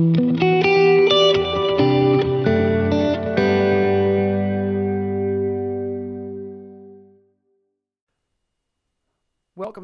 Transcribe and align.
Welcome 0.00 0.16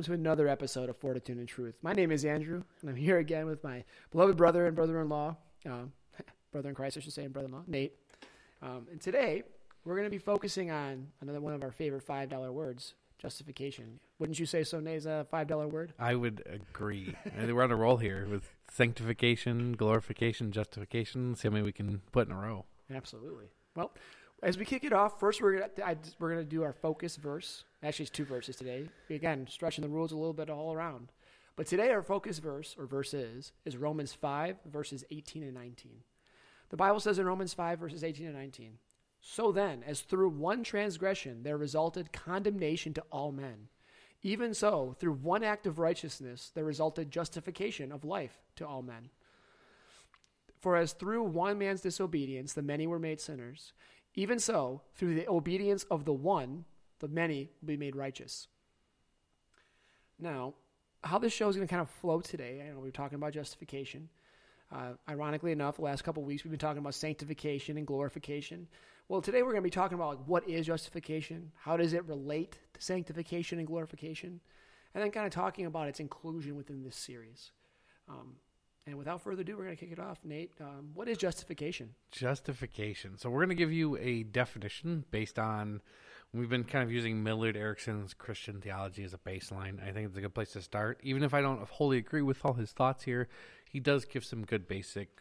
to 0.05 0.15
another 0.15 0.49
episode 0.49 0.89
of 0.89 0.97
Fortitude 0.97 1.37
and 1.37 1.47
Truth. 1.47 1.75
My 1.83 1.93
name 1.93 2.11
is 2.11 2.25
Andrew, 2.25 2.63
and 2.81 2.89
I'm 2.89 2.97
here 2.97 3.19
again 3.19 3.45
with 3.45 3.63
my 3.63 3.85
beloved 4.11 4.39
brother 4.39 4.65
and 4.65 4.75
brother-in-law, 4.75 5.37
um, 5.67 5.93
brother 6.51 6.71
in 6.71 6.75
Christ, 6.75 6.97
I 6.97 7.01
should 7.01 7.13
say, 7.13 7.25
and 7.25 7.33
brother-in-law, 7.35 7.65
Nate. 7.67 7.93
Um, 8.63 8.87
and 8.91 8.99
today 8.99 9.43
we're 9.85 9.97
going 9.97 10.07
to 10.07 10.11
be 10.11 10.17
focusing 10.17 10.71
on 10.71 11.09
another 11.21 11.43
one 11.43 11.53
of 11.53 11.63
our 11.63 11.73
favorite 11.73 12.03
five 12.03 12.31
dollar 12.31 12.53
words, 12.53 12.95
justification. 13.19 14.01
Wouldn't 14.19 14.39
you 14.39 14.47
say 14.47 14.65
so, 14.65 14.81
that 14.81 15.07
a 15.07 15.25
five 15.25 15.47
dollar 15.47 15.69
word? 15.69 15.93
I 15.99 16.15
would 16.15 16.43
agree. 16.47 17.15
We're 17.37 17.63
on 17.63 17.71
a 17.71 17.77
roll 17.77 17.97
here 17.97 18.27
with 18.31 18.55
sanctification, 18.71 19.73
glorification, 19.73 20.53
justification. 20.53 21.35
See 21.35 21.49
how 21.49 21.53
many 21.53 21.65
we 21.65 21.73
can 21.73 22.03
put 22.13 22.29
in 22.29 22.35
a 22.35 22.39
row. 22.39 22.67
Absolutely. 22.95 23.47
Well, 23.75 23.93
as 24.43 24.59
we 24.59 24.65
kick 24.65 24.85
it 24.85 24.93
off, 24.93 25.19
first 25.19 25.41
we're 25.41 25.61
gonna 25.61 25.71
I, 25.85 25.97
we're 26.19 26.31
gonna 26.31 26.45
do 26.45 26.63
our 26.63 26.73
focus 26.73 27.17
verse. 27.17 27.65
Actually, 27.83 28.05
it's 28.05 28.11
two 28.11 28.25
verses 28.25 28.57
today. 28.57 28.89
Again, 29.11 29.47
stretching 29.51 29.83
the 29.83 29.89
rules 29.89 30.13
a 30.13 30.17
little 30.17 30.35
bit 30.35 30.51
all 30.51 30.75
around. 30.75 31.11
But 31.57 31.67
today 31.67 31.91
our 31.91 32.03
focus 32.03 32.39
verse 32.39 32.77
or 32.79 32.85
verses 32.87 33.53
is 33.65 33.77
Romans 33.79 34.13
five 34.13 34.57
verses 34.71 35.05
eighteen 35.11 35.43
and 35.43 35.55
nineteen. 35.55 36.03
The 36.69 36.77
Bible 36.77 37.01
says 37.01 37.19
in 37.19 37.27
Romans 37.27 37.55
five 37.55 37.79
verses 37.79 38.05
eighteen 38.05 38.27
and 38.27 38.37
nineteen. 38.37 38.79
So 39.29 39.51
then, 39.51 39.83
as 39.85 40.03
through 40.03 40.29
one 40.29 40.63
transgression 40.63 41.43
there 41.43 41.57
resulted 41.57 42.13
condemnation 42.13 42.95
to 42.95 43.05
all 43.11 43.33
men, 43.33 43.67
even 44.23 44.55
so, 44.55 44.95
through 45.01 45.15
one 45.15 45.43
act 45.43 45.67
of 45.67 45.81
righteousness 45.81 46.53
there 46.55 46.65
resulted 46.65 47.11
justification 47.11 47.91
of 47.91 48.05
life 48.05 48.39
to 48.55 48.67
all 48.67 48.83
men. 48.83 49.11
For 50.61 50.77
as 50.77 50.93
through 50.93 51.25
one 51.25 51.59
man's 51.59 51.81
disobedience 51.81 52.53
the 52.53 52.63
many 52.63 52.87
were 52.87 53.01
made 53.01 53.21
sinners, 53.21 53.73
even 54.15 54.39
so, 54.39 54.83
through 54.95 55.17
the 55.17 55.29
obedience 55.29 55.83
of 55.91 56.05
the 56.05 56.13
one, 56.13 56.65
the 57.01 57.09
many 57.09 57.51
will 57.61 57.67
be 57.67 57.77
made 57.77 57.97
righteous. 57.97 58.47
Now, 60.21 60.55
how 61.03 61.19
this 61.19 61.33
show 61.33 61.49
is 61.49 61.57
going 61.57 61.67
to 61.67 61.71
kind 61.71 61.83
of 61.83 61.91
flow 61.91 62.21
today, 62.21 62.63
I 62.65 62.73
know 62.73 62.79
we're 62.79 62.93
talking 62.93 63.17
about 63.17 63.33
justification. 63.33 64.09
Uh, 64.71 64.93
ironically 65.09 65.51
enough, 65.51 65.77
the 65.77 65.83
last 65.83 66.05
couple 66.05 66.23
weeks 66.23 66.45
we've 66.45 66.53
been 66.53 66.61
talking 66.61 66.79
about 66.79 66.95
sanctification 66.95 67.77
and 67.77 67.87
glorification. 67.87 68.69
Well, 69.09 69.23
today 69.23 69.43
we're 69.43 69.53
going 69.53 69.63
to 69.63 69.67
be 69.67 69.71
talking 69.71 69.95
about 69.95 70.09
like, 70.09 70.27
what 70.27 70.49
is 70.49 70.67
justification, 70.67 71.53
how 71.55 71.77
does 71.77 71.93
it 71.93 72.05
relate 72.07 72.59
to 72.75 72.83
sanctification 72.83 73.59
and 73.59 73.67
glorification, 73.67 74.41
and 74.95 75.05
then 75.05 75.13
kind 75.13 75.27
of 75.27 75.33
talking 75.33 75.65
about 75.65 75.87
its 75.87 76.01
inclusion 76.01 76.57
within 76.57 76.83
this 76.83 76.97
series. 76.97 77.53
Um, 78.09 78.35
and 78.85 78.99
without 78.99 79.23
further 79.23 79.43
ado, 79.43 79.57
we're 79.57 79.65
going 79.65 79.77
to 79.77 79.81
kick 79.85 79.93
it 79.93 80.01
off. 80.01 80.19
Nate, 80.25 80.51
um, 80.61 80.91
what 80.95 81.09
is 81.09 81.19
justification? 81.19 81.91
Justification. 82.11 83.17
So 83.17 83.31
we're 83.31 83.45
going 83.45 83.51
to 83.51 83.55
give 83.55 83.73
you 83.73 83.97
a 83.99 84.25
definition 84.25 85.05
based 85.13 85.39
on. 85.39 85.83
We've 86.35 86.51
been 86.51 86.65
kind 86.65 86.83
of 86.83 86.91
using 86.91 87.23
Millard 87.23 87.57
Erickson's 87.57 88.13
Christian 88.13 88.61
theology 88.61 89.05
as 89.05 89.15
a 89.15 89.19
baseline. 89.19 89.81
I 89.81 89.93
think 89.93 90.09
it's 90.09 90.17
a 90.17 90.21
good 90.21 90.35
place 90.35 90.51
to 90.53 90.63
start. 90.63 90.99
Even 91.05 91.23
if 91.23 91.33
I 91.33 91.41
don't 91.41 91.63
wholly 91.69 91.99
agree 91.99 92.23
with 92.23 92.45
all 92.45 92.55
his 92.55 92.73
thoughts 92.73 93.05
here, 93.05 93.29
he 93.71 93.79
does 93.79 94.05
give 94.05 94.25
some 94.25 94.45
good 94.45 94.67
basic 94.67 95.21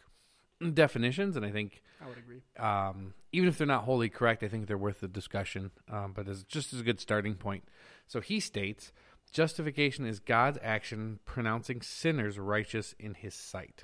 definitions, 0.73 1.35
and 1.35 1.45
I 1.45 1.51
think 1.51 1.81
I 2.01 2.07
would 2.07 2.17
agree. 2.17 2.41
um, 2.59 3.13
even 3.31 3.49
if 3.49 3.57
they're 3.57 3.67
not 3.67 3.83
wholly 3.83 4.09
correct, 4.09 4.43
I 4.43 4.47
think 4.47 4.67
they're 4.67 4.77
worth 4.77 5.01
the 5.01 5.07
discussion. 5.07 5.71
Um, 5.91 6.13
but 6.15 6.27
it's 6.27 6.43
just 6.43 6.73
as 6.73 6.79
a 6.79 6.83
good 6.83 6.99
starting 6.99 7.35
point. 7.35 7.63
So 8.07 8.21
he 8.21 8.39
states, 8.39 8.91
justification 9.31 10.05
is 10.05 10.19
God's 10.19 10.57
action 10.61 11.19
pronouncing 11.25 11.81
sinners 11.81 12.39
righteous 12.39 12.95
in 12.99 13.15
His 13.15 13.33
sight. 13.33 13.83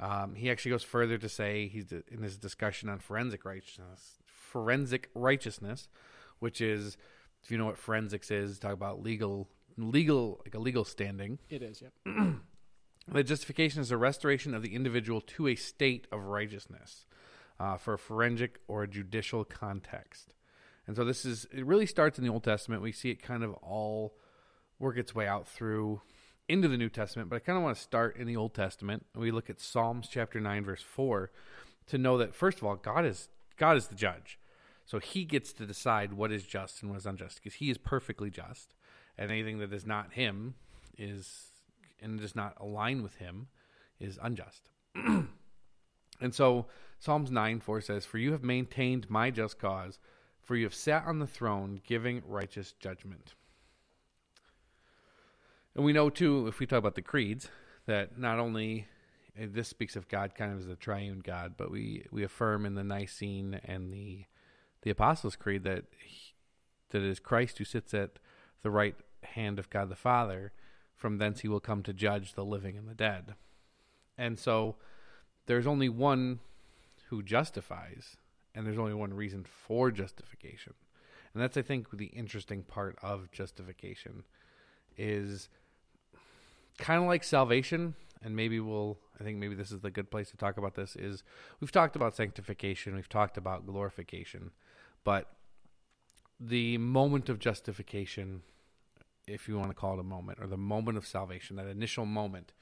Um, 0.00 0.34
he 0.34 0.50
actually 0.50 0.72
goes 0.72 0.82
further 0.82 1.18
to 1.18 1.28
say 1.28 1.68
he's 1.68 1.92
in 1.92 2.22
his 2.22 2.36
discussion 2.36 2.88
on 2.88 2.98
forensic 2.98 3.44
righteousness, 3.44 4.18
forensic 4.26 5.08
righteousness, 5.14 5.88
which 6.40 6.60
is, 6.60 6.96
if 7.42 7.50
you 7.50 7.58
know 7.58 7.66
what 7.66 7.78
forensics 7.78 8.30
is, 8.30 8.58
talk 8.58 8.72
about 8.72 9.02
legal, 9.02 9.48
legal, 9.76 10.40
like 10.44 10.54
a 10.54 10.58
legal 10.58 10.84
standing. 10.84 11.38
It 11.48 11.62
is, 11.62 11.80
yep. 11.80 11.92
The 13.06 13.22
justification 13.22 13.80
is 13.80 13.90
a 13.90 13.96
restoration 13.96 14.54
of 14.54 14.62
the 14.62 14.74
individual 14.74 15.20
to 15.20 15.48
a 15.48 15.54
state 15.54 16.06
of 16.10 16.24
righteousness 16.24 17.06
uh, 17.60 17.76
for 17.76 17.94
a 17.94 17.98
forensic 17.98 18.60
or 18.66 18.82
a 18.82 18.88
judicial 18.88 19.44
context. 19.44 20.34
And 20.86 20.96
so 20.96 21.04
this 21.04 21.24
is, 21.24 21.46
it 21.52 21.64
really 21.64 21.86
starts 21.86 22.18
in 22.18 22.24
the 22.24 22.30
Old 22.30 22.44
Testament. 22.44 22.82
We 22.82 22.92
see 22.92 23.10
it 23.10 23.22
kind 23.22 23.42
of 23.42 23.54
all 23.54 24.14
work 24.78 24.98
its 24.98 25.14
way 25.14 25.26
out 25.26 25.46
through 25.46 26.00
into 26.48 26.68
the 26.68 26.76
New 26.76 26.90
Testament, 26.90 27.30
but 27.30 27.36
I 27.36 27.38
kind 27.38 27.56
of 27.56 27.64
want 27.64 27.76
to 27.76 27.82
start 27.82 28.16
in 28.16 28.26
the 28.26 28.36
Old 28.36 28.54
Testament. 28.54 29.06
We 29.14 29.30
look 29.30 29.48
at 29.48 29.60
Psalms 29.60 30.08
chapter 30.10 30.40
9 30.40 30.64
verse 30.64 30.82
4 30.82 31.30
to 31.86 31.98
know 31.98 32.18
that 32.18 32.34
first 32.34 32.58
of 32.58 32.64
all 32.64 32.76
God 32.76 33.06
is 33.06 33.28
God 33.56 33.76
is 33.76 33.86
the 33.86 33.94
judge. 33.94 34.38
So 34.84 34.98
he 34.98 35.24
gets 35.24 35.54
to 35.54 35.64
decide 35.64 36.12
what 36.12 36.30
is 36.30 36.44
just 36.44 36.82
and 36.82 36.90
what 36.90 36.98
is 36.98 37.06
unjust 37.06 37.36
because 37.36 37.54
he 37.54 37.70
is 37.70 37.78
perfectly 37.78 38.30
just 38.30 38.74
and 39.16 39.30
anything 39.30 39.58
that 39.58 39.72
is 39.72 39.86
not 39.86 40.12
him 40.12 40.54
is 40.98 41.53
and 42.02 42.20
does 42.20 42.34
not 42.36 42.54
align 42.60 43.02
with 43.02 43.16
him 43.16 43.48
is 44.00 44.18
unjust. 44.22 44.70
and 44.94 45.28
so 46.30 46.66
Psalms 46.98 47.30
9 47.30 47.60
4 47.60 47.80
says, 47.80 48.04
For 48.04 48.18
you 48.18 48.32
have 48.32 48.42
maintained 48.42 49.10
my 49.10 49.30
just 49.30 49.58
cause, 49.58 49.98
for 50.42 50.56
you 50.56 50.64
have 50.64 50.74
sat 50.74 51.06
on 51.06 51.18
the 51.18 51.26
throne 51.26 51.80
giving 51.86 52.22
righteous 52.26 52.72
judgment. 52.72 53.34
And 55.74 55.84
we 55.84 55.92
know 55.92 56.10
too, 56.10 56.46
if 56.46 56.60
we 56.60 56.66
talk 56.66 56.78
about 56.78 56.94
the 56.94 57.02
creeds, 57.02 57.48
that 57.86 58.18
not 58.18 58.38
only 58.38 58.86
this 59.36 59.68
speaks 59.68 59.96
of 59.96 60.08
God 60.08 60.34
kind 60.34 60.52
of 60.52 60.60
as 60.60 60.68
a 60.68 60.76
triune 60.76 61.20
God, 61.20 61.54
but 61.56 61.70
we, 61.70 62.06
we 62.12 62.22
affirm 62.22 62.64
in 62.64 62.74
the 62.74 62.84
Nicene 62.84 63.60
and 63.64 63.92
the 63.92 64.26
the 64.84 64.90
Apostles' 64.90 65.34
Creed 65.34 65.64
that 65.64 65.84
he, 65.98 66.34
that 66.90 67.02
it 67.02 67.08
is 67.08 67.18
Christ 67.18 67.58
who 67.58 67.64
sits 67.64 67.92
at 67.94 68.18
the 68.62 68.70
right 68.70 68.94
hand 69.22 69.58
of 69.58 69.70
God 69.70 69.88
the 69.88 69.96
Father. 69.96 70.52
From 70.94 71.18
thence 71.18 71.40
he 71.40 71.48
will 71.48 71.60
come 71.60 71.82
to 71.82 71.92
judge 71.92 72.34
the 72.34 72.44
living 72.44 72.76
and 72.76 72.88
the 72.88 72.94
dead. 72.94 73.34
And 74.16 74.38
so 74.38 74.76
there's 75.46 75.66
only 75.66 75.88
one 75.88 76.40
who 77.08 77.22
justifies, 77.22 78.16
and 78.54 78.66
there's 78.66 78.78
only 78.78 78.94
one 78.94 79.12
reason 79.12 79.44
for 79.44 79.90
justification. 79.90 80.74
And 81.32 81.42
that's 81.42 81.56
I 81.56 81.62
think 81.62 81.90
the 81.90 82.06
interesting 82.06 82.62
part 82.62 82.96
of 83.02 83.30
justification 83.32 84.24
is 84.96 85.48
kind 86.78 87.02
of 87.02 87.08
like 87.08 87.24
salvation 87.24 87.94
and 88.22 88.34
maybe 88.34 88.58
we'll 88.58 88.98
i 89.20 89.24
think 89.24 89.38
maybe 89.38 89.54
this 89.54 89.70
is 89.70 89.80
the 89.80 89.90
good 89.90 90.10
place 90.10 90.30
to 90.30 90.36
talk 90.36 90.56
about 90.56 90.74
this 90.74 90.96
is 90.96 91.22
we've 91.60 91.72
talked 91.72 91.94
about 91.94 92.16
sanctification 92.16 92.94
we've 92.94 93.08
talked 93.08 93.36
about 93.36 93.66
glorification 93.66 94.50
but 95.04 95.30
the 96.40 96.78
moment 96.78 97.28
of 97.28 97.38
justification 97.38 98.42
if 99.26 99.48
you 99.48 99.58
want 99.58 99.70
to 99.70 99.74
call 99.74 99.94
it 99.94 100.00
a 100.00 100.04
moment 100.04 100.38
or 100.40 100.46
the 100.46 100.56
moment 100.56 100.98
of 100.98 101.06
salvation 101.06 101.56
that 101.56 101.66
initial 101.66 102.06
moment 102.06 102.52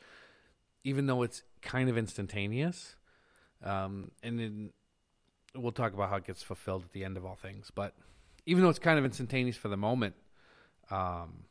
even 0.85 1.07
though 1.07 1.23
it's 1.23 1.43
kind 1.61 1.89
of 1.89 1.97
instantaneous 1.97 2.97
um, 3.63 4.11
and 4.23 4.39
then 4.39 4.71
we'll 5.55 5.73
talk 5.73 5.93
about 5.93 6.11
how 6.11 6.17
it 6.17 6.25
gets 6.25 6.43
fulfilled 6.43 6.83
at 6.85 6.93
the 6.93 7.05
end 7.05 7.17
of 7.17 7.25
all 7.25 7.37
things 7.37 7.71
but 7.75 7.95
even 8.47 8.63
though 8.63 8.71
it's 8.71 8.79
kind 8.79 8.99
of 8.99 9.05
instantaneous 9.05 9.57
for 9.57 9.69
the 9.69 9.77
moment 9.77 10.15
um, 10.91 11.45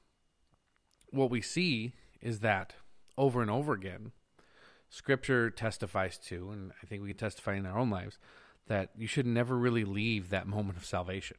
what 1.11 1.29
we 1.29 1.41
see 1.41 1.93
is 2.21 2.39
that 2.39 2.73
over 3.17 3.41
and 3.41 3.51
over 3.51 3.73
again, 3.73 4.11
Scripture 4.89 5.49
testifies 5.49 6.17
to, 6.17 6.49
and 6.51 6.71
I 6.81 6.85
think 6.85 7.01
we 7.01 7.09
can 7.09 7.17
testify 7.17 7.55
in 7.55 7.65
our 7.65 7.77
own 7.77 7.89
lives, 7.89 8.17
that 8.67 8.89
you 8.97 9.07
should 9.07 9.25
never 9.25 9.57
really 9.57 9.83
leave 9.83 10.29
that 10.29 10.47
moment 10.47 10.77
of 10.77 10.85
salvation. 10.85 11.37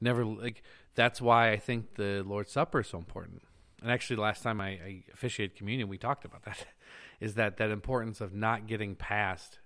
Never 0.00 0.24
like 0.24 0.62
that's 0.94 1.20
why 1.20 1.50
I 1.50 1.56
think 1.56 1.94
the 1.94 2.22
Lord's 2.26 2.52
Supper 2.52 2.80
is 2.80 2.88
so 2.88 2.98
important. 2.98 3.42
And 3.82 3.90
actually, 3.90 4.16
last 4.16 4.42
time 4.42 4.60
I, 4.60 4.68
I 4.68 5.04
officiated 5.12 5.56
communion, 5.56 5.88
we 5.88 5.98
talked 5.98 6.24
about 6.24 6.44
that. 6.44 6.66
Is 7.20 7.34
that 7.34 7.58
that 7.58 7.70
importance 7.70 8.20
of 8.20 8.34
not 8.34 8.66
getting 8.66 8.94
past 8.94 9.58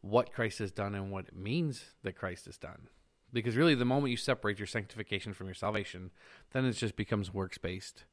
what 0.00 0.32
Christ 0.32 0.58
has 0.60 0.70
done 0.70 0.94
and 0.94 1.10
what 1.10 1.26
it 1.28 1.36
means 1.36 1.86
that 2.02 2.16
Christ 2.16 2.46
has 2.46 2.56
done? 2.56 2.88
Because 3.32 3.56
really, 3.56 3.74
the 3.74 3.84
moment 3.84 4.12
you 4.12 4.16
separate 4.16 4.58
your 4.58 4.66
sanctification 4.66 5.34
from 5.34 5.48
your 5.48 5.54
salvation, 5.54 6.10
then 6.52 6.64
it 6.64 6.72
just 6.72 6.94
becomes 6.94 7.34
works 7.34 7.58
based 7.58 8.04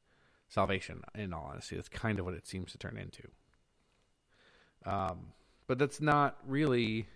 salvation. 0.48 1.02
In 1.14 1.32
all 1.32 1.48
honesty, 1.50 1.76
that's 1.76 1.88
kind 1.88 2.18
of 2.18 2.24
what 2.24 2.34
it 2.34 2.46
seems 2.46 2.72
to 2.72 2.78
turn 2.78 2.96
into. 2.96 3.28
Um, 4.84 5.32
but 5.68 5.78
that's 5.78 6.00
not 6.00 6.38
really 6.46 7.06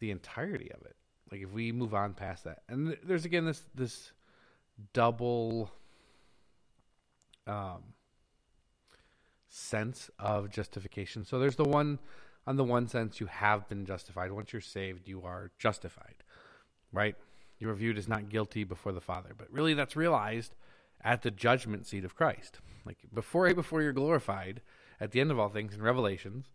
the 0.00 0.10
entirety 0.10 0.70
of 0.72 0.84
it. 0.86 0.96
Like 1.30 1.42
if 1.42 1.52
we 1.52 1.70
move 1.70 1.94
on 1.94 2.14
past 2.14 2.44
that, 2.44 2.62
and 2.68 2.88
th- 2.88 3.00
there's 3.04 3.24
again 3.24 3.44
this 3.44 3.62
this 3.74 4.12
double 4.92 5.70
um, 7.46 7.82
sense 9.48 10.10
of 10.18 10.50
justification. 10.50 11.24
So 11.24 11.38
there's 11.38 11.56
the 11.56 11.64
one 11.64 11.98
on 12.46 12.56
the 12.56 12.64
one 12.64 12.88
sense 12.88 13.20
you 13.20 13.26
have 13.26 13.68
been 13.68 13.86
justified. 13.86 14.32
Once 14.32 14.52
you're 14.52 14.62
saved, 14.62 15.06
you 15.06 15.22
are 15.22 15.50
justified, 15.58 16.16
right? 16.92 17.14
You're 17.58 17.74
viewed 17.74 17.98
as 17.98 18.08
not 18.08 18.28
guilty 18.28 18.64
before 18.64 18.92
the 18.92 19.00
Father. 19.00 19.32
But 19.36 19.52
really, 19.52 19.74
that's 19.74 19.94
realized 19.94 20.54
at 21.04 21.22
the 21.22 21.30
judgment 21.30 21.86
seat 21.86 22.04
of 22.04 22.16
Christ. 22.16 22.58
Like 22.84 22.98
before, 23.14 23.52
before 23.54 23.82
you're 23.82 23.92
glorified, 23.92 24.62
at 25.00 25.12
the 25.12 25.20
end 25.20 25.30
of 25.30 25.38
all 25.38 25.48
things 25.48 25.74
in 25.74 25.82
Revelations, 25.82 26.46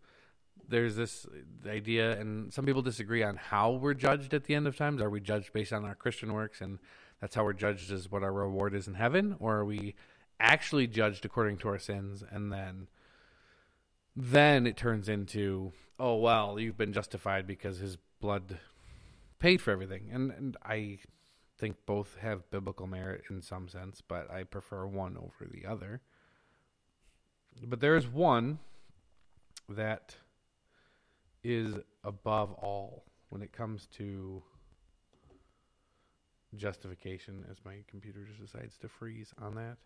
there's 0.68 0.96
this 0.96 1.26
idea, 1.66 2.18
and 2.20 2.52
some 2.52 2.66
people 2.66 2.82
disagree 2.82 3.22
on 3.22 3.36
how 3.36 3.72
we're 3.72 3.94
judged 3.94 4.34
at 4.34 4.44
the 4.44 4.54
end 4.54 4.66
of 4.66 4.76
times. 4.76 5.00
Are 5.00 5.08
we 5.08 5.20
judged 5.20 5.52
based 5.52 5.72
on 5.72 5.84
our 5.84 5.94
Christian 5.94 6.32
works, 6.34 6.60
and 6.60 6.78
that's 7.20 7.34
how 7.34 7.44
we're 7.44 7.52
judged 7.52 7.90
is 7.90 8.10
what 8.10 8.22
our 8.22 8.32
reward 8.32 8.74
is 8.74 8.86
in 8.86 8.94
heaven, 8.94 9.36
or 9.38 9.56
are 9.56 9.64
we 9.64 9.94
actually 10.40 10.86
judged 10.86 11.24
according 11.24 11.58
to 11.58 11.68
our 11.68 11.78
sins, 11.78 12.22
and 12.30 12.52
then 12.52 12.88
then 14.14 14.66
it 14.66 14.76
turns 14.76 15.08
into, 15.08 15.72
oh 15.98 16.16
well, 16.16 16.58
you've 16.58 16.76
been 16.76 16.92
justified 16.92 17.46
because 17.46 17.78
His 17.78 17.96
blood 18.20 18.58
paid 19.38 19.60
for 19.60 19.70
everything, 19.70 20.10
and 20.12 20.30
and 20.30 20.56
I 20.64 20.98
think 21.58 21.76
both 21.86 22.16
have 22.20 22.50
biblical 22.50 22.86
merit 22.86 23.24
in 23.30 23.42
some 23.42 23.68
sense, 23.68 24.00
but 24.00 24.30
I 24.30 24.44
prefer 24.44 24.86
one 24.86 25.16
over 25.16 25.50
the 25.50 25.66
other. 25.66 26.00
But 27.66 27.80
there 27.80 27.96
is 27.96 28.06
one 28.06 28.60
that 29.68 30.16
is 31.42 31.74
above 32.04 32.52
all 32.52 33.04
when 33.28 33.42
it 33.42 33.52
comes 33.52 33.86
to 33.96 34.42
justification, 36.56 37.44
as 37.50 37.58
my 37.64 37.76
computer 37.88 38.24
just 38.24 38.40
decides 38.40 38.76
to 38.78 38.88
freeze 38.88 39.32
on 39.40 39.54
that. 39.54 39.76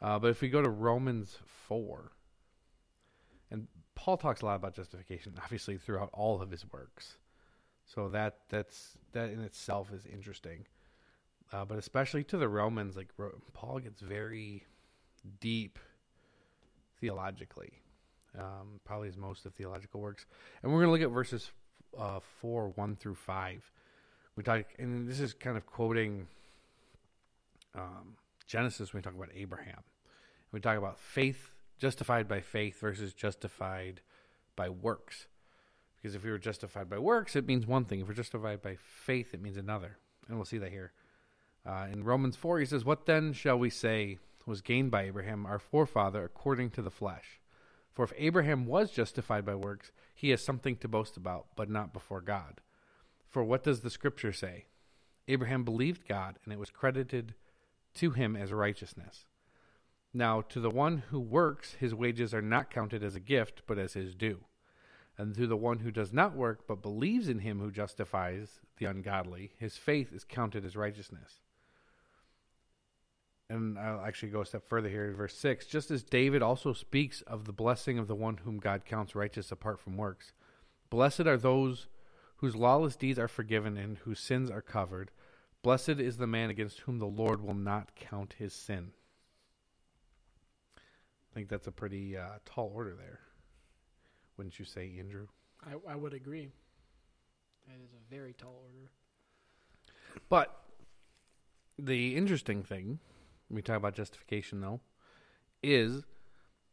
Uh, 0.00 0.18
but 0.18 0.30
if 0.30 0.40
we 0.40 0.48
go 0.48 0.60
to 0.60 0.68
Romans 0.68 1.38
4, 1.68 2.12
and 3.50 3.66
Paul 3.94 4.16
talks 4.16 4.42
a 4.42 4.46
lot 4.46 4.56
about 4.56 4.74
justification, 4.74 5.34
obviously, 5.42 5.78
throughout 5.78 6.10
all 6.12 6.40
of 6.42 6.50
his 6.50 6.64
works. 6.72 7.16
So 7.86 8.08
that 8.08 8.38
that's 8.48 8.98
that 9.12 9.30
in 9.30 9.40
itself 9.40 9.92
is 9.92 10.06
interesting, 10.06 10.66
uh, 11.52 11.64
but 11.64 11.78
especially 11.78 12.24
to 12.24 12.36
the 12.36 12.48
Romans, 12.48 12.96
like 12.96 13.10
Paul 13.52 13.78
gets 13.78 14.00
very 14.00 14.64
deep 15.40 15.78
theologically, 17.00 17.80
um, 18.36 18.80
probably 18.84 19.06
his 19.06 19.16
most 19.16 19.46
of 19.46 19.54
theological 19.54 20.00
works. 20.00 20.26
And 20.62 20.72
we're 20.72 20.80
going 20.80 20.88
to 20.88 20.92
look 20.92 21.10
at 21.10 21.14
verses 21.14 21.52
uh, 21.96 22.20
four, 22.40 22.70
one 22.70 22.96
through 22.96 23.14
five. 23.14 23.70
We 24.36 24.42
talk, 24.42 24.64
and 24.78 25.08
this 25.08 25.18
is 25.18 25.32
kind 25.32 25.56
of 25.56 25.64
quoting 25.64 26.26
um, 27.74 28.16
Genesis 28.46 28.92
when 28.92 29.00
we 29.00 29.02
talk 29.02 29.14
about 29.14 29.30
Abraham. 29.34 29.82
We 30.52 30.60
talk 30.60 30.76
about 30.76 30.98
faith 30.98 31.54
justified 31.78 32.28
by 32.28 32.40
faith 32.40 32.80
versus 32.80 33.12
justified 33.14 34.00
by 34.54 34.68
works. 34.68 35.26
Because 35.96 36.14
if 36.14 36.22
we 36.22 36.30
were 36.30 36.38
justified 36.38 36.88
by 36.88 36.98
works, 36.98 37.34
it 37.34 37.46
means 37.46 37.66
one 37.66 37.84
thing. 37.84 38.00
If 38.00 38.08
we're 38.08 38.14
justified 38.14 38.62
by 38.62 38.76
faith, 38.76 39.34
it 39.34 39.40
means 39.42 39.56
another. 39.56 39.98
And 40.28 40.36
we'll 40.36 40.44
see 40.44 40.58
that 40.58 40.70
here. 40.70 40.92
Uh, 41.64 41.88
in 41.92 42.04
Romans 42.04 42.36
4, 42.36 42.60
he 42.60 42.66
says, 42.66 42.84
What 42.84 43.06
then 43.06 43.32
shall 43.32 43.58
we 43.58 43.70
say 43.70 44.18
was 44.44 44.60
gained 44.60 44.90
by 44.90 45.04
Abraham, 45.04 45.46
our 45.46 45.58
forefather, 45.58 46.24
according 46.24 46.70
to 46.70 46.82
the 46.82 46.90
flesh? 46.90 47.40
For 47.92 48.04
if 48.04 48.12
Abraham 48.16 48.66
was 48.66 48.90
justified 48.90 49.44
by 49.46 49.54
works, 49.54 49.90
he 50.14 50.30
has 50.30 50.44
something 50.44 50.76
to 50.76 50.88
boast 50.88 51.16
about, 51.16 51.46
but 51.56 51.70
not 51.70 51.92
before 51.92 52.20
God. 52.20 52.60
For 53.36 53.44
what 53.44 53.64
does 53.64 53.80
the 53.80 53.90
scripture 53.90 54.32
say? 54.32 54.64
Abraham 55.28 55.62
believed 55.62 56.08
God, 56.08 56.38
and 56.42 56.54
it 56.54 56.58
was 56.58 56.70
credited 56.70 57.34
to 57.96 58.12
him 58.12 58.34
as 58.34 58.50
righteousness. 58.50 59.26
Now, 60.14 60.40
to 60.40 60.58
the 60.58 60.70
one 60.70 61.02
who 61.10 61.20
works, 61.20 61.74
his 61.74 61.94
wages 61.94 62.32
are 62.32 62.40
not 62.40 62.70
counted 62.70 63.02
as 63.02 63.14
a 63.14 63.20
gift, 63.20 63.60
but 63.66 63.78
as 63.78 63.92
his 63.92 64.14
due. 64.14 64.46
And 65.18 65.34
to 65.34 65.46
the 65.46 65.54
one 65.54 65.80
who 65.80 65.90
does 65.90 66.14
not 66.14 66.34
work, 66.34 66.66
but 66.66 66.80
believes 66.80 67.28
in 67.28 67.40
him 67.40 67.60
who 67.60 67.70
justifies 67.70 68.60
the 68.78 68.86
ungodly, 68.86 69.52
his 69.58 69.76
faith 69.76 70.14
is 70.14 70.24
counted 70.24 70.64
as 70.64 70.74
righteousness. 70.74 71.40
And 73.50 73.78
I'll 73.78 74.00
actually 74.00 74.30
go 74.30 74.40
a 74.40 74.46
step 74.46 74.66
further 74.66 74.88
here 74.88 75.04
in 75.04 75.14
verse 75.14 75.36
6. 75.36 75.66
Just 75.66 75.90
as 75.90 76.02
David 76.02 76.40
also 76.40 76.72
speaks 76.72 77.20
of 77.20 77.44
the 77.44 77.52
blessing 77.52 77.98
of 77.98 78.08
the 78.08 78.14
one 78.14 78.38
whom 78.38 78.56
God 78.56 78.86
counts 78.86 79.14
righteous 79.14 79.52
apart 79.52 79.78
from 79.78 79.98
works, 79.98 80.32
blessed 80.88 81.26
are 81.26 81.36
those 81.36 81.88
whose 82.36 82.54
lawless 82.54 82.96
deeds 82.96 83.18
are 83.18 83.28
forgiven 83.28 83.76
and 83.76 83.98
whose 83.98 84.20
sins 84.20 84.50
are 84.50 84.62
covered. 84.62 85.10
Blessed 85.62 85.88
is 86.00 86.16
the 86.16 86.26
man 86.26 86.50
against 86.50 86.80
whom 86.80 86.98
the 86.98 87.06
Lord 87.06 87.42
will 87.42 87.54
not 87.54 87.96
count 87.96 88.34
his 88.38 88.52
sin. 88.52 88.92
I 90.76 91.34
think 91.34 91.48
that's 91.48 91.66
a 91.66 91.72
pretty 91.72 92.16
uh, 92.16 92.38
tall 92.44 92.70
order 92.74 92.94
there. 92.96 93.20
Wouldn't 94.36 94.58
you 94.58 94.64
say, 94.64 94.94
Andrew? 94.98 95.28
I, 95.64 95.92
I 95.92 95.96
would 95.96 96.14
agree. 96.14 96.50
That 97.66 97.82
is 97.82 97.90
a 97.92 98.14
very 98.14 98.32
tall 98.32 98.62
order. 98.62 98.90
But 100.28 100.56
the 101.78 102.16
interesting 102.16 102.62
thing, 102.62 103.00
when 103.48 103.56
we 103.56 103.62
talk 103.62 103.76
about 103.76 103.94
justification 103.94 104.60
though, 104.60 104.80
is 105.62 106.04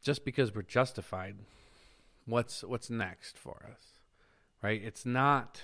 just 0.03 0.23
because 0.25 0.53
we're 0.53 0.61
justified, 0.61 1.37
what's 2.25 2.63
what's 2.63 2.89
next 2.89 3.37
for 3.37 3.65
us? 3.71 3.92
Right? 4.63 4.81
It's 4.81 5.05
not 5.05 5.61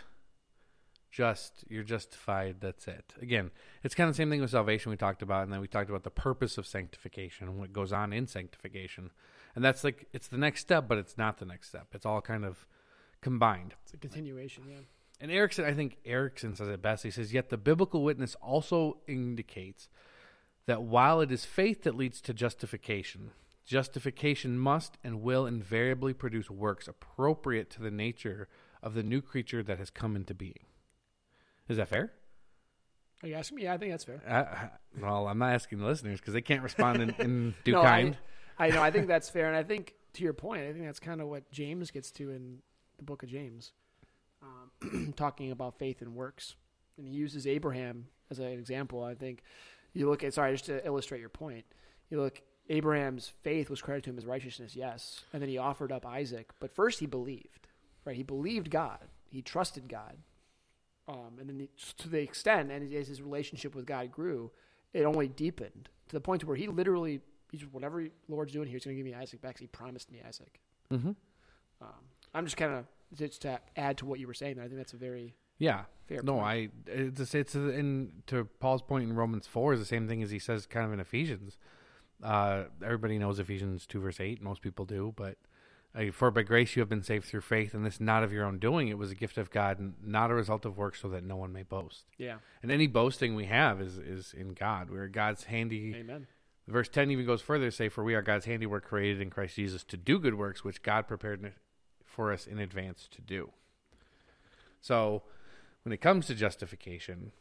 just 1.09 1.63
you're 1.69 1.83
justified, 1.83 2.57
that's 2.59 2.87
it. 2.87 3.13
Again, 3.21 3.49
it's 3.83 3.95
kind 3.95 4.09
of 4.09 4.15
the 4.15 4.17
same 4.17 4.29
thing 4.29 4.41
with 4.41 4.51
salvation 4.51 4.91
we 4.91 4.97
talked 4.97 5.21
about, 5.21 5.43
and 5.43 5.53
then 5.53 5.61
we 5.61 5.67
talked 5.67 5.89
about 5.89 6.03
the 6.03 6.11
purpose 6.11 6.57
of 6.57 6.67
sanctification 6.67 7.47
and 7.47 7.57
what 7.57 7.73
goes 7.73 7.91
on 7.91 8.13
in 8.13 8.27
sanctification. 8.27 9.09
And 9.55 9.65
that's 9.65 9.83
like 9.83 10.07
it's 10.13 10.27
the 10.27 10.37
next 10.37 10.61
step, 10.61 10.87
but 10.87 10.97
it's 10.97 11.17
not 11.17 11.37
the 11.37 11.45
next 11.45 11.69
step. 11.69 11.87
It's 11.93 12.05
all 12.05 12.21
kind 12.21 12.45
of 12.45 12.67
combined. 13.21 13.73
It's 13.83 13.93
a 13.93 13.97
continuation, 13.97 14.65
yeah. 14.69 14.81
And 15.21 15.31
Erickson, 15.31 15.65
I 15.65 15.73
think 15.73 15.97
Erickson 16.05 16.55
says 16.55 16.69
it 16.69 16.81
best. 16.81 17.03
He 17.03 17.11
says, 17.11 17.33
Yet 17.33 17.49
the 17.49 17.57
biblical 17.57 18.03
witness 18.03 18.35
also 18.35 18.99
indicates 19.07 19.89
that 20.65 20.83
while 20.83 21.19
it 21.19 21.31
is 21.31 21.45
faith 21.45 21.83
that 21.83 21.95
leads 21.95 22.21
to 22.21 22.33
justification, 22.33 23.31
justification 23.65 24.57
must 24.57 24.97
and 25.03 25.21
will 25.21 25.45
invariably 25.45 26.13
produce 26.13 26.49
works 26.49 26.87
appropriate 26.87 27.69
to 27.71 27.81
the 27.81 27.91
nature 27.91 28.47
of 28.81 28.93
the 28.93 29.03
new 29.03 29.21
creature 29.21 29.63
that 29.63 29.77
has 29.77 29.89
come 29.89 30.15
into 30.15 30.33
being. 30.33 30.65
Is 31.67 31.77
that 31.77 31.87
fair? 31.87 32.11
Are 33.21 33.27
you 33.27 33.35
asking 33.35 33.57
me? 33.57 33.63
Yeah, 33.63 33.73
I 33.73 33.77
think 33.77 33.91
that's 33.91 34.05
fair. 34.05 34.21
Uh, 34.25 34.67
well, 35.01 35.27
I'm 35.27 35.37
not 35.37 35.53
asking 35.53 35.79
the 35.79 35.85
listeners 35.85 36.19
because 36.19 36.33
they 36.33 36.41
can't 36.41 36.63
respond 36.63 37.01
in, 37.01 37.09
in 37.19 37.55
due 37.63 37.73
no, 37.73 37.81
kind. 37.81 38.17
I, 38.57 38.67
I 38.67 38.69
know. 38.69 38.81
I 38.81 38.91
think 38.91 39.07
that's 39.07 39.29
fair, 39.29 39.47
and 39.47 39.55
I 39.55 39.63
think 39.63 39.93
to 40.13 40.23
your 40.23 40.33
point, 40.33 40.63
I 40.63 40.71
think 40.71 40.85
that's 40.85 40.99
kind 40.99 41.21
of 41.21 41.27
what 41.27 41.51
James 41.51 41.91
gets 41.91 42.11
to 42.11 42.31
in 42.31 42.59
the 42.97 43.03
book 43.03 43.23
of 43.23 43.29
James, 43.29 43.73
um, 44.41 45.13
talking 45.17 45.51
about 45.51 45.77
faith 45.77 46.01
and 46.01 46.15
works, 46.15 46.55
and 46.97 47.07
he 47.07 47.13
uses 47.13 47.45
Abraham 47.45 48.07
as 48.31 48.39
an 48.39 48.47
example. 48.47 49.03
I 49.03 49.15
think 49.15 49.43
you 49.93 50.09
look 50.09 50.23
at 50.23 50.33
sorry, 50.33 50.53
just 50.53 50.65
to 50.65 50.85
illustrate 50.85 51.19
your 51.19 51.29
point, 51.29 51.65
you 52.09 52.21
look 52.21 52.41
Abraham's 52.69 53.33
faith 53.41 53.69
was 53.69 53.81
credited 53.81 54.05
to 54.05 54.09
him 54.11 54.17
as 54.17 54.25
righteousness, 54.25 54.75
yes, 54.75 55.23
and 55.33 55.41
then 55.41 55.49
he 55.49 55.57
offered 55.57 55.91
up 55.91 56.05
Isaac, 56.05 56.51
but 56.59 56.73
first 56.73 56.99
he 56.99 57.05
believed, 57.05 57.67
right? 58.05 58.15
He 58.15 58.23
believed 58.23 58.69
God, 58.69 59.05
he 59.29 59.41
trusted 59.41 59.87
God, 59.87 60.17
um, 61.07 61.37
and 61.39 61.49
then 61.49 61.59
he, 61.59 61.69
to 61.97 62.09
the 62.09 62.19
extent, 62.19 62.71
and 62.71 62.93
as 62.93 63.07
his 63.07 63.21
relationship 63.21 63.73
with 63.73 63.85
God 63.85 64.11
grew, 64.11 64.51
it 64.93 65.03
only 65.03 65.27
deepened 65.27 65.89
to 66.07 66.15
the 66.15 66.21
point 66.21 66.43
where 66.43 66.55
he 66.55 66.67
literally, 66.67 67.21
he's 67.51 67.61
whatever 67.71 68.05
Lord's 68.27 68.53
doing 68.53 68.67
here, 68.67 68.75
he's 68.75 68.85
going 68.85 68.95
to 68.95 69.03
give 69.03 69.11
me 69.11 69.17
Isaac 69.19 69.41
back. 69.41 69.59
he 69.59 69.67
promised 69.67 70.11
me 70.11 70.21
Isaac. 70.27 70.59
Mm-hmm. 70.91 71.11
Um, 71.81 71.89
I'm 72.33 72.45
just 72.45 72.57
kind 72.57 72.73
of 72.73 72.85
just 73.15 73.41
to 73.41 73.59
add 73.75 73.97
to 73.97 74.05
what 74.05 74.19
you 74.19 74.27
were 74.27 74.33
saying. 74.33 74.55
There, 74.55 74.65
I 74.65 74.67
think 74.67 74.77
that's 74.77 74.93
a 74.93 74.97
very 74.97 75.35
yeah 75.57 75.83
fair. 76.07 76.21
No, 76.23 76.33
point. 76.35 76.45
I 76.45 76.69
it's 76.91 77.33
it's 77.33 77.55
in 77.55 78.11
to 78.27 78.45
Paul's 78.59 78.81
point 78.81 79.03
in 79.09 79.15
Romans 79.15 79.47
four 79.47 79.73
is 79.73 79.79
the 79.79 79.85
same 79.85 80.07
thing 80.07 80.21
as 80.21 80.31
he 80.31 80.39
says 80.39 80.65
kind 80.65 80.85
of 80.85 80.93
in 80.93 80.99
Ephesians. 80.99 81.57
Uh, 82.23 82.65
everybody 82.83 83.17
knows 83.17 83.39
Ephesians 83.39 83.85
two 83.85 83.99
verse 83.99 84.19
eight. 84.19 84.41
Most 84.41 84.61
people 84.61 84.85
do, 84.85 85.13
but 85.15 85.37
for 86.13 86.31
by 86.31 86.43
grace 86.43 86.75
you 86.75 86.81
have 86.81 86.89
been 86.89 87.03
saved 87.03 87.25
through 87.25 87.41
faith, 87.41 87.73
and 87.73 87.85
this 87.85 87.99
not 87.99 88.23
of 88.23 88.31
your 88.31 88.45
own 88.45 88.59
doing; 88.59 88.87
it 88.87 88.97
was 88.97 89.11
a 89.11 89.15
gift 89.15 89.37
of 89.37 89.49
God, 89.49 89.79
and 89.79 89.95
not 90.03 90.31
a 90.31 90.35
result 90.35 90.65
of 90.65 90.77
works, 90.77 91.01
so 91.01 91.09
that 91.09 91.23
no 91.23 91.35
one 91.35 91.51
may 91.51 91.63
boast. 91.63 92.05
Yeah. 92.17 92.37
And 92.61 92.71
any 92.71 92.87
boasting 92.87 93.35
we 93.35 93.45
have 93.45 93.81
is 93.81 93.97
is 93.97 94.33
in 94.33 94.53
God. 94.53 94.89
We're 94.89 95.07
God's 95.07 95.45
handy. 95.45 95.95
Amen. 95.95 96.27
Verse 96.67 96.89
ten 96.89 97.09
even 97.09 97.25
goes 97.25 97.41
further 97.41 97.65
to 97.65 97.71
say, 97.71 97.89
"For 97.89 98.03
we 98.03 98.13
are 98.13 98.21
God's 98.21 98.45
handiwork, 98.45 98.85
created 98.85 99.21
in 99.21 99.29
Christ 99.29 99.55
Jesus, 99.55 99.83
to 99.85 99.97
do 99.97 100.19
good 100.19 100.35
works, 100.35 100.63
which 100.63 100.83
God 100.83 101.07
prepared 101.07 101.53
for 102.05 102.31
us 102.31 102.45
in 102.45 102.59
advance 102.59 103.07
to 103.11 103.21
do." 103.21 103.51
So, 104.81 105.23
when 105.83 105.91
it 105.91 106.01
comes 106.01 106.27
to 106.27 106.35
justification, 106.35 107.31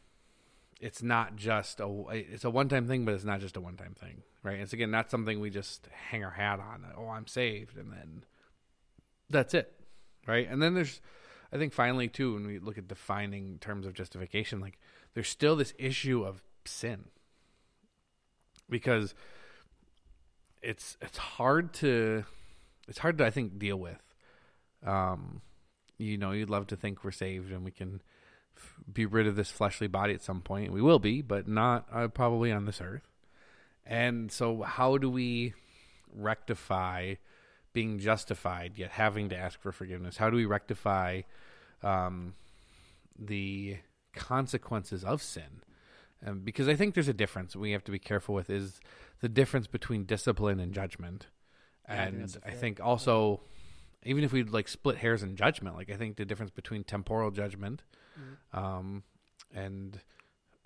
it's 0.79 1.03
not 1.03 1.35
just 1.35 1.79
a 1.79 2.05
it's 2.11 2.43
a 2.43 2.49
one 2.49 2.69
time 2.69 2.87
thing, 2.87 3.05
but 3.05 3.13
it's 3.13 3.23
not 3.23 3.41
just 3.41 3.57
a 3.57 3.61
one 3.61 3.77
time 3.77 3.93
thing, 3.93 4.23
right? 4.41 4.59
It's 4.59 4.73
again 4.73 4.91
not 4.91 5.11
something 5.11 5.39
we 5.39 5.51
just 5.51 5.87
hang 6.09 6.23
our 6.23 6.31
hat 6.31 6.59
on. 6.59 6.85
Oh, 6.97 7.09
I'm 7.09 7.27
saved, 7.27 7.77
and 7.77 7.91
then 7.91 8.23
that's 9.29 9.53
it, 9.53 9.71
right? 10.27 10.47
And 10.49 10.61
then 10.61 10.73
there's, 10.73 11.01
I 11.51 11.57
think, 11.57 11.73
finally 11.73 12.07
too, 12.07 12.33
when 12.33 12.47
we 12.47 12.59
look 12.59 12.77
at 12.77 12.87
defining 12.87 13.57
terms 13.59 13.85
of 13.85 13.93
justification, 13.93 14.59
like 14.59 14.79
there's 15.13 15.29
still 15.29 15.55
this 15.55 15.73
issue 15.77 16.23
of 16.23 16.41
sin 16.65 17.05
because 18.69 19.15
it's 20.61 20.97
it's 21.01 21.17
hard 21.17 21.73
to 21.73 22.23
it's 22.87 22.99
hard 22.99 23.17
to 23.19 23.25
I 23.25 23.29
think 23.29 23.57
deal 23.57 23.77
with. 23.77 24.01
Um, 24.85 25.41
you 25.97 26.17
know, 26.17 26.31
you'd 26.31 26.49
love 26.49 26.67
to 26.67 26.75
think 26.75 27.03
we're 27.03 27.11
saved 27.11 27.51
and 27.51 27.65
we 27.65 27.71
can 27.71 28.01
f- 28.55 28.75
be 28.91 29.05
rid 29.05 29.27
of 29.27 29.35
this 29.35 29.51
fleshly 29.51 29.87
body 29.87 30.13
at 30.13 30.21
some 30.21 30.41
point. 30.41 30.71
We 30.71 30.81
will 30.81 30.99
be, 30.99 31.21
but 31.21 31.47
not 31.47 31.87
uh, 31.91 32.07
probably 32.07 32.51
on 32.51 32.65
this 32.65 32.79
earth. 32.81 33.09
And 33.85 34.31
so, 34.31 34.61
how 34.61 34.97
do 34.97 35.09
we 35.09 35.53
rectify 36.13 37.15
being 37.73 37.99
justified 37.99 38.73
yet 38.77 38.91
having 38.91 39.29
to 39.29 39.37
ask 39.37 39.61
for 39.61 39.71
forgiveness? 39.71 40.17
How 40.17 40.29
do 40.29 40.35
we 40.37 40.45
rectify 40.45 41.21
um, 41.83 42.33
the 43.17 43.77
consequences 44.13 45.03
of 45.03 45.21
sin? 45.21 45.61
Um, 46.25 46.39
because 46.39 46.67
I 46.67 46.75
think 46.75 46.95
there's 46.95 47.07
a 47.07 47.13
difference 47.13 47.55
we 47.55 47.71
have 47.71 47.83
to 47.85 47.91
be 47.91 47.99
careful 47.99 48.35
with 48.35 48.49
is 48.49 48.79
the 49.21 49.29
difference 49.29 49.67
between 49.67 50.03
discipline 50.03 50.59
and 50.59 50.73
judgment. 50.73 51.27
Yeah, 51.87 51.93
I 51.93 52.05
and 52.05 52.37
a 52.43 52.47
I 52.49 52.51
think 52.51 52.79
also, 52.81 53.41
even 54.03 54.23
if 54.23 54.33
we 54.33 54.43
like 54.43 54.67
split 54.67 54.97
hairs 54.97 55.23
in 55.23 55.35
judgment, 55.35 55.75
like 55.77 55.89
I 55.89 55.95
think 55.95 56.17
the 56.17 56.25
difference 56.25 56.51
between 56.51 56.83
temporal 56.83 57.31
judgment 57.31 57.83
Mhm. 58.19 58.57
um, 58.57 59.03
and 59.53 60.01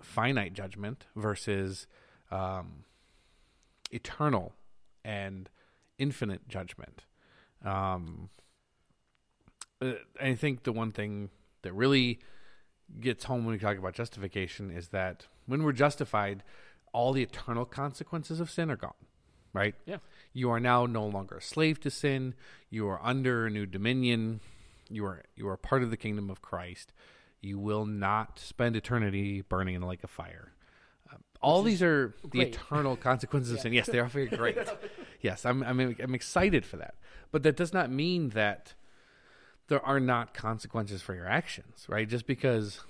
finite 0.02 0.54
judgment 0.54 1.06
versus 1.14 1.86
um, 2.30 2.84
eternal 3.92 4.54
and 5.04 5.48
infinite 5.98 6.48
judgment. 6.48 7.04
Um, 7.64 8.30
uh, 9.80 9.92
I 10.20 10.34
think 10.34 10.64
the 10.64 10.72
one 10.72 10.92
thing 10.92 11.30
that 11.62 11.72
really 11.72 12.20
gets 13.00 13.24
home 13.24 13.44
when 13.44 13.54
we 13.54 13.58
talk 13.58 13.78
about 13.78 13.94
justification 13.94 14.70
is 14.70 14.88
that 14.88 15.26
when 15.46 15.62
we're 15.62 15.72
justified, 15.72 16.42
all 16.92 17.12
the 17.12 17.22
eternal 17.22 17.64
consequences 17.64 18.40
of 18.40 18.50
sin 18.50 18.70
are 18.70 18.76
gone, 18.76 18.92
right? 19.52 19.74
Yeah. 19.86 19.98
You 20.32 20.50
are 20.50 20.60
now 20.60 20.86
no 20.86 21.06
longer 21.06 21.36
a 21.36 21.42
slave 21.42 21.80
to 21.80 21.90
sin. 21.90 22.34
You 22.70 22.88
are 22.88 23.00
under 23.02 23.46
a 23.46 23.50
new 23.50 23.66
dominion. 23.66 24.40
You 24.88 25.04
are 25.06 25.22
you 25.36 25.48
are 25.48 25.56
part 25.56 25.82
of 25.82 25.90
the 25.90 25.96
kingdom 25.96 26.30
of 26.30 26.42
Christ. 26.42 26.92
You 27.40 27.58
will 27.58 27.84
not 27.84 28.38
spend 28.38 28.76
eternity 28.76 29.42
burning 29.42 29.74
in 29.74 29.80
the 29.80 29.86
lake 29.86 30.04
of 30.04 30.10
fire. 30.10 30.53
All 31.44 31.62
these 31.62 31.82
are 31.82 32.14
the 32.22 32.28
great. 32.28 32.54
eternal 32.54 32.96
consequences 32.96 33.52
of 33.54 33.60
sin. 33.60 33.72
Yes, 33.78 33.86
they 33.86 33.98
are 33.98 34.06
very 34.06 34.26
great. 34.26 34.58
yes, 35.20 35.44
I'm, 35.44 35.62
I'm 35.62 35.78
I'm 36.02 36.14
excited 36.14 36.64
for 36.64 36.76
that. 36.78 36.94
But 37.30 37.42
that 37.42 37.56
does 37.56 37.72
not 37.72 37.90
mean 37.90 38.30
that 38.30 38.74
there 39.68 39.84
are 39.84 40.00
not 40.00 40.34
consequences 40.34 41.02
for 41.02 41.14
your 41.14 41.26
actions, 41.26 41.86
right? 41.88 42.08
Just 42.08 42.26
because 42.26 42.80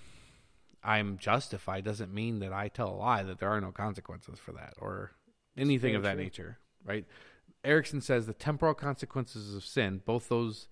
I'm 0.83 1.19
justified 1.19 1.85
doesn't 1.85 2.13
mean 2.13 2.41
that 2.41 2.53
I 2.53 2.69
tell 2.69 2.91
a 2.91 2.97
lie 2.97 3.23
that 3.23 3.39
there 3.39 3.49
are 3.49 3.61
no 3.61 3.73
consequences 3.73 4.39
for 4.39 4.53
that 4.53 4.75
or 4.79 5.13
anything 5.57 5.95
of 5.95 6.03
that 6.03 6.15
true. 6.15 6.23
nature, 6.23 6.59
right? 6.85 7.07
Erickson 7.65 8.01
says 8.03 8.27
the 8.27 8.35
temporal 8.35 8.75
consequences 8.75 9.55
of 9.55 9.65
sin, 9.65 10.03
both 10.05 10.29
those 10.29 10.69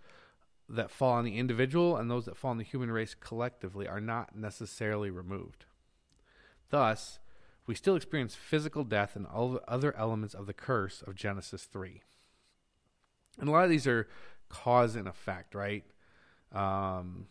that 0.68 0.90
fall 0.90 1.12
on 1.12 1.24
the 1.24 1.38
individual 1.38 1.96
and 1.96 2.10
those 2.10 2.26
that 2.26 2.36
fall 2.36 2.50
on 2.50 2.58
the 2.58 2.64
human 2.64 2.90
race 2.90 3.14
collectively, 3.14 3.88
are 3.88 4.00
not 4.00 4.36
necessarily 4.36 5.10
removed. 5.10 5.64
Thus, 6.70 7.18
we 7.66 7.74
still 7.74 7.96
experience 7.96 8.34
physical 8.34 8.84
death 8.84 9.14
and 9.14 9.26
all 9.26 9.50
the 9.50 9.62
other 9.68 9.96
elements 9.96 10.34
of 10.34 10.46
the 10.46 10.52
curse 10.52 11.02
of 11.06 11.14
Genesis 11.14 11.64
3. 11.64 12.02
And 13.38 13.48
a 13.48 13.52
lot 13.52 13.64
of 13.64 13.70
these 13.70 13.86
are 13.86 14.08
cause 14.48 14.96
and 14.96 15.08
effect, 15.08 15.54
right? 15.54 15.84
Um, 16.52 17.26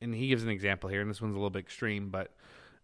and 0.00 0.14
he 0.14 0.28
gives 0.28 0.42
an 0.42 0.50
example 0.50 0.90
here, 0.90 1.00
and 1.00 1.10
this 1.10 1.20
one's 1.20 1.34
a 1.34 1.38
little 1.38 1.50
bit 1.50 1.60
extreme, 1.60 2.10
but 2.10 2.30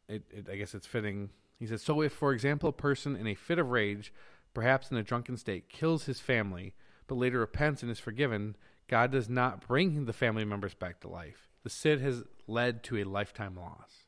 it, 0.08 0.22
it, 0.30 0.48
I 0.50 0.56
guess 0.56 0.74
it's 0.74 0.86
fitting. 0.86 1.30
He 1.58 1.66
says, 1.66 1.82
So 1.82 2.00
if, 2.00 2.12
for 2.12 2.32
example, 2.32 2.70
a 2.70 2.72
person 2.72 3.14
in 3.14 3.26
a 3.26 3.34
fit 3.34 3.58
of 3.58 3.70
rage, 3.70 4.12
perhaps 4.54 4.90
in 4.90 4.96
a 4.96 5.02
drunken 5.02 5.36
state, 5.36 5.68
kills 5.68 6.06
his 6.06 6.18
family, 6.18 6.74
but 7.06 7.16
later 7.16 7.40
repents 7.40 7.82
and 7.82 7.90
is 7.90 8.00
forgiven, 8.00 8.56
God 8.88 9.12
does 9.12 9.28
not 9.28 9.66
bring 9.66 10.06
the 10.06 10.12
family 10.12 10.44
members 10.44 10.74
back 10.74 11.00
to 11.00 11.08
life. 11.08 11.48
The 11.62 11.70
sin 11.70 12.00
has 12.00 12.24
led 12.46 12.82
to 12.84 12.96
a 12.96 13.04
lifetime 13.04 13.54
loss. 13.54 14.06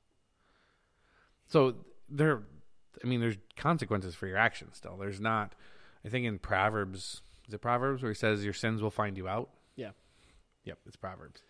So 1.52 1.74
there, 2.08 2.40
I 3.04 3.06
mean, 3.06 3.20
there's 3.20 3.36
consequences 3.56 4.14
for 4.14 4.26
your 4.26 4.38
actions 4.38 4.76
still. 4.78 4.96
There's 4.96 5.20
not, 5.20 5.54
I 6.04 6.08
think 6.08 6.24
in 6.26 6.38
Proverbs, 6.38 7.20
is 7.46 7.52
it 7.54 7.58
Proverbs 7.60 8.02
where 8.02 8.10
he 8.10 8.16
says 8.16 8.42
your 8.42 8.54
sins 8.54 8.80
will 8.80 8.90
find 8.90 9.18
you 9.18 9.28
out? 9.28 9.50
Yeah. 9.76 9.90
Yep, 10.64 10.78
it's 10.86 10.96
Proverbs. 10.96 11.42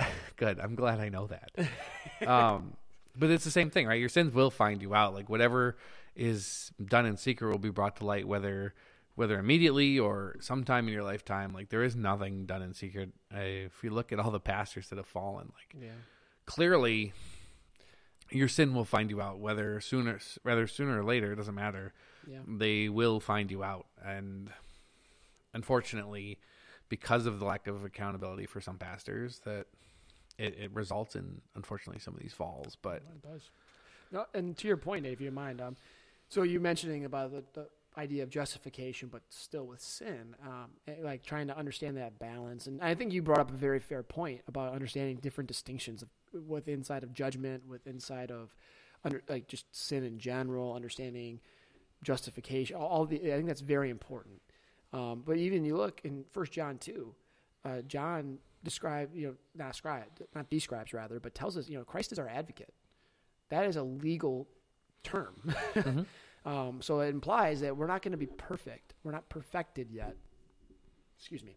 Good. 0.36 0.58
I'm 0.58 0.74
glad 0.74 1.00
I 1.00 1.10
know 1.10 1.26
that. 1.28 1.50
um, 2.26 2.72
but 3.14 3.30
it's 3.30 3.44
the 3.44 3.50
same 3.50 3.68
thing, 3.68 3.86
right? 3.86 4.00
Your 4.00 4.08
sins 4.08 4.32
will 4.32 4.50
find 4.50 4.80
you 4.80 4.94
out. 4.94 5.12
Like 5.12 5.28
whatever 5.28 5.76
is 6.14 6.72
done 6.82 7.04
in 7.04 7.18
secret 7.18 7.50
will 7.50 7.58
be 7.58 7.70
brought 7.70 7.96
to 7.96 8.04
light, 8.06 8.26
whether 8.26 8.72
whether 9.16 9.38
immediately 9.38 9.98
or 9.98 10.36
sometime 10.40 10.86
in 10.88 10.94
your 10.94 11.02
lifetime. 11.02 11.52
Like 11.52 11.68
there 11.70 11.82
is 11.82 11.94
nothing 11.96 12.44
done 12.46 12.62
in 12.62 12.72
secret. 12.74 13.10
Uh, 13.34 13.40
if 13.40 13.82
you 13.82 13.90
look 13.90 14.12
at 14.12 14.18
all 14.18 14.30
the 14.30 14.40
pastors 14.40 14.88
that 14.88 14.96
have 14.96 15.06
fallen, 15.06 15.50
like 15.54 15.82
Yeah. 15.82 15.92
clearly 16.46 17.12
your 18.30 18.48
sin 18.48 18.74
will 18.74 18.84
find 18.84 19.10
you 19.10 19.20
out 19.20 19.38
whether 19.38 19.80
sooner 19.80 20.18
rather 20.44 20.66
sooner 20.66 21.00
or 21.00 21.04
later 21.04 21.32
it 21.32 21.36
doesn't 21.36 21.54
matter 21.54 21.92
Yeah. 22.28 22.38
they 22.46 22.88
will 22.88 23.20
find 23.20 23.50
you 23.50 23.62
out 23.62 23.86
and 24.04 24.50
unfortunately 25.54 26.38
because 26.88 27.26
of 27.26 27.38
the 27.38 27.44
lack 27.44 27.66
of 27.66 27.84
accountability 27.84 28.46
for 28.46 28.60
some 28.60 28.78
pastors 28.78 29.40
that 29.44 29.66
it, 30.38 30.56
it 30.58 30.70
results 30.72 31.16
in 31.16 31.40
unfortunately 31.54 32.00
some 32.00 32.14
of 32.14 32.20
these 32.20 32.32
falls 32.34 32.76
but 32.80 32.96
It 32.96 33.22
does. 33.22 33.50
No, 34.12 34.24
and 34.34 34.56
to 34.58 34.68
your 34.68 34.76
point, 34.76 35.02
Dave, 35.02 35.14
if 35.14 35.20
you 35.20 35.32
mind, 35.32 35.60
um, 35.60 35.74
so 36.28 36.44
you 36.44 36.60
mentioning 36.60 37.04
about 37.04 37.32
the, 37.32 37.42
the 37.54 37.66
idea 37.98 38.22
of 38.22 38.30
justification, 38.30 39.08
but 39.10 39.22
still 39.30 39.66
with 39.66 39.80
sin, 39.80 40.36
um, 40.46 40.66
like 41.02 41.24
trying 41.24 41.48
to 41.48 41.58
understand 41.58 41.96
that 41.96 42.16
balance. 42.20 42.68
And 42.68 42.80
I 42.80 42.94
think 42.94 43.12
you 43.12 43.20
brought 43.20 43.40
up 43.40 43.50
a 43.50 43.56
very 43.56 43.80
fair 43.80 44.04
point 44.04 44.42
about 44.46 44.72
understanding 44.72 45.16
different 45.16 45.48
distinctions 45.48 46.02
of 46.02 46.08
with 46.46 46.68
inside 46.68 47.02
of 47.02 47.12
judgment, 47.12 47.62
with 47.68 47.86
inside 47.86 48.30
of 48.30 48.54
under 49.04 49.22
like 49.28 49.48
just 49.48 49.66
sin 49.74 50.04
in 50.04 50.18
general, 50.18 50.74
understanding 50.74 51.40
justification. 52.02 52.76
All, 52.76 52.88
all 52.88 53.06
the 53.06 53.16
I 53.20 53.36
think 53.36 53.46
that's 53.46 53.60
very 53.60 53.90
important. 53.90 54.40
Um, 54.92 55.22
but 55.24 55.36
even 55.36 55.64
you 55.64 55.76
look 55.76 56.00
in 56.04 56.24
First 56.32 56.52
John 56.52 56.78
two, 56.78 57.14
uh, 57.64 57.82
John 57.82 58.38
describe 58.64 59.14
you 59.14 59.28
know 59.28 59.34
not 59.54 59.72
describe 59.72 60.04
not 60.34 60.50
describes 60.50 60.92
rather, 60.92 61.20
but 61.20 61.34
tells 61.34 61.56
us 61.56 61.68
you 61.68 61.78
know 61.78 61.84
Christ 61.84 62.12
is 62.12 62.18
our 62.18 62.28
advocate. 62.28 62.72
That 63.50 63.66
is 63.66 63.76
a 63.76 63.82
legal 63.82 64.48
term. 65.04 65.54
um, 66.44 66.80
so 66.80 67.00
it 67.00 67.08
implies 67.08 67.60
that 67.60 67.76
we're 67.76 67.86
not 67.86 68.02
going 68.02 68.12
to 68.12 68.18
be 68.18 68.26
perfect. 68.26 68.94
We're 69.04 69.12
not 69.12 69.28
perfected 69.28 69.90
yet. 69.90 70.16
Excuse 71.18 71.44
me. 71.44 71.56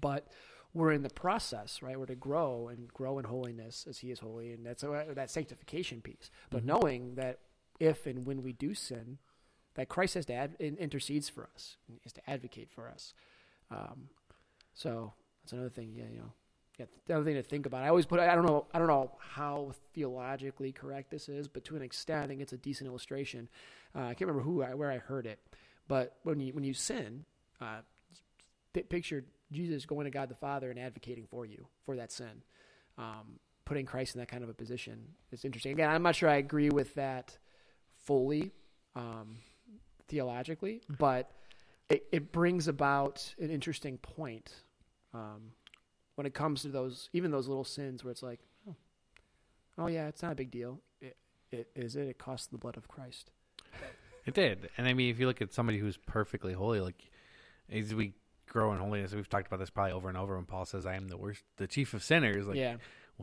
But 0.00 0.28
we're 0.74 0.92
in 0.92 1.02
the 1.02 1.10
process, 1.10 1.82
right? 1.82 1.98
We're 1.98 2.06
to 2.06 2.14
grow 2.14 2.68
and 2.68 2.88
grow 2.88 3.18
in 3.18 3.24
holiness 3.26 3.86
as 3.88 3.98
He 3.98 4.10
is 4.10 4.20
holy, 4.20 4.52
and 4.52 4.64
that's 4.64 4.82
uh, 4.82 5.04
that 5.14 5.30
sanctification 5.30 6.00
piece. 6.00 6.30
But 6.50 6.62
Mhm. 6.62 6.66
knowing 6.66 7.14
that 7.16 7.40
if 7.78 8.06
and 8.06 8.24
when 8.26 8.42
we 8.42 8.52
do 8.52 8.74
sin, 8.74 9.18
that 9.74 9.88
Christ 9.88 10.14
has 10.14 10.26
to 10.26 10.34
ad- 10.34 10.56
intercedes 10.60 11.28
for 11.28 11.48
us, 11.54 11.76
is 12.04 12.12
to 12.14 12.30
advocate 12.30 12.70
for 12.70 12.88
us. 12.88 13.14
Um, 13.70 14.08
so 14.74 15.14
that's 15.42 15.52
another 15.52 15.70
thing. 15.70 15.94
Yeah, 15.94 16.04
you 16.10 16.18
know, 16.18 16.32
yeah, 16.78 16.86
another 17.08 17.24
thing 17.24 17.34
to 17.34 17.42
think 17.42 17.66
about. 17.66 17.82
I 17.82 17.88
always 17.88 18.06
put. 18.06 18.20
I 18.20 18.34
don't 18.34 18.46
know. 18.46 18.66
I 18.72 18.78
don't 18.78 18.88
know 18.88 19.16
how 19.18 19.72
theologically 19.94 20.72
correct 20.72 21.10
this 21.10 21.28
is, 21.28 21.48
but 21.48 21.64
to 21.64 21.76
an 21.76 21.82
extent, 21.82 22.24
I 22.24 22.26
think 22.28 22.40
it's 22.40 22.52
a 22.52 22.58
decent 22.58 22.88
illustration. 22.88 23.48
Uh, 23.94 24.00
I 24.04 24.14
can't 24.14 24.22
remember 24.28 24.42
who 24.42 24.62
I, 24.62 24.74
where 24.74 24.90
I 24.90 24.98
heard 24.98 25.26
it, 25.26 25.38
but 25.88 26.18
when 26.22 26.40
you 26.40 26.52
when 26.54 26.64
you 26.64 26.72
sin, 26.74 27.24
uh, 27.60 27.80
pi- 28.72 28.82
picture 28.82 29.24
Jesus 29.52 29.86
going 29.86 30.04
to 30.04 30.10
God 30.10 30.28
the 30.28 30.34
Father 30.34 30.70
and 30.70 30.78
advocating 30.78 31.26
for 31.30 31.44
you 31.46 31.66
for 31.84 31.96
that 31.96 32.10
sin, 32.10 32.42
um, 32.98 33.38
putting 33.64 33.86
Christ 33.86 34.14
in 34.14 34.20
that 34.20 34.28
kind 34.28 34.42
of 34.42 34.48
a 34.48 34.54
position. 34.54 34.98
It's 35.30 35.44
interesting. 35.44 35.72
Again, 35.72 35.90
I'm 35.90 36.02
not 36.02 36.16
sure 36.16 36.28
I 36.28 36.36
agree 36.36 36.70
with 36.70 36.94
that 36.94 37.36
fully 38.04 38.52
um, 38.96 39.38
theologically, 40.08 40.82
but 40.98 41.30
it, 41.88 42.06
it 42.12 42.32
brings 42.32 42.68
about 42.68 43.34
an 43.40 43.50
interesting 43.50 43.98
point 43.98 44.52
um, 45.14 45.52
when 46.16 46.26
it 46.26 46.34
comes 46.34 46.62
to 46.62 46.68
those, 46.68 47.08
even 47.12 47.30
those 47.30 47.48
little 47.48 47.64
sins 47.64 48.02
where 48.02 48.10
it's 48.10 48.22
like, 48.22 48.40
oh, 48.68 48.74
oh 49.78 49.86
yeah, 49.86 50.08
it's 50.08 50.22
not 50.22 50.32
a 50.32 50.36
big 50.36 50.50
deal. 50.50 50.80
It, 51.00 51.16
it 51.50 51.68
is 51.74 51.96
it. 51.96 52.08
It 52.08 52.18
costs 52.18 52.46
the 52.46 52.58
blood 52.58 52.76
of 52.76 52.88
Christ. 52.88 53.30
it 54.24 54.34
did 54.34 54.70
and 54.76 54.86
i 54.86 54.92
mean 54.92 55.10
if 55.10 55.18
you 55.18 55.26
look 55.26 55.42
at 55.42 55.52
somebody 55.52 55.78
who's 55.78 55.96
perfectly 55.96 56.52
holy 56.52 56.80
like 56.80 57.10
as 57.72 57.92
we 57.94 58.14
grow 58.52 58.72
in 58.72 58.78
holiness 58.78 59.14
we've 59.14 59.28
talked 59.28 59.46
about 59.46 59.58
this 59.58 59.70
probably 59.70 59.92
over 59.92 60.08
and 60.08 60.18
over 60.18 60.36
when 60.36 60.44
paul 60.44 60.66
says 60.66 60.84
i 60.84 60.94
am 60.94 61.08
the 61.08 61.16
worst 61.16 61.42
the 61.56 61.66
chief 61.66 61.94
of 61.94 62.02
sinners 62.04 62.46
like 62.46 62.56
yeah, 62.56 62.76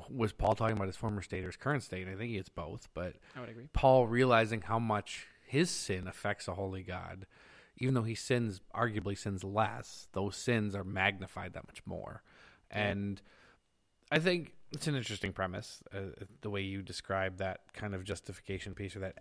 was 0.10 0.34
paul 0.34 0.56
talking 0.56 0.76
about 0.76 0.88
his 0.88 0.96
former 0.96 1.22
state 1.22 1.44
or 1.44 1.48
his 1.48 1.56
current 1.56 1.84
state 1.84 2.08
and 2.08 2.16
i 2.16 2.18
think 2.18 2.34
it's 2.36 2.50
both 2.50 2.88
but 2.96 3.14
I 3.36 3.40
would 3.42 3.50
agree. 3.50 3.68
Paul 3.74 4.08
realizing 4.08 4.62
how 4.62 4.80
much 4.80 5.28
his 5.50 5.70
sin 5.72 6.08
affects 6.08 6.48
a 6.48 6.54
holy 6.54 6.84
God, 6.84 7.26
even 7.80 7.96
though 7.96 8.04
he 8.04 8.14
sins, 8.14 8.62
arguably 8.76 9.18
sins 9.18 9.44
less, 9.44 10.08
those 10.14 10.36
sins 10.36 10.76
are 10.76 10.84
magnified 10.84 11.54
that 11.54 11.66
much 11.66 11.82
more. 11.88 12.22
Yeah. 12.72 12.88
And 12.88 13.22
I 14.12 14.20
think 14.20 14.54
it's 14.72 14.86
an 14.86 14.96
interesting 14.96 15.34
premise, 15.34 15.82
uh, 15.92 16.12
the 16.42 16.52
way 16.52 16.62
you 16.62 16.84
describe 16.84 17.38
that 17.38 17.62
kind 17.74 17.96
of 17.96 18.04
justification 18.04 18.76
piece 18.76 18.96
or 18.96 19.00
that 19.00 19.18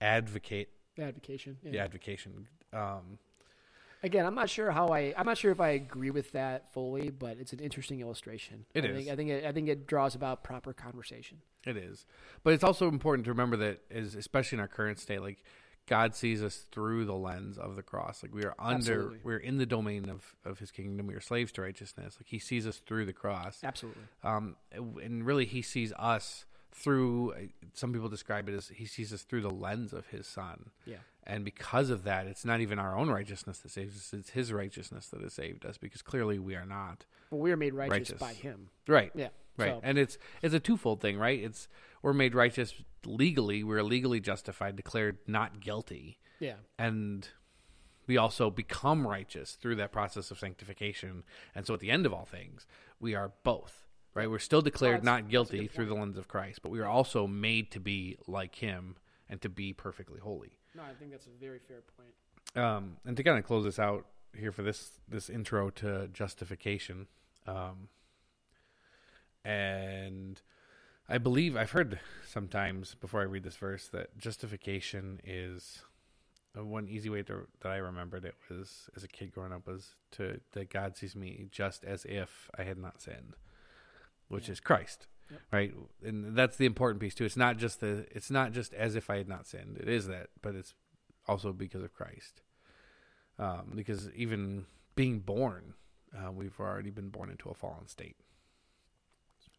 advocate, 0.00 0.68
Advocation. 0.98 1.56
the 1.64 1.78
advocation. 1.78 2.48
Um, 2.74 3.18
Again, 4.04 4.26
I'm 4.26 4.34
not 4.34 4.50
sure 4.50 4.70
how 4.70 4.88
I. 4.88 5.14
I'm 5.16 5.26
not 5.26 5.38
sure 5.38 5.52
if 5.52 5.60
I 5.60 5.70
agree 5.70 6.10
with 6.10 6.32
that 6.32 6.72
fully, 6.72 7.10
but 7.10 7.36
it's 7.38 7.52
an 7.52 7.60
interesting 7.60 8.00
illustration. 8.00 8.64
It 8.74 8.84
I 8.84 8.88
is. 8.88 8.96
Think, 8.96 9.10
I 9.10 9.16
think. 9.16 9.30
It, 9.30 9.44
I 9.44 9.52
think 9.52 9.68
it 9.68 9.86
draws 9.86 10.14
about 10.14 10.42
proper 10.42 10.72
conversation. 10.72 11.38
It 11.64 11.76
is, 11.76 12.04
but 12.42 12.52
it's 12.52 12.64
also 12.64 12.88
important 12.88 13.24
to 13.26 13.30
remember 13.30 13.56
that, 13.58 13.80
is 13.90 14.16
especially 14.16 14.56
in 14.56 14.60
our 14.60 14.68
current 14.68 14.98
state, 14.98 15.22
like 15.22 15.44
God 15.86 16.14
sees 16.14 16.42
us 16.42 16.66
through 16.70 17.04
the 17.04 17.14
lens 17.14 17.58
of 17.58 17.76
the 17.76 17.82
cross. 17.82 18.22
Like 18.22 18.34
we 18.34 18.44
are 18.44 18.54
under, 18.58 18.76
Absolutely. 18.76 19.18
we're 19.24 19.36
in 19.38 19.58
the 19.58 19.66
domain 19.66 20.08
of, 20.08 20.34
of 20.44 20.58
His 20.58 20.70
kingdom. 20.70 21.06
We 21.06 21.14
are 21.14 21.20
slaves 21.20 21.52
to 21.52 21.62
righteousness. 21.62 22.16
Like 22.18 22.28
He 22.28 22.38
sees 22.38 22.66
us 22.66 22.78
through 22.78 23.06
the 23.06 23.12
cross. 23.12 23.60
Absolutely. 23.62 24.02
Um, 24.22 24.56
and 24.72 25.26
really, 25.26 25.44
He 25.44 25.62
sees 25.62 25.92
us 25.98 26.44
through. 26.74 27.32
Uh, 27.32 27.36
some 27.74 27.92
people 27.92 28.08
describe 28.08 28.48
it 28.48 28.54
as 28.54 28.68
He 28.68 28.86
sees 28.86 29.12
us 29.12 29.22
through 29.22 29.42
the 29.42 29.50
lens 29.50 29.92
of 29.92 30.06
His 30.08 30.26
Son. 30.26 30.70
Yeah. 30.86 30.96
And 31.24 31.44
because 31.44 31.90
of 31.90 32.02
that, 32.04 32.26
it's 32.26 32.44
not 32.44 32.60
even 32.60 32.78
our 32.78 32.96
own 32.96 33.08
righteousness 33.08 33.58
that 33.60 33.70
saves 33.70 33.96
us; 33.96 34.12
it's 34.12 34.30
His 34.30 34.52
righteousness 34.52 35.06
that 35.08 35.22
has 35.22 35.32
saved 35.32 35.64
us. 35.64 35.78
Because 35.78 36.02
clearly, 36.02 36.38
we 36.38 36.54
are 36.54 36.66
not. 36.66 37.04
Well, 37.30 37.40
we 37.40 37.52
are 37.52 37.56
made 37.56 37.74
righteous, 37.74 38.10
Righteous. 38.10 38.20
by 38.20 38.32
Him. 38.32 38.68
Right. 38.86 39.12
Yeah. 39.14 39.28
Right. 39.56 39.72
So, 39.72 39.80
And 39.82 39.98
it's 39.98 40.18
it's 40.40 40.54
a 40.54 40.60
twofold 40.60 41.00
thing, 41.00 41.18
right? 41.18 41.38
It's 41.42 41.68
we're 42.02 42.12
made 42.12 42.34
righteous 42.34 42.74
legally, 43.06 43.62
we're 43.62 43.82
legally 43.82 44.20
justified, 44.20 44.76
declared 44.76 45.18
not 45.26 45.60
guilty, 45.60 46.18
yeah. 46.40 46.54
and 46.78 47.28
we 48.06 48.16
also 48.16 48.50
become 48.50 49.06
righteous 49.06 49.52
through 49.52 49.76
that 49.76 49.92
process 49.92 50.30
of 50.30 50.38
sanctification. 50.38 51.22
And 51.54 51.66
so 51.66 51.74
at 51.74 51.80
the 51.80 51.90
end 51.90 52.06
of 52.06 52.12
all 52.12 52.24
things, 52.24 52.66
we 53.00 53.14
are 53.14 53.32
both, 53.44 53.86
right? 54.14 54.30
We're 54.30 54.38
still 54.38 54.62
declared 54.62 55.04
not 55.04 55.28
guilty 55.28 55.66
through 55.66 55.86
the 55.86 55.94
lens 55.94 56.18
of 56.18 56.28
Christ, 56.28 56.60
but 56.62 56.70
we 56.70 56.80
are 56.80 56.86
also 56.86 57.26
made 57.26 57.70
to 57.72 57.80
be 57.80 58.16
like 58.26 58.56
him 58.56 58.96
and 59.28 59.40
to 59.42 59.48
be 59.48 59.72
perfectly 59.72 60.20
holy. 60.20 60.58
No, 60.74 60.82
I 60.82 60.94
think 60.98 61.10
that's 61.10 61.26
a 61.26 61.40
very 61.40 61.58
fair 61.58 61.82
point. 61.96 62.64
Um, 62.64 62.96
and 63.04 63.16
to 63.16 63.22
kind 63.22 63.38
of 63.38 63.44
close 63.44 63.64
this 63.64 63.78
out 63.78 64.06
here 64.36 64.52
for 64.52 64.62
this 64.62 64.98
this 65.08 65.30
intro 65.30 65.70
to 65.70 66.08
justification, 66.08 67.06
um, 67.46 67.88
and 69.44 70.40
I 71.08 71.18
believe 71.18 71.56
I've 71.56 71.72
heard 71.72 71.98
sometimes 72.26 72.94
before 72.94 73.20
I 73.20 73.24
read 73.24 73.44
this 73.44 73.56
verse 73.56 73.88
that 73.88 74.16
justification 74.18 75.20
is 75.24 75.82
one 76.54 76.88
easy 76.88 77.08
way 77.08 77.22
to, 77.22 77.46
that 77.60 77.72
I 77.72 77.76
remembered 77.76 78.24
it 78.24 78.34
was 78.50 78.90
as 78.94 79.04
a 79.04 79.08
kid 79.08 79.32
growing 79.32 79.52
up 79.52 79.66
was 79.66 79.94
to 80.12 80.40
that 80.52 80.70
God 80.70 80.96
sees 80.96 81.16
me 81.16 81.46
just 81.50 81.84
as 81.84 82.04
if 82.04 82.50
I 82.58 82.64
had 82.64 82.78
not 82.78 83.00
sinned, 83.00 83.36
which 84.32 84.48
Yeah. 84.48 84.52
is 84.52 84.60
Christ, 84.60 85.06
Yep. 85.30 85.40
right? 85.52 85.74
And 86.02 86.36
that's 86.36 86.56
the 86.56 86.66
important 86.66 87.00
piece 87.00 87.14
too. 87.14 87.24
It's 87.24 87.36
not 87.36 87.56
just 87.58 87.80
the 87.80 88.06
it's 88.16 88.30
not 88.30 88.52
just 88.52 88.72
as 88.74 88.96
if 88.96 89.08
I 89.10 89.16
had 89.18 89.28
not 89.28 89.46
sinned. 89.46 89.78
It 89.78 89.88
is 89.88 90.06
that, 90.08 90.30
but 90.40 90.54
it's 90.54 90.74
also 91.26 91.52
because 91.52 91.82
of 91.82 91.92
Christ. 91.94 92.42
Um, 93.38 93.72
because 93.74 94.10
even 94.14 94.66
being 94.94 95.20
born, 95.20 95.74
uh, 96.16 96.30
we've 96.32 96.58
already 96.60 96.90
been 96.90 97.08
born 97.08 97.30
into 97.30 97.48
a 97.48 97.54
fallen 97.54 97.88
state. 97.88 98.16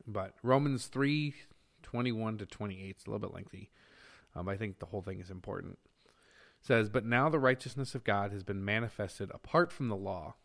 But 0.05 0.35
Romans 0.43 0.87
three 0.87 1.35
twenty 1.81 2.11
one 2.11 2.37
to 2.37 2.45
twenty 2.45 2.83
eight 2.83 2.97
is 2.97 3.05
a 3.05 3.09
little 3.11 3.27
bit 3.27 3.33
lengthy. 3.35 3.71
Um, 4.35 4.47
I 4.49 4.57
think 4.57 4.79
the 4.79 4.87
whole 4.87 5.01
thing 5.01 5.19
is 5.19 5.29
important. 5.29 5.77
It 6.59 6.65
says, 6.65 6.89
but 6.89 7.05
now 7.05 7.29
the 7.29 7.39
righteousness 7.39 7.93
of 7.93 8.03
God 8.03 8.31
has 8.31 8.43
been 8.43 8.63
manifested 8.65 9.29
apart 9.31 9.71
from 9.71 9.89
the 9.89 9.95
law, 9.95 10.35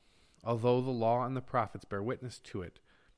although 0.45 0.81
the 0.81 0.91
law 0.91 1.25
and 1.25 1.37
the 1.37 1.41
prophets 1.41 1.85
bear 1.85 2.03
witness 2.03 2.39
to 2.41 2.61
it. 2.63 2.81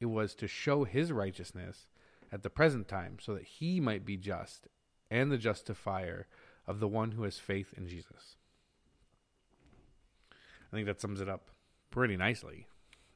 It 0.00 0.06
was 0.06 0.34
to 0.36 0.48
show 0.48 0.84
his 0.84 1.12
righteousness 1.12 1.86
at 2.32 2.42
the 2.42 2.50
present 2.50 2.88
time, 2.88 3.18
so 3.20 3.34
that 3.34 3.44
he 3.44 3.80
might 3.80 4.04
be 4.04 4.16
just 4.16 4.68
and 5.10 5.30
the 5.30 5.38
justifier 5.38 6.26
of 6.66 6.80
the 6.80 6.88
one 6.88 7.12
who 7.12 7.24
has 7.24 7.38
faith 7.38 7.74
in 7.76 7.88
Jesus. 7.88 8.36
I 10.72 10.76
think 10.76 10.86
that 10.86 11.00
sums 11.00 11.20
it 11.20 11.28
up 11.28 11.50
pretty 11.90 12.16
nicely, 12.16 12.66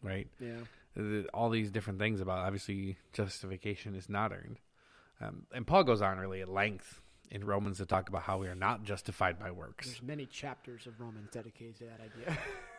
right? 0.03 0.29
Yeah. 0.41 1.25
All 1.33 1.51
these 1.51 1.71
different 1.71 1.99
things 1.99 2.21
about 2.21 2.39
obviously 2.39 2.99
justification 3.13 3.95
is 3.95 4.09
not 4.09 4.33
earned. 4.33 4.59
Um, 5.21 5.47
and 5.53 5.67
Paul 5.67 5.85
goes 5.85 6.03
on 6.03 6.19
really 6.19 6.41
at 6.41 6.49
length 6.49 7.01
in 7.31 7.45
Romans 7.45 7.79
to 7.79 7.87
talk 7.87 8.09
about 8.09 8.23
how 8.23 8.39
we 8.39 8.49
are 8.49 8.55
not 8.55 8.83
justified 8.83 9.39
by 9.39 9.51
works. 9.51 9.87
There's 9.87 10.03
many 10.03 10.27
chapters 10.27 10.87
of 10.87 11.01
Romans 11.01 11.31
dedicated 11.33 11.77
to 11.79 11.85
that 11.85 12.01
idea. 12.01 12.39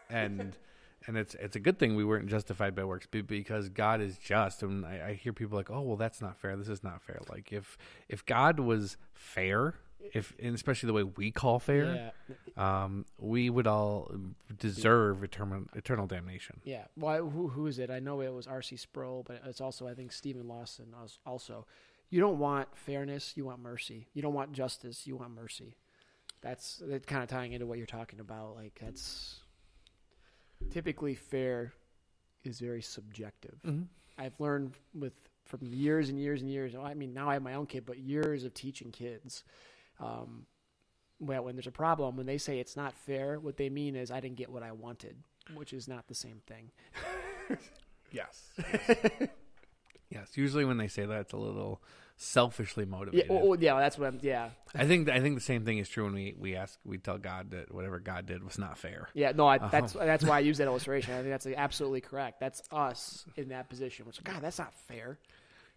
and 0.09 0.55
and 1.07 1.17
it's 1.17 1.35
it's 1.35 1.55
a 1.55 1.59
good 1.59 1.77
thing 1.79 1.95
we 1.95 2.03
weren't 2.03 2.27
justified 2.27 2.75
by 2.75 2.83
works 2.83 3.07
because 3.11 3.69
God 3.69 4.01
is 4.01 4.17
just. 4.17 4.63
And 4.63 4.85
I, 4.85 5.09
I 5.09 5.13
hear 5.13 5.33
people 5.33 5.57
like, 5.57 5.69
"Oh, 5.69 5.81
well, 5.81 5.97
that's 5.97 6.21
not 6.21 6.37
fair. 6.37 6.55
This 6.55 6.69
is 6.69 6.83
not 6.83 7.01
fair." 7.01 7.19
Like 7.29 7.51
if 7.51 7.77
if 8.09 8.25
God 8.25 8.59
was 8.59 8.97
fair, 9.13 9.75
if 10.13 10.33
and 10.41 10.55
especially 10.55 10.87
the 10.87 10.93
way 10.93 11.03
we 11.03 11.31
call 11.31 11.59
fair, 11.59 12.11
yeah. 12.57 12.83
um, 12.83 13.05
we 13.19 13.49
would 13.49 13.67
all 13.67 14.11
deserve 14.57 15.23
eternal 15.23 15.63
eternal 15.75 16.07
damnation. 16.07 16.59
Yeah. 16.63 16.85
Why? 16.95 17.17
Who? 17.17 17.49
Who 17.49 17.67
is 17.67 17.79
it? 17.79 17.89
I 17.89 17.99
know 17.99 18.21
it 18.21 18.33
was 18.33 18.47
R.C. 18.47 18.75
Sproul, 18.77 19.23
but 19.25 19.41
it's 19.45 19.61
also 19.61 19.87
I 19.87 19.93
think 19.93 20.11
Steven 20.11 20.47
Lawson. 20.47 20.87
Also, 21.25 21.65
you 22.09 22.19
don't 22.19 22.39
want 22.39 22.69
fairness. 22.75 23.33
You 23.35 23.45
want 23.45 23.59
mercy. 23.59 24.07
You 24.13 24.21
don't 24.21 24.33
want 24.33 24.53
justice. 24.53 25.05
You 25.05 25.17
want 25.17 25.35
mercy. 25.35 25.75
That's 26.41 26.77
that 26.77 27.07
kind 27.07 27.23
of 27.23 27.29
tying 27.29 27.53
into 27.53 27.65
what 27.65 27.77
you're 27.77 27.87
talking 27.87 28.19
about. 28.19 28.55
Like 28.55 28.79
that's 28.81 29.39
typically 30.71 31.15
fair 31.15 31.73
is 32.43 32.59
very 32.59 32.81
subjective. 32.81 33.55
Mm-hmm. 33.65 33.83
I've 34.17 34.39
learned 34.39 34.73
with 34.93 35.13
from 35.45 35.59
years 35.63 36.09
and 36.09 36.19
years 36.19 36.41
and 36.41 36.49
years. 36.49 36.73
I 36.75 36.93
mean, 36.93 37.13
now 37.13 37.29
I 37.29 37.33
have 37.33 37.43
my 37.43 37.53
own 37.53 37.65
kid, 37.67 37.85
but 37.85 37.99
years 37.99 38.43
of 38.43 38.53
teaching 38.53 38.91
kids. 38.91 39.43
Um, 39.99 40.45
well, 41.19 41.43
when 41.43 41.55
there's 41.55 41.67
a 41.67 41.71
problem, 41.71 42.17
when 42.17 42.25
they 42.25 42.37
say 42.37 42.59
it's 42.59 42.75
not 42.75 42.93
fair, 42.93 43.39
what 43.39 43.57
they 43.57 43.69
mean 43.69 43.95
is 43.95 44.11
I 44.11 44.19
didn't 44.19 44.37
get 44.37 44.49
what 44.49 44.63
I 44.63 44.71
wanted, 44.71 45.15
which 45.53 45.71
is 45.71 45.87
not 45.87 46.07
the 46.07 46.15
same 46.15 46.41
thing. 46.47 46.71
Yes. 48.11 48.49
yes. 50.09 50.37
Usually 50.37 50.65
when 50.65 50.77
they 50.77 50.87
say 50.87 51.05
that, 51.05 51.21
it's 51.21 51.33
a 51.33 51.37
little 51.37 51.81
selfishly 52.17 52.85
motivated. 52.85 53.29
well, 53.29 53.55
yeah, 53.59 53.77
that's 53.79 53.97
what 53.97 54.07
I'm. 54.07 54.19
Yeah, 54.21 54.49
I 54.73 54.85
think 54.85 55.09
I 55.09 55.19
think 55.19 55.35
the 55.35 55.41
same 55.41 55.65
thing 55.65 55.77
is 55.79 55.89
true 55.89 56.05
when 56.05 56.13
we 56.13 56.35
we 56.37 56.55
ask 56.55 56.79
we 56.85 56.97
tell 56.97 57.17
God 57.17 57.51
that 57.51 57.73
whatever 57.73 57.99
God 57.99 58.25
did 58.25 58.43
was 58.43 58.57
not 58.57 58.77
fair. 58.77 59.09
yeah. 59.13 59.31
No, 59.35 59.47
I, 59.47 59.57
Uh-huh. 59.57 59.67
that's 59.71 59.93
that's 59.93 60.23
why 60.23 60.37
I 60.37 60.39
use 60.39 60.57
that 60.59 60.65
illustration. 60.67 61.13
I 61.13 61.17
think 61.17 61.29
that's 61.29 61.45
absolutely 61.47 62.01
correct. 62.01 62.39
That's 62.39 62.61
us 62.71 63.25
in 63.35 63.49
that 63.49 63.69
position. 63.69 64.05
Which 64.05 64.23
God, 64.23 64.41
that's 64.41 64.59
not 64.59 64.73
fair. 64.87 65.19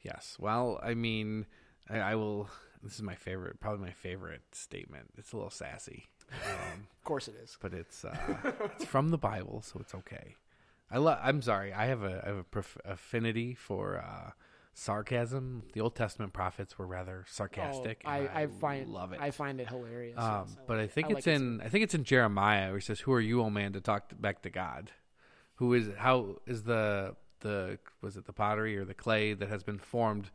Yes. 0.03 0.37
Well, 0.39 0.79
I 0.83 0.95
mean, 0.95 1.47
I, 1.91 1.99
I 1.99 2.15
will. 2.15 2.49
This 2.83 2.95
is 2.95 3.03
my 3.03 3.17
favorite, 3.17 3.59
probably 3.59 3.85
my 3.87 3.93
favorite 3.93 4.43
statement. 4.53 5.07
It's 5.19 5.33
a 5.33 5.37
little 5.37 5.51
sassy, 5.51 6.07
um, 6.33 6.87
Of 6.99 7.05
course 7.05 7.27
it 7.27 7.35
is. 7.43 7.59
but 7.61 7.75
it's 7.75 8.05
uh, 8.05 8.17
it's 8.77 8.85
from 8.85 9.09
the 9.09 9.19
Bible, 9.19 9.63
so 9.67 9.81
it's 9.81 9.95
okay. 9.97 10.37
I 10.89 10.99
love. 10.99 11.19
I'm 11.21 11.43
sorry. 11.43 11.73
I 11.73 11.87
have 11.87 12.05
a 12.05 12.23
I 12.25 12.29
have 12.29 12.37
a 12.39 12.45
prof- 12.45 12.79
affinity 12.85 13.55
for 13.55 13.99
uh, 13.99 14.31
sarcasm. 14.79 15.65
The 15.73 15.81
Old 15.81 15.97
Testament 15.97 16.33
prophets 16.33 16.79
were 16.79 16.87
rather 16.87 17.25
sarcastic. 17.29 18.03
Oh, 18.05 18.09
I, 18.09 18.19
and 18.19 18.29
I 18.29 18.47
find 18.47 18.89
love 18.89 19.13
it. 19.13 19.21
I 19.21 19.33
find 19.33 19.61
it 19.61 19.69
hilarious. 19.69 20.17
Um, 20.17 20.47
yes. 20.47 20.57
I 20.57 20.63
but 20.67 20.77
like 20.77 20.81
I 20.81 20.85
it. 20.85 20.93
think 20.93 21.07
I 21.07 21.11
it's 21.11 21.27
like 21.27 21.35
it 21.35 21.37
in 21.37 21.61
I 21.61 21.69
think 21.69 21.85
it's 21.85 21.95
in 21.95 22.05
Jeremiah 22.05 22.69
where 22.69 22.79
he 22.79 22.83
says, 22.83 23.01
"Who 23.01 23.13
are 23.13 23.21
you, 23.21 23.43
O 23.43 23.51
man, 23.51 23.73
to 23.73 23.81
talk 23.81 24.09
to, 24.11 24.15
back 24.15 24.43
to 24.43 24.51
God? 24.51 24.93
Who 25.57 25.75
is 25.75 25.91
how 25.97 26.37
is 26.47 26.63
the 26.63 27.17
the 27.41 27.79
was 28.01 28.17
it 28.17 28.27
the 28.27 28.33
pottery 28.33 28.77
or 28.77 28.85
the 28.85 28.95
clay 28.95 29.35
that 29.35 29.49
has 29.49 29.63
been 29.63 29.79
formed?" 29.79 30.31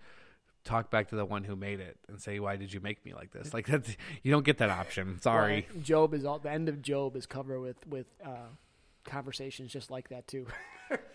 Talk 0.65 0.89
back 0.89 1.09
to 1.09 1.17
the 1.17 1.25
one 1.25 1.43
who 1.43 1.57
made 1.57 1.81
it 1.81 1.97
and 2.07 2.21
say, 2.21 2.39
"Why 2.39 2.55
did 2.55 2.73
you 2.73 2.79
make 2.79 3.03
me 3.05 3.13
like 3.13 3.31
this?" 3.31 3.53
Like 3.53 3.67
that, 3.67 3.85
you 4.23 4.31
don't 4.31 4.45
get 4.45 4.59
that 4.59 4.69
option. 4.69 5.19
Sorry. 5.21 5.67
Well, 5.73 5.83
Job 5.83 6.13
is 6.13 6.23
all 6.23 6.39
the 6.39 6.51
end 6.51 6.69
of 6.69 6.81
Job 6.81 7.17
is 7.17 7.25
covered 7.25 7.59
with 7.59 7.85
with 7.85 8.07
uh, 8.25 8.47
conversations 9.03 9.71
just 9.73 9.91
like 9.91 10.09
that 10.09 10.27
too. 10.27 10.47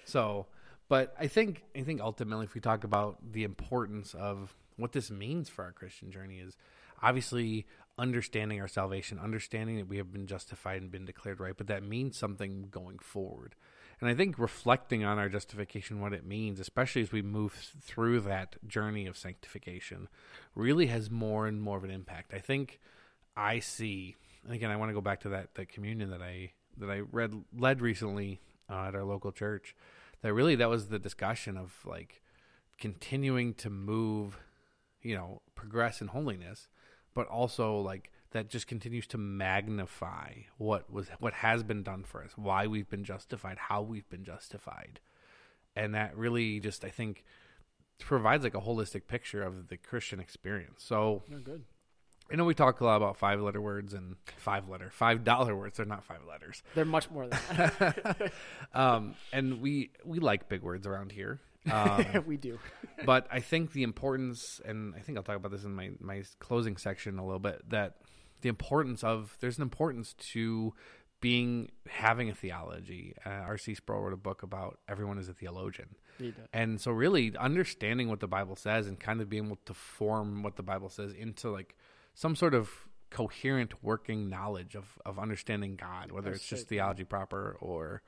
So, 0.04 0.46
but 0.88 1.14
I 1.18 1.26
think 1.26 1.64
I 1.76 1.82
think 1.82 2.00
ultimately, 2.00 2.44
if 2.44 2.54
we 2.54 2.60
talk 2.60 2.84
about 2.84 3.18
the 3.32 3.44
importance 3.44 4.14
of 4.14 4.54
what 4.76 4.92
this 4.92 5.10
means 5.10 5.48
for 5.48 5.64
our 5.64 5.72
Christian 5.72 6.10
journey, 6.10 6.38
is 6.38 6.56
obviously 7.02 7.66
understanding 7.98 8.60
our 8.60 8.68
salvation, 8.68 9.18
understanding 9.18 9.76
that 9.76 9.88
we 9.88 9.96
have 9.96 10.12
been 10.12 10.26
justified 10.26 10.80
and 10.80 10.90
been 10.90 11.04
declared 11.04 11.40
right, 11.40 11.56
but 11.56 11.66
that 11.66 11.82
means 11.82 12.16
something 12.16 12.68
going 12.70 12.98
forward. 12.98 13.54
And 14.00 14.08
I 14.08 14.14
think 14.14 14.38
reflecting 14.38 15.04
on 15.04 15.18
our 15.18 15.28
justification, 15.28 16.00
what 16.00 16.12
it 16.12 16.24
means, 16.24 16.60
especially 16.60 17.02
as 17.02 17.10
we 17.10 17.20
move 17.20 17.72
through 17.80 18.20
that 18.20 18.56
journey 18.66 19.06
of 19.06 19.18
sanctification, 19.18 20.08
really 20.54 20.86
has 20.86 21.10
more 21.10 21.48
and 21.48 21.60
more 21.60 21.76
of 21.76 21.84
an 21.84 21.90
impact. 21.90 22.32
I 22.32 22.38
think 22.38 22.78
I 23.36 23.58
see, 23.58 24.14
and 24.44 24.54
again, 24.54 24.70
I 24.70 24.76
want 24.76 24.90
to 24.90 24.94
go 24.94 25.00
back 25.00 25.20
to 25.20 25.30
that 25.30 25.54
that 25.54 25.68
communion 25.68 26.10
that 26.10 26.22
I 26.22 26.52
that 26.76 26.90
I 26.90 27.00
read 27.00 27.34
led 27.56 27.80
recently 27.80 28.40
uh, 28.70 28.86
at 28.86 28.94
our 28.94 29.04
local 29.04 29.32
church. 29.32 29.74
That 30.22 30.32
really 30.32 30.56
that 30.56 30.68
was 30.68 30.88
the 30.88 30.98
discussion 30.98 31.56
of 31.56 31.74
like 31.84 32.22
continuing 32.78 33.54
to 33.54 33.70
move, 33.70 34.38
you 35.02 35.14
know, 35.14 35.42
progress 35.54 36.00
in 36.00 36.08
holiness, 36.08 36.68
but 37.14 37.26
also 37.28 37.78
like 37.78 38.10
that 38.30 38.48
just 38.48 38.66
continues 38.66 39.06
to 39.08 39.18
magnify 39.18 40.32
what 40.58 40.92
was 40.92 41.08
what 41.18 41.34
has 41.34 41.62
been 41.62 41.82
done 41.82 42.04
for 42.04 42.22
us, 42.22 42.32
why 42.36 42.66
we've 42.66 42.88
been 42.88 43.04
justified, 43.04 43.58
how 43.58 43.82
we've 43.82 44.08
been 44.08 44.24
justified. 44.24 45.00
And 45.76 45.94
that 45.94 46.16
really 46.16 46.60
just 46.60 46.84
I 46.84 46.90
think 46.90 47.24
provides 47.98 48.44
like 48.44 48.54
a 48.54 48.60
holistic 48.60 49.06
picture 49.06 49.42
of 49.42 49.68
the 49.68 49.76
Christian 49.76 50.20
experience. 50.20 50.82
So 50.82 51.22
good. 51.44 51.64
I 52.30 52.36
know 52.36 52.44
we 52.44 52.54
talk 52.54 52.80
a 52.80 52.84
lot 52.84 52.96
about 52.96 53.16
five 53.16 53.40
letter 53.40 53.60
words 53.60 53.94
and 53.94 54.16
five 54.36 54.68
letter, 54.68 54.90
five 54.90 55.24
dollar 55.24 55.56
words. 55.56 55.76
They're 55.76 55.86
not 55.86 56.04
five 56.04 56.20
letters. 56.28 56.62
They're 56.74 56.84
much 56.84 57.10
more 57.10 57.26
than 57.26 57.38
that. 57.56 58.32
Um, 58.74 59.14
and 59.32 59.60
we 59.62 59.90
we 60.04 60.18
like 60.18 60.48
big 60.48 60.62
words 60.62 60.86
around 60.86 61.12
here. 61.12 61.40
Um, 61.70 62.04
we 62.26 62.36
do. 62.36 62.58
but 63.04 63.26
I 63.30 63.40
think 63.40 63.72
the 63.72 63.82
importance, 63.82 64.60
and 64.64 64.94
I 64.94 65.00
think 65.00 65.16
I'll 65.16 65.24
talk 65.24 65.36
about 65.36 65.52
this 65.52 65.64
in 65.64 65.74
my 65.74 65.90
my 66.00 66.22
closing 66.38 66.76
section 66.76 67.18
a 67.18 67.24
little 67.24 67.38
bit. 67.38 67.68
That 67.70 67.96
the 68.42 68.48
importance 68.48 69.02
of 69.02 69.36
there's 69.40 69.56
an 69.56 69.62
importance 69.62 70.14
to 70.32 70.74
being 71.20 71.70
having 71.88 72.30
a 72.30 72.34
theology. 72.34 73.14
Uh, 73.26 73.30
R.C. 73.30 73.74
Sproul 73.74 74.02
wrote 74.02 74.12
a 74.12 74.16
book 74.16 74.42
about 74.42 74.78
everyone 74.88 75.18
is 75.18 75.28
a 75.28 75.34
theologian. 75.34 75.96
He. 76.18 76.32
And 76.52 76.80
so, 76.80 76.90
really, 76.90 77.34
understanding 77.36 78.08
what 78.08 78.20
the 78.20 78.28
Bible 78.28 78.56
says 78.56 78.86
and 78.86 78.98
kind 78.98 79.20
of 79.20 79.28
being 79.28 79.46
able 79.46 79.58
to 79.66 79.74
form 79.74 80.42
what 80.42 80.56
the 80.56 80.62
Bible 80.62 80.88
says 80.88 81.12
into 81.12 81.50
like 81.50 81.76
some 82.18 82.34
sort 82.34 82.52
of 82.52 82.68
coherent 83.10 83.80
working 83.80 84.28
knowledge 84.28 84.74
of, 84.74 84.98
of 85.06 85.20
understanding 85.20 85.76
God, 85.76 86.10
whether 86.10 86.30
That's 86.30 86.40
it's 86.40 86.48
just 86.48 86.68
theology 86.68 87.04
proper 87.04 87.56
or 87.60 88.02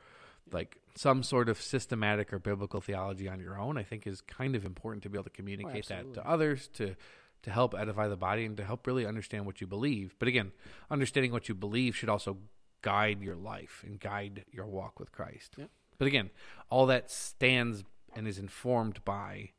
like 0.51 0.79
some 0.97 1.23
sort 1.23 1.49
of 1.49 1.63
systematic 1.63 2.33
or 2.33 2.41
biblical 2.41 2.81
theology 2.81 3.29
on 3.29 3.39
your 3.39 3.57
own, 3.57 3.79
I 3.79 3.85
think 3.85 4.09
is 4.09 4.21
kind 4.21 4.57
of 4.57 4.65
important 4.65 5.05
to 5.05 5.09
be 5.09 5.17
able 5.17 5.25
to 5.25 5.31
oh, 5.33 5.37
communicate 5.37 5.87
that 5.87 6.13
to 6.15 6.29
others 6.29 6.69
to 6.75 6.97
to 7.43 7.51
help 7.53 7.73
edify 7.79 8.09
the 8.09 8.17
body 8.17 8.45
and 8.45 8.57
to 8.57 8.65
help 8.65 8.85
really 8.85 9.07
understand 9.07 9.47
what 9.47 9.61
you 9.61 9.69
believe. 9.69 10.17
But 10.19 10.27
again, 10.27 10.51
understanding 10.91 11.31
what 11.31 11.49
you 11.49 11.55
believe 11.55 11.95
should 11.95 12.09
also 12.09 12.37
guide 12.83 13.23
your 13.23 13.37
life 13.37 13.85
and 13.87 13.99
guide 14.01 14.45
your 14.51 14.67
walk 14.67 14.99
with 14.99 15.13
Christ. 15.13 15.55
Yep. 15.57 15.71
But 15.99 16.09
again, 16.09 16.31
all 16.69 16.87
that 16.87 17.13
stands 17.13 17.85
and 18.17 18.27
is 18.27 18.39
informed 18.39 19.05
by 19.05 19.51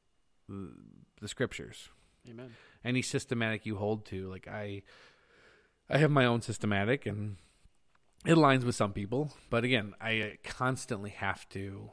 the 0.50 1.28
scriptures. 1.28 1.88
Amen. 2.30 2.52
Any 2.84 3.02
systematic 3.02 3.66
you 3.66 3.76
hold 3.76 4.06
to, 4.06 4.30
like 4.30 4.48
I, 4.48 4.82
I 5.90 5.98
have 5.98 6.12
my 6.12 6.26
own 6.26 6.42
systematic, 6.42 7.06
and 7.06 7.38
it 8.26 8.36
aligns 8.36 8.64
with 8.64 8.76
some 8.76 8.94
people. 8.94 9.32
But 9.50 9.64
again, 9.64 9.94
I 10.02 10.38
constantly 10.44 11.12
have 11.12 11.48
to 11.50 11.92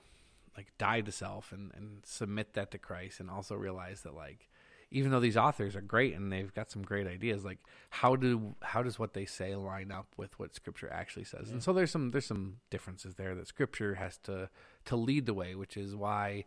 like 0.56 0.72
die 0.78 1.02
to 1.02 1.12
self 1.12 1.52
and 1.52 1.72
and 1.74 2.02
submit 2.04 2.54
that 2.54 2.70
to 2.72 2.78
Christ, 2.78 3.20
and 3.20 3.30
also 3.30 3.54
realize 3.54 4.02
that 4.02 4.14
like 4.14 4.48
even 4.90 5.10
though 5.10 5.20
these 5.20 5.36
authors 5.36 5.76
are 5.76 5.82
great 5.82 6.14
and 6.14 6.32
they've 6.32 6.54
got 6.54 6.70
some 6.70 6.82
great 6.82 7.06
ideas, 7.06 7.44
like 7.44 7.58
how 7.90 8.16
do 8.16 8.54
how 8.62 8.82
does 8.82 8.98
what 8.98 9.12
they 9.12 9.26
say 9.26 9.54
line 9.54 9.92
up 9.92 10.06
with 10.16 10.38
what 10.38 10.54
Scripture 10.54 10.90
actually 10.90 11.24
says? 11.24 11.50
And 11.50 11.62
so 11.62 11.72
there's 11.72 11.90
some 11.90 12.10
there's 12.10 12.26
some 12.26 12.56
differences 12.70 13.16
there 13.16 13.34
that 13.34 13.46
Scripture 13.46 13.96
has 13.96 14.16
to 14.18 14.48
to 14.86 14.96
lead 14.96 15.26
the 15.26 15.34
way, 15.34 15.54
which 15.54 15.76
is 15.76 15.94
why 15.94 16.44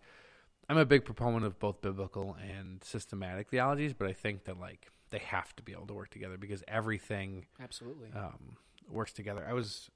I'm 0.71 0.77
a 0.77 0.85
big 0.85 1.03
proponent 1.03 1.43
of 1.43 1.59
both 1.59 1.81
biblical 1.81 2.37
and 2.41 2.81
systematic 2.81 3.49
theologies, 3.49 3.93
but 3.93 4.07
I 4.07 4.13
think 4.13 4.45
that 4.45 4.57
like 4.57 4.87
they 5.09 5.17
have 5.17 5.53
to 5.57 5.63
be 5.63 5.73
able 5.73 5.87
to 5.87 5.93
work 5.93 6.11
together 6.11 6.37
because 6.37 6.63
everything 6.65 7.45
Absolutely. 7.61 8.07
um, 8.15 8.55
works 8.89 9.11
together. 9.11 9.45
I 9.45 9.51
was 9.51 9.89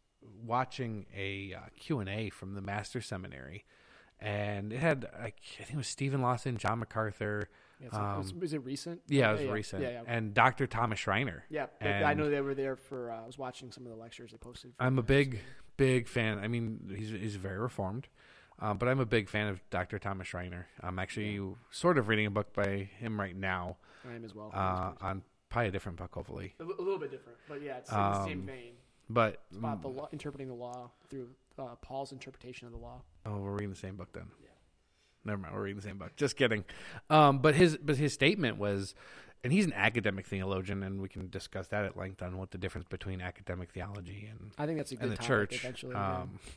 watching 0.46 1.06
a 1.16 1.54
uh, 1.54 1.60
Q&A 1.80 2.30
from 2.30 2.56
the 2.56 2.62
Master 2.62 3.00
Seminary, 3.00 3.64
and 4.20 4.74
it 4.74 4.80
had 4.80 5.04
like, 5.22 5.38
I 5.60 5.64
think 5.64 5.76
it 5.76 5.78
was 5.78 5.88
Steven 5.88 6.22
Lawson, 6.22 6.58
John 6.58 6.80
MacArthur. 6.80 7.48
Yeah, 7.80 7.88
it 7.88 7.94
was, 8.18 8.32
um, 8.34 8.40
was 8.42 8.54
it 8.54 8.66
recent? 8.66 9.00
Yeah, 9.08 9.30
it 9.30 9.34
was 9.34 9.42
yeah, 9.44 9.52
recent, 9.52 9.82
Yeah, 9.82 9.90
yeah. 9.92 10.02
and 10.08 10.34
Dr. 10.34 10.68
Thomas 10.68 11.00
Schreiner. 11.00 11.46
yeah. 11.50 11.68
they- 11.80 12.04
I 12.04 12.16
know 12.16 12.30
they 12.30 12.42
were 12.42 12.54
there 12.54 12.76
for. 12.76 13.12
Uh, 13.12 13.24
I 13.24 13.26
was 13.26 13.38
watching 13.38 13.72
some 13.72 13.86
of 13.86 13.94
the 13.94 13.98
lectures 13.98 14.32
they 14.32 14.38
posted. 14.38 14.74
for 14.76 14.84
I'm 14.84 15.00
a 15.00 15.04
big, 15.04 15.40
big 15.78 16.10
fan. 16.10 16.38
I 16.40 16.50
mean, 16.50 16.94
he's 16.98 17.12
he's 17.12 17.36
very 17.38 17.60
reformed, 17.60 18.10
um, 18.60 18.78
but 18.78 18.88
I'm 18.88 19.00
a 19.00 19.06
big 19.06 19.30
fan 19.30 19.48
of 19.48 19.62
Dr. 19.70 20.00
Thomas 20.00 20.28
Schreiner. 20.28 20.68
I'm 20.82 21.00
actually 21.00 21.41
sort 21.72 21.98
of 21.98 22.08
reading 22.08 22.26
a 22.26 22.32
book 22.32 22.54
by 22.54 22.89
him 23.00 23.20
right 23.20 23.36
now 23.36 23.78
I 24.10 24.15
am 24.15 24.24
as 24.26 24.34
well. 24.36 24.52
uh, 24.54 24.91
on 25.02 25.24
probably 25.50 25.70
a 25.70 25.72
different 25.72 25.98
book, 25.98 26.13
hopefully. 26.13 26.54
a, 26.60 26.63
a 26.63 26.65
little 26.65 26.98
bit 27.00 27.12
different, 27.12 27.38
but 27.48 27.62
yeah, 27.62 27.78
it's 27.78 27.89
in 27.91 27.98
the 27.98 28.26
same 28.26 28.39
Um, 28.41 28.46
vein. 28.46 28.74
But 29.10 29.41
It's 29.50 29.58
about 29.60 29.82
the 29.82 29.88
law, 29.89 30.10
interpreting 30.12 30.48
the 30.48 30.56
law 30.56 30.89
through 31.10 31.30
uh, 31.60 31.76
Paul's 31.82 32.12
interpretation 32.12 32.65
of 32.68 32.74
the 32.74 32.80
law. 32.80 33.02
oh, 33.26 33.38
we're 33.38 33.52
reading 33.52 33.70
the 33.70 33.76
same 33.76 33.96
book 33.96 34.10
then. 34.13 34.26
Yeah. 34.41 34.50
Never 35.26 35.38
mind, 35.39 35.54
we're 35.56 35.62
reading 35.63 35.78
the 35.80 35.88
same 35.88 35.98
book. 35.98 36.15
Just 36.15 36.36
kidding. 36.38 36.65
Um, 37.10 37.39
but 37.39 37.56
his 37.56 37.78
but 37.78 37.98
his 37.98 38.13
statement 38.13 38.58
was, 38.58 38.94
and 39.44 39.52
he's 39.54 39.65
an 39.65 39.74
academic 39.74 40.26
theologian, 40.28 40.82
and 40.84 41.02
we 41.02 41.08
can 41.10 41.30
discuss 41.30 41.68
that 41.68 41.86
at 41.86 41.96
length 41.98 42.22
on 42.22 42.38
what 42.38 42.52
the 42.52 42.58
difference 42.58 42.88
between 42.89 43.22
academic 43.22 43.72
theology 43.72 44.28
and 44.32 44.52
I 44.58 44.65
think 44.65 44.78
that's 44.80 44.91
a 44.91 44.96
good 44.96 45.12
the 45.12 45.18
church. 45.18 45.56
Eventually. 45.63 45.96
Um, 45.96 46.39
yeah, 46.44 46.52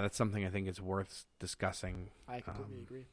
that's 0.00 0.16
something 0.16 0.44
I 0.44 0.50
think 0.50 0.68
is 0.68 0.80
worth 0.80 1.24
discussing 1.38 2.10
I 2.28 2.40
completely 2.40 2.78
um, 2.78 2.82
agree. 2.82 3.06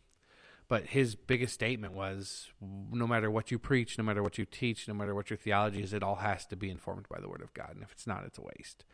But 0.67 0.85
his 0.85 1.15
biggest 1.15 1.55
statement 1.55 1.93
was 1.93 2.47
no 2.91 3.07
matter 3.07 3.31
what 3.31 3.49
you 3.49 3.57
preach, 3.57 3.97
no 3.97 4.03
matter 4.03 4.21
what 4.21 4.37
you 4.37 4.45
teach, 4.45 4.87
no 4.87 4.93
matter 4.93 5.15
what 5.15 5.31
your 5.31 5.37
theology 5.37 5.81
is, 5.81 5.93
it 5.93 6.03
all 6.03 6.17
has 6.17 6.45
to 6.45 6.55
be 6.55 6.69
informed 6.69 7.07
by 7.09 7.19
the 7.19 7.27
Word 7.27 7.41
of 7.41 7.53
God. 7.55 7.71
And 7.73 7.81
if 7.81 7.91
it's 7.91 8.05
not, 8.05 8.23
it's 8.23 8.37
a 8.37 8.43
waste. 8.43 8.85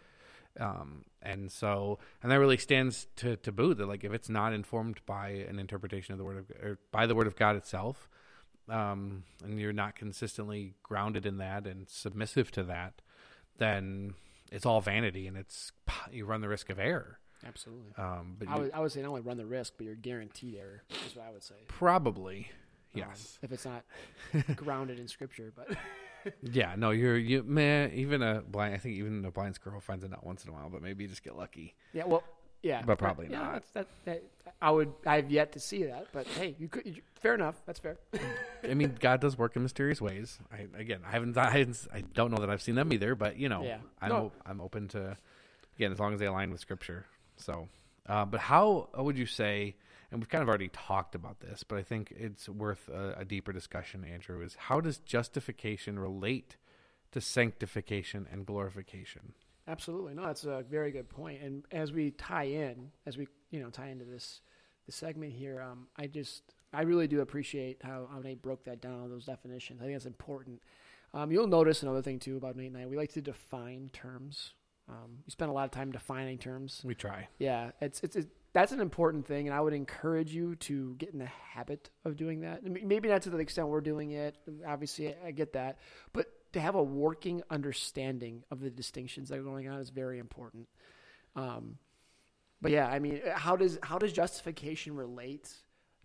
Um, 0.58 1.04
and 1.22 1.52
so, 1.52 2.00
and 2.24 2.32
that 2.32 2.40
really 2.40 2.56
stands 2.58 3.08
to, 3.18 3.36
to 3.36 3.52
boot 3.52 3.78
that, 3.78 3.88
like, 3.88 4.06
if 4.06 4.14
it's 4.14 4.30
not 4.30 4.54
informed 4.54 5.02
by 5.06 5.30
an 5.50 5.60
interpretation 5.60 6.14
of 6.14 6.18
the 6.18 6.24
Word 6.24 6.38
of 6.38 6.52
or 6.64 6.80
by 6.92 7.06
the 7.06 7.14
Word 7.14 7.28
of 7.28 7.36
God 7.36 7.58
itself, 7.58 8.08
um, 8.70 9.24
and 9.44 9.60
you're 9.60 9.74
not 9.74 9.96
consistently 9.96 10.76
grounded 10.82 11.26
in 11.26 11.38
that 11.38 11.68
and 11.68 11.90
submissive 11.90 12.52
to 12.52 12.64
that, 12.64 13.02
then 13.58 14.14
it's 14.50 14.66
all 14.66 14.80
vanity 14.80 15.28
and 15.28 15.36
it's 15.36 15.74
you 16.10 16.26
run 16.26 16.40
the 16.40 16.48
risk 16.48 16.70
of 16.70 16.80
error. 16.80 17.20
Absolutely. 17.46 17.92
Um, 17.98 18.36
but 18.40 18.48
I 18.48 18.58
would, 18.60 18.72
I 18.74 18.80
would 18.80 18.92
say 18.92 19.02
not 19.02 19.10
only 19.10 19.22
run 19.22 19.38
the 19.38 19.46
risk, 19.46 19.74
but 19.78 19.86
you're 19.86 19.96
guaranteed 19.96 20.56
error. 20.56 20.84
Is 21.08 21.16
what 21.16 21.26
I 21.28 21.32
would 21.32 21.44
say. 21.44 21.56
probably, 21.68 22.50
Um, 22.96 23.02
yes. 23.02 23.40
if 23.42 23.52
it's 23.52 23.66
not 23.66 23.84
grounded 24.56 25.00
in 25.00 25.08
scripture, 25.08 25.52
but 25.56 25.70
Yeah, 26.42 26.74
no, 26.76 26.90
you're 26.92 27.18
you 27.18 27.44
man. 27.44 27.92
Even 27.94 28.24
a 28.24 28.42
blind, 28.42 28.74
I 28.74 28.78
think 28.78 28.96
even 28.98 29.24
a 29.26 29.32
blind 29.32 29.56
squirrel 29.56 29.80
finds 29.80 30.04
it 30.04 30.12
out 30.12 30.26
once 30.26 30.44
in 30.44 30.50
a 30.50 30.54
while, 30.54 30.70
but 30.70 30.82
maybe 30.82 31.04
you 31.04 31.08
just 31.08 31.24
get 31.24 31.38
lucky. 31.38 31.76
yeah, 31.94 32.06
well, 32.06 32.24
yeah, 32.64 32.82
But 32.84 32.98
probably 32.98 33.28
yeah, 33.30 33.40
not. 33.40 33.64
That, 33.76 33.88
that, 34.06 34.24
I 34.60 34.72
would. 34.72 34.92
I've 35.06 35.30
yet 35.30 35.52
to 35.52 35.60
see 35.60 35.84
that, 35.84 36.08
but 36.12 36.26
hey, 36.26 36.56
you 36.58 36.68
could. 36.68 36.84
You, 36.88 36.96
fair 37.22 37.36
enough. 37.36 37.62
That's 37.68 37.78
fair. 37.78 37.98
I 38.68 38.74
mean, 38.74 38.96
God 39.00 39.22
does 39.22 39.38
work 39.38 39.56
in 39.56 39.62
mysterious 39.62 40.02
ways. 40.02 40.40
I 40.52 40.66
again, 40.80 41.02
I 41.06 41.12
haven't, 41.12 41.38
I, 41.38 41.68
I 41.94 42.02
don't 42.16 42.32
know 42.32 42.38
that 42.38 42.50
I've 42.50 42.64
seen 42.64 42.74
them 42.74 42.92
either, 42.92 43.14
but 43.14 43.38
you 43.38 43.48
know, 43.50 43.62
Yeah. 43.64 43.78
I'm 44.02 44.10
No. 44.10 44.32
I'm 44.48 44.62
open 44.62 44.88
to 44.90 45.16
again 45.78 45.92
as 45.92 46.00
long 46.00 46.14
as 46.16 46.20
they 46.20 46.26
align 46.26 46.50
with 46.50 46.60
Scripture. 46.60 47.06
So, 47.38 47.68
uh, 48.08 48.26
but 48.26 48.40
how 48.40 48.90
would 48.96 49.18
you 49.18 49.26
say? 49.26 49.76
And 50.12 50.22
we've 50.22 50.30
kind 50.30 50.42
of 50.42 50.48
already 50.48 50.70
talked 50.70 51.16
about 51.16 51.40
this, 51.40 51.64
but 51.64 51.78
I 51.78 51.84
think 51.84 52.14
it's 52.16 52.48
worth 52.48 52.88
a, 52.90 53.16
a 53.20 53.26
deeper 53.26 53.52
discussion. 53.52 54.06
Andrew 54.06 54.42
is 54.42 54.56
how 54.56 54.80
does 54.80 55.00
justification 55.00 55.98
relate 56.00 56.58
to 57.12 57.20
sanctification 57.20 58.28
and 58.32 58.46
glorification? 58.46 59.34
Absolutely. 59.68 60.14
No, 60.14 60.26
that's 60.26 60.46
a 60.46 60.64
very 60.70 60.92
good 60.92 61.10
point. 61.10 61.42
And 61.42 61.66
as 61.72 61.92
we 61.92 62.12
tie 62.12 62.44
in, 62.44 62.92
as 63.06 63.18
we 63.18 63.28
you 63.50 63.60
know 63.60 63.70
tie 63.70 63.88
into 63.88 64.06
this 64.06 64.42
the 64.86 64.92
segment 64.92 65.34
here, 65.34 65.62
um, 65.62 65.88
I 65.98 66.08
just 66.08 66.44
I 66.72 66.82
really 66.82 67.08
do 67.08 67.22
appreciate 67.22 67.82
how, 67.82 68.08
how 68.12 68.20
Nate 68.20 68.42
broke 68.42 68.66
that 68.66 68.82
down 68.82 69.10
those 69.10 69.26
definitions. 69.26 69.82
I 69.82 69.86
think 69.86 69.96
that's 69.96 70.06
important. 70.06 70.62
Um, 71.14 71.32
you'll 71.32 71.48
notice 71.48 71.82
another 71.82 72.02
thing 72.02 72.20
too 72.20 72.38
about 72.38 72.56
Nate 72.58 72.68
and 72.68 72.78
I. 72.78 72.86
We 72.86 72.98
like 72.98 73.14
to 73.14 73.22
define 73.22 73.90
terms. 73.94 74.54
Um, 74.88 75.18
we 75.26 75.32
spend 75.32 75.50
a 75.50 75.54
lot 75.54 75.66
of 75.66 75.72
time 75.72 75.92
defining 75.92 76.38
terms. 76.38 76.82
We 76.84 76.96
try. 76.96 77.28
Yeah, 77.40 77.72
it's 77.82 78.02
it's 78.04 78.16
it, 78.16 78.28
that's 78.54 78.72
an 78.72 78.80
important 78.80 79.26
thing, 79.26 79.48
and 79.48 79.56
I 79.56 79.60
would 79.60 79.74
encourage 79.74 80.34
you 80.34 80.56
to 80.56 80.96
get 80.96 81.10
in 81.10 81.20
the 81.20 81.26
habit 81.26 81.90
of 82.06 82.16
doing 82.16 82.42
that. 82.42 82.64
Maybe 82.64 83.10
not 83.10 83.24
to 83.24 83.30
the 83.30 83.38
extent 83.40 83.68
we're 83.68 83.82
doing 83.82 84.12
it. 84.12 84.38
Obviously, 84.66 85.14
I, 85.26 85.32
get 85.32 85.54
that, 85.54 85.80
but 86.14 86.28
to 86.54 86.62
have 86.62 86.76
a 86.76 86.84
working 86.84 87.42
understanding 87.50 88.44
of 88.52 88.62
the 88.62 88.70
distinctions 88.70 89.28
that 89.30 89.40
are 89.40 89.44
going 89.44 89.68
on 89.68 89.82
is 89.82 89.90
very 89.90 90.20
important. 90.20 90.70
Um, 91.36 91.80
but 92.62 92.72
yeah, 92.72 92.88
I 92.88 93.00
mean, 93.00 93.22
how 93.34 93.56
does 93.56 93.80
how 93.84 93.98
does 93.98 94.14
justification 94.14 94.96
relate 94.96 95.52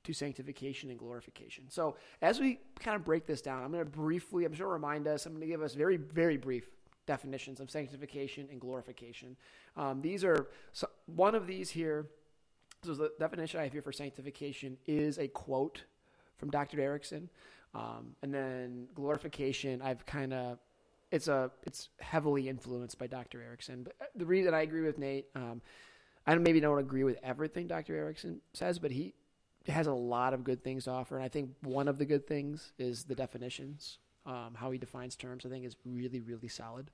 to 0.04 0.12
sanctification 0.12 0.90
and 0.90 0.98
glorification? 0.98 1.64
So 1.68 1.98
as 2.20 2.40
we 2.40 2.58
kind 2.80 2.96
of 2.96 3.04
break 3.04 3.26
this 3.26 3.42
down, 3.42 3.62
I'm 3.62 3.70
going 3.70 3.84
to 3.84 3.90
briefly, 3.90 4.44
I'm 4.44 4.54
to 4.54 4.66
remind 4.66 5.06
us. 5.06 5.26
I'm 5.26 5.34
going 5.34 5.42
to 5.42 5.46
give 5.46 5.62
us 5.62 5.74
very 5.74 5.98
very 5.98 6.38
brief 6.38 6.68
definitions 7.10 7.58
of 7.58 7.72
sanctification 7.72 8.46
and 8.52 8.60
glorification. 8.60 9.36
Um, 9.76 10.00
these 10.00 10.22
are 10.22 10.46
so 10.72 10.86
one 11.06 11.34
of 11.34 11.48
these 11.48 11.68
here. 11.68 12.06
So 12.84 12.94
the 12.94 13.10
definition 13.18 13.58
I 13.58 13.64
have 13.64 13.72
here 13.72 13.82
for 13.82 13.90
sanctification 13.90 14.78
is 14.86 15.18
a 15.18 15.26
quote 15.26 15.82
from 16.38 16.50
Dr. 16.50 16.80
Erickson, 16.80 17.28
um, 17.74 18.14
and 18.22 18.32
then 18.32 18.86
glorification. 18.94 19.82
I've 19.82 20.06
kind 20.06 20.32
of 20.32 20.58
it's 21.10 21.26
a 21.26 21.50
it's 21.64 21.88
heavily 21.98 22.48
influenced 22.48 22.96
by 22.96 23.08
Dr. 23.08 23.42
Erickson. 23.42 23.82
But 23.82 23.94
the 24.14 24.24
reason 24.24 24.54
I 24.54 24.62
agree 24.62 24.82
with 24.82 24.96
Nate, 24.96 25.26
um, 25.34 25.60
I 26.28 26.36
maybe 26.36 26.60
don't 26.60 26.78
agree 26.78 27.02
with 27.02 27.18
everything 27.24 27.66
Dr. 27.66 27.96
Erickson 27.96 28.40
says, 28.52 28.78
but 28.78 28.92
he 28.92 29.14
has 29.66 29.88
a 29.88 29.92
lot 29.92 30.32
of 30.32 30.44
good 30.44 30.62
things 30.62 30.84
to 30.84 30.92
offer, 30.92 31.16
and 31.16 31.24
I 31.24 31.28
think 31.28 31.50
one 31.62 31.88
of 31.88 31.98
the 31.98 32.04
good 32.04 32.28
things 32.28 32.72
is 32.78 33.02
the 33.02 33.16
definitions 33.16 33.98
Um, 34.26 34.54
how 34.54 34.70
he 34.70 34.78
defines 34.78 35.16
terms, 35.16 35.46
I 35.46 35.48
think, 35.48 35.64
is 35.64 35.76
really, 35.84 36.20
really 36.20 36.48
solid. 36.48 36.90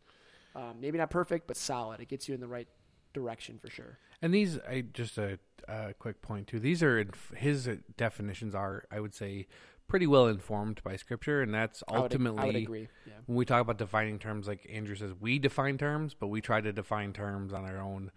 Um, 0.54 0.76
maybe 0.80 0.96
not 0.96 1.10
perfect, 1.10 1.46
but 1.46 1.56
solid. 1.56 2.00
It 2.00 2.08
gets 2.08 2.28
you 2.28 2.34
in 2.34 2.40
the 2.40 2.46
right 2.46 2.68
direction 3.12 3.58
for 3.58 3.68
sure. 3.68 3.98
And 4.22 4.32
these, 4.32 4.58
I 4.60 4.84
just 4.92 5.18
a, 5.18 5.38
a 5.68 5.92
quick 5.94 6.22
point 6.22 6.46
too. 6.46 6.60
These 6.60 6.82
are 6.82 7.04
his 7.34 7.68
definitions 7.96 8.54
are, 8.54 8.84
I 8.90 9.00
would 9.00 9.14
say, 9.14 9.48
pretty 9.88 10.06
well 10.06 10.28
informed 10.28 10.82
by 10.82 10.96
scripture, 10.96 11.42
and 11.42 11.52
that's 11.52 11.82
ultimately. 11.88 12.40
I 12.40 12.46
would, 12.46 12.54
I 12.54 12.58
would 12.58 12.62
agree. 12.64 12.88
Yeah. 13.06 13.12
When 13.26 13.36
we 13.36 13.44
talk 13.44 13.60
about 13.60 13.78
defining 13.78 14.18
terms, 14.18 14.46
like 14.46 14.66
Andrew 14.72 14.96
says, 14.96 15.12
we 15.20 15.38
define 15.38 15.78
terms, 15.78 16.14
but 16.14 16.28
we 16.28 16.40
try 16.40 16.60
to 16.60 16.72
define 16.72 17.12
terms 17.12 17.52
on 17.52 17.64
our 17.64 17.78
own, 17.78 18.10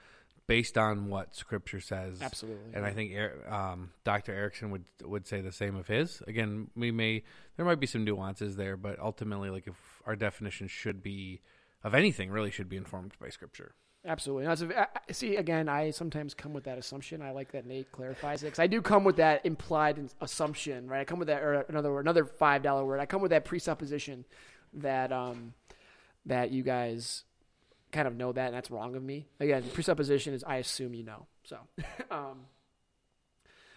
based 0.49 0.79
on 0.79 1.09
what 1.09 1.35
scripture 1.35 1.79
says. 1.79 2.21
Absolutely. 2.23 2.73
And 2.73 2.83
I 2.83 2.91
think 2.91 3.13
um, 3.47 3.91
Dr. 4.03 4.33
Erickson 4.33 4.71
would 4.71 4.83
would 5.03 5.27
say 5.27 5.41
the 5.41 5.51
same 5.51 5.75
of 5.75 5.87
his. 5.87 6.23
Again, 6.25 6.71
we 6.75 6.91
may 6.91 7.23
there 7.55 7.65
might 7.65 7.79
be 7.79 7.85
some 7.85 8.03
nuances 8.03 8.55
there, 8.55 8.75
but 8.75 8.99
ultimately, 8.99 9.51
like 9.51 9.67
if 9.67 9.75
our 10.07 10.15
definition 10.15 10.67
should 10.67 11.03
be 11.03 11.41
of 11.83 11.93
anything, 11.93 12.31
really 12.31 12.49
should 12.49 12.67
be 12.67 12.77
informed 12.77 13.13
by 13.21 13.29
scripture. 13.29 13.75
Absolutely. 14.05 14.47
Now, 14.47 14.87
see, 15.11 15.35
again, 15.35 15.69
I 15.69 15.91
sometimes 15.91 16.33
come 16.33 16.53
with 16.53 16.63
that 16.63 16.77
assumption. 16.77 17.21
I 17.21 17.31
like 17.31 17.51
that 17.51 17.67
Nate 17.67 17.91
clarifies 17.91 18.41
it 18.41 18.47
because 18.47 18.59
I 18.59 18.67
do 18.67 18.81
come 18.81 19.03
with 19.03 19.17
that 19.17 19.45
implied 19.45 19.99
assumption, 20.19 20.87
right? 20.87 21.01
I 21.01 21.05
come 21.05 21.19
with 21.19 21.27
that, 21.27 21.43
or 21.43 21.61
another 21.69 21.99
another 21.99 22.25
five 22.25 22.63
dollar 22.63 22.83
word. 22.83 22.99
I 22.99 23.05
come 23.05 23.21
with 23.21 23.31
that 23.31 23.45
presupposition 23.45 24.25
that 24.73 25.11
um, 25.11 25.53
that 26.25 26.49
you 26.49 26.63
guys 26.63 27.25
kind 27.91 28.07
of 28.07 28.15
know 28.15 28.31
that, 28.31 28.47
and 28.47 28.55
that's 28.55 28.71
wrong 28.71 28.95
of 28.95 29.03
me. 29.03 29.27
Again, 29.39 29.63
presupposition 29.73 30.33
is 30.33 30.43
I 30.43 30.57
assume 30.57 30.93
you 30.93 31.03
know. 31.03 31.27
So, 31.43 31.57
um, 32.11 32.45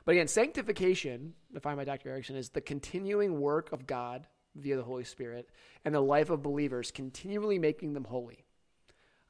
but 0.04 0.12
again, 0.12 0.28
sanctification, 0.28 1.34
defined 1.52 1.76
by 1.76 1.84
Dr. 1.84 2.10
Erickson, 2.10 2.36
is 2.36 2.50
the 2.50 2.60
continuing 2.60 3.40
work 3.40 3.72
of 3.72 3.86
God 3.86 4.26
via 4.54 4.76
the 4.76 4.82
Holy 4.82 5.04
Spirit 5.04 5.48
and 5.84 5.94
the 5.94 6.00
life 6.00 6.30
of 6.30 6.42
believers, 6.42 6.90
continually 6.90 7.58
making 7.58 7.94
them 7.94 8.04
holy. 8.04 8.44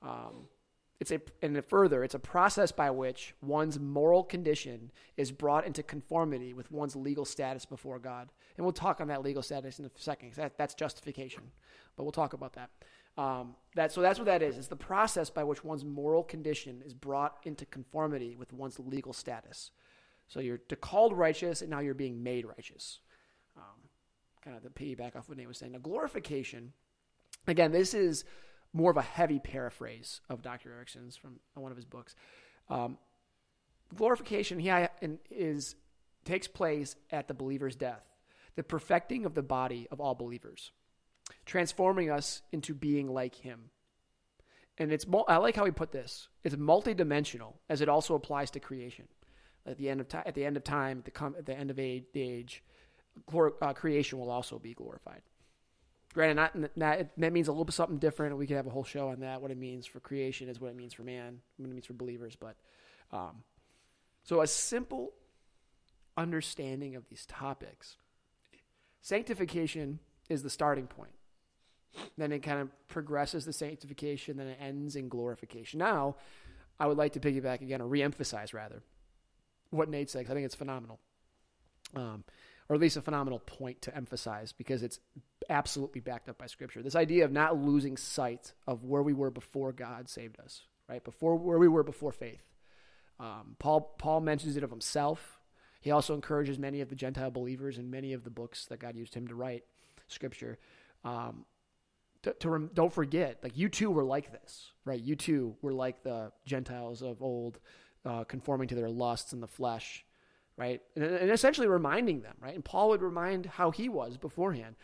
Um, 0.03 0.49
it's 1.01 1.11
a, 1.11 1.21
and 1.43 1.65
further, 1.65 2.05
it's 2.05 2.15
a 2.15 2.21
process 2.21 2.71
by 2.71 2.91
which 2.91 3.35
one's 3.43 3.79
moral 3.79 4.23
condition 4.23 4.93
is 5.17 5.33
brought 5.33 5.67
into 5.67 5.83
conformity 5.83 6.55
with 6.55 6.71
one's 6.71 6.95
legal 6.95 7.25
status 7.25 7.67
before 7.67 7.99
God. 7.99 8.31
And 8.57 8.65
we'll 8.65 8.73
talk 8.73 9.01
on 9.01 9.09
that 9.09 9.23
legal 9.23 9.43
status 9.43 9.79
in 9.79 9.85
a 9.85 9.91
second. 9.97 10.33
That, 10.35 10.57
that's 10.57 10.75
justification, 10.75 11.43
but 11.97 12.05
we'll 12.05 12.13
talk 12.13 12.35
about 12.35 12.53
that. 12.53 12.71
Um, 13.19 13.57
that 13.75 13.93
so 13.93 14.01
that's 14.01 14.19
what 14.19 14.27
that 14.27 14.43
is. 14.43 14.57
It's 14.57 14.69
the 14.69 14.77
process 14.77 15.31
by 15.31 15.45
which 15.45 15.65
one's 15.65 15.85
moral 15.85 16.23
condition 16.23 16.83
is 16.85 16.95
brought 16.95 17.37
into 17.45 17.67
conformity 17.67 18.37
with 18.37 18.53
one's 18.53 18.79
legal 18.79 19.13
status. 19.13 19.71
So 20.29 20.41
you're 20.41 20.59
called 20.81 21.17
righteous, 21.17 21.61
and 21.61 21.71
now 21.71 21.81
you're 21.81 21.95
being 21.95 22.23
made 22.23 22.47
righteous. 22.47 23.01
Um, 23.57 23.89
kind 24.43 24.57
of 24.57 24.63
the 24.63 24.71
piggyback 24.71 25.15
off 25.15 25.29
what 25.29 25.37
Nate 25.37 25.49
was 25.49 25.59
saying. 25.59 25.73
Now 25.73 25.79
glorification. 25.79 26.73
Again, 27.47 27.73
this 27.73 27.93
is 27.93 28.25
more 28.73 28.91
of 28.91 28.97
a 28.97 29.03
heavy 29.03 29.39
paraphrase 29.39 30.21
of 30.31 30.43
Dr. 30.43 30.73
Erickson's 30.73 31.17
from 31.17 31.41
one 31.55 31.71
of 31.71 31.77
his 31.77 31.85
books. 31.85 32.15
Um, 32.71 32.99
glorification 33.95 34.59
he 34.59 34.73
is 35.31 35.77
takes 36.25 36.47
place 36.47 36.97
at 37.11 37.29
the 37.29 37.35
believer's 37.35 37.77
death, 37.77 38.05
the 38.55 38.63
perfecting 38.63 39.27
of 39.27 39.35
the 39.35 39.43
body 39.43 39.87
of 39.91 40.01
all 40.01 40.15
believers, 40.15 40.71
transforming 41.47 42.11
us 42.11 42.43
into 42.53 42.75
being 42.75 43.13
like 43.13 43.35
Him. 43.37 43.71
And 44.79 44.93
it's 44.93 45.07
I 45.29 45.37
like 45.37 45.55
how 45.55 45.65
he 45.65 45.71
put 45.71 45.93
this. 45.93 46.29
It's 46.45 46.55
multidimensional, 46.57 47.55
as 47.69 47.81
it 47.81 47.89
also 47.89 48.15
applies 48.15 48.51
to 48.53 48.61
creation. 48.61 49.07
At 49.67 49.79
the 49.79 49.89
end 49.89 50.01
of 50.01 50.09
time, 50.09 50.25
at 50.27 50.35
the 50.35 50.45
end 50.45 50.57
of 50.57 50.65
time, 50.65 50.99
at 50.99 51.05
the, 51.05 51.11
com- 51.11 51.37
at 51.39 51.47
the 51.47 51.57
end 51.57 51.71
of 51.71 51.79
age, 51.79 52.05
the 52.13 52.23
age, 52.23 52.65
glor- 53.31 53.55
uh, 53.61 53.73
creation 53.75 54.19
will 54.19 54.31
also 54.31 54.59
be 54.59 54.75
glorified. 54.75 55.23
Granted, 56.15 56.35
not, 56.35 56.77
not, 56.77 56.99
that 57.17 57.33
means 57.33 57.49
a 57.49 57.53
little 57.53 57.65
bit 57.65 57.75
something 57.75 57.99
different. 57.99 58.37
We 58.37 58.47
could 58.47 58.57
have 58.57 58.67
a 58.67 58.71
whole 58.71 58.85
show 58.85 59.09
on 59.11 59.21
that. 59.21 59.41
What 59.41 59.51
it 59.51 59.57
means 59.57 59.87
for 59.87 60.01
creation 60.01 60.49
is 60.49 60.61
what 60.61 60.69
it 60.69 60.77
means 60.77 60.95
for 60.95 61.03
man, 61.03 61.39
what 61.59 61.69
it 61.69 61.73
means 61.73 61.87
for 61.87 61.95
believers. 61.95 62.35
But 62.35 62.57
um, 63.13 63.45
so 64.25 64.41
a 64.41 64.47
simple 64.47 65.13
understanding 66.17 66.97
of 66.97 67.09
these 67.09 67.25
topics. 67.27 67.97
Sanctification 69.01 70.01
is 70.29 70.43
the 70.43 70.51
starting 70.51 70.87
point. 70.87 71.13
Then 72.17 72.33
it 72.33 72.41
kind 72.41 72.61
of 72.61 72.71
progresses 72.89 73.45
the 73.45 73.53
sanctification, 73.53 74.37
then 74.37 74.49
it 74.49 74.59
ends 74.61 74.97
in 74.97 75.09
glorification. 75.09 75.79
Now, 75.79 76.17
I 76.81 76.87
would 76.87 76.99
like 76.99 77.13
to 77.13 77.21
piggyback 77.21 77.61
again, 77.61 77.81
or 77.81 77.89
reemphasize 77.89 78.55
rather, 78.55 78.83
what 79.71 79.89
Nate 79.89 80.11
said. 80.11 80.27
I 80.29 80.33
think 80.33 80.45
it's 80.45 80.55
phenomenal. 80.55 80.99
Um, 81.95 82.25
or 82.69 82.75
at 82.75 82.81
least 82.81 82.97
a 82.97 83.03
phenomenal 83.03 83.39
point 83.39 83.83
to 83.83 83.95
emphasize 83.95 84.53
because 84.53 84.83
it's 84.83 84.99
absolutely 85.51 86.01
backed 86.01 86.29
up 86.29 86.39
by 86.39 86.47
Scripture. 86.47 86.83
This 86.83 86.97
idea 86.97 87.25
of 87.25 87.33
not 87.33 87.57
losing 87.57 87.97
sight 87.97 88.53
of 88.67 88.85
where 88.85 89.03
we 89.03 89.13
were 89.13 89.31
before 89.31 89.73
God 89.73 90.09
saved 90.09 90.41
us, 90.41 90.63
right? 90.89 91.03
Before 91.05 91.37
where 91.37 91.59
we 91.59 91.69
were 91.69 91.83
before 91.83 92.13
faith. 92.13 92.43
Um, 93.21 93.57
Paul 93.59 93.95
Paul 93.99 94.21
mentions 94.21 94.57
it 94.57 94.63
of 94.63 94.71
himself. 94.71 95.39
He 95.81 95.91
also 95.91 96.15
encourages 96.15 96.59
many 96.59 96.81
of 96.81 96.89
the 96.89 96.95
Gentile 96.95 97.31
believers 97.31 97.77
in 97.77 97.91
many 97.91 98.13
of 98.13 98.25
the 98.25 98.31
books 98.31 98.67
that 98.67 98.79
God 98.79 98.97
used 98.97 99.15
him 99.15 99.27
to 99.29 99.35
write 99.35 99.65
Scripture. 100.09 100.59
Um, 101.05 101.45
to, 102.23 102.49
rem- 102.49 102.71
don't 102.73 102.93
forget, 102.93 103.39
like 103.43 103.57
you 103.57 103.69
too 103.69 103.91
were 103.91 104.05
like 104.05 104.33
this, 104.33 104.71
right? 104.85 105.01
You 105.01 105.17
too 105.17 105.57
were 105.63 105.73
like 105.73 106.03
the 106.03 106.33
Gentiles 106.47 107.03
of 107.03 107.23
old, 107.23 107.59
uh, 108.05 108.25
conforming 108.25 108.69
to 108.69 108.75
their 108.75 108.91
lusts 108.91 109.33
in 109.33 109.41
the 109.41 109.49
flesh 109.49 110.05
right? 110.57 110.81
And, 110.97 111.05
and 111.05 111.31
essentially 111.31 111.67
reminding 111.67 112.23
them, 112.23 112.35
right? 112.41 112.55
And 112.55 112.65
Paul 112.65 112.91
would 112.91 113.03
remind 113.03 113.47
how 113.47 113.71
he 113.71 113.89
was 113.89 114.17
beforehand. 114.17 114.77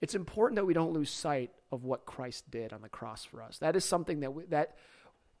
It's 0.00 0.14
important 0.14 0.56
that 0.56 0.64
we 0.64 0.74
don't 0.74 0.92
lose 0.92 1.10
sight 1.10 1.50
of 1.70 1.84
what 1.84 2.06
Christ 2.06 2.50
did 2.50 2.72
on 2.72 2.82
the 2.82 2.88
cross 2.88 3.24
for 3.24 3.42
us. 3.42 3.58
That 3.58 3.76
is 3.76 3.84
something 3.84 4.20
that 4.20 4.32
we, 4.32 4.44
that 4.46 4.76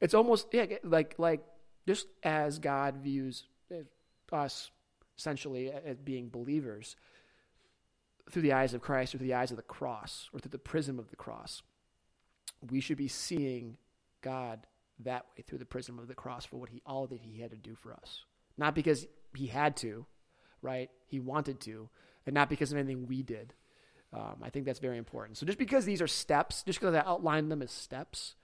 it's 0.00 0.14
almost 0.14 0.48
yeah, 0.52 0.66
like 0.84 1.14
like 1.18 1.40
just 1.86 2.06
as 2.22 2.58
God 2.58 2.96
views 2.96 3.44
us 4.32 4.70
essentially 5.18 5.70
as 5.70 5.96
being 5.96 6.28
believers 6.28 6.96
through 8.30 8.42
the 8.42 8.52
eyes 8.52 8.74
of 8.74 8.80
Christ 8.80 9.14
or 9.14 9.18
through 9.18 9.26
the 9.26 9.34
eyes 9.34 9.50
of 9.50 9.56
the 9.56 9.62
cross 9.62 10.28
or 10.32 10.40
through 10.40 10.50
the 10.50 10.58
prism 10.58 10.98
of 10.98 11.10
the 11.10 11.16
cross. 11.16 11.62
We 12.70 12.80
should 12.80 12.98
be 12.98 13.08
seeing 13.08 13.76
God 14.22 14.66
that 15.04 15.26
way 15.36 15.42
through 15.46 15.58
the 15.58 15.64
prism 15.64 15.98
of 15.98 16.08
the 16.08 16.14
cross 16.14 16.44
for 16.44 16.56
what 16.56 16.68
he 16.68 16.82
all 16.84 17.06
that 17.06 17.20
he 17.20 17.40
had 17.40 17.50
to 17.50 17.56
do 17.56 17.74
for 17.74 17.92
us. 17.92 18.24
Not 18.58 18.74
because 18.74 19.06
he 19.34 19.46
had 19.46 19.76
to, 19.78 20.06
right? 20.62 20.90
He 21.06 21.20
wanted 21.20 21.60
to, 21.60 21.88
and 22.26 22.34
not 22.34 22.50
because 22.50 22.72
of 22.72 22.78
anything 22.78 23.06
we 23.06 23.22
did. 23.22 23.54
Um, 24.12 24.36
I 24.42 24.50
think 24.50 24.66
that's 24.66 24.80
very 24.80 24.98
important. 24.98 25.38
So 25.38 25.46
just 25.46 25.58
because 25.58 25.84
these 25.84 26.02
are 26.02 26.08
steps, 26.08 26.62
just 26.64 26.80
because 26.80 26.94
I 26.94 27.00
outlined 27.00 27.50
them 27.50 27.62
as 27.62 27.70
steps, 27.70 28.34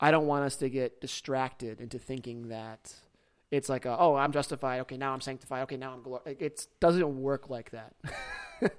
I 0.00 0.10
don't 0.10 0.26
want 0.26 0.44
us 0.44 0.56
to 0.56 0.70
get 0.70 1.00
distracted 1.00 1.80
into 1.80 1.98
thinking 1.98 2.48
that 2.48 2.94
it's 3.50 3.68
like, 3.68 3.84
a, 3.84 3.96
oh, 3.98 4.14
I'm 4.14 4.32
justified. 4.32 4.80
Okay, 4.80 4.96
now 4.96 5.12
I'm 5.12 5.20
sanctified. 5.20 5.64
Okay, 5.64 5.76
now 5.76 5.92
I'm 5.92 6.02
glorified. 6.02 6.36
It 6.40 6.66
doesn't 6.80 7.20
work 7.20 7.50
like 7.50 7.72
that. 7.72 7.94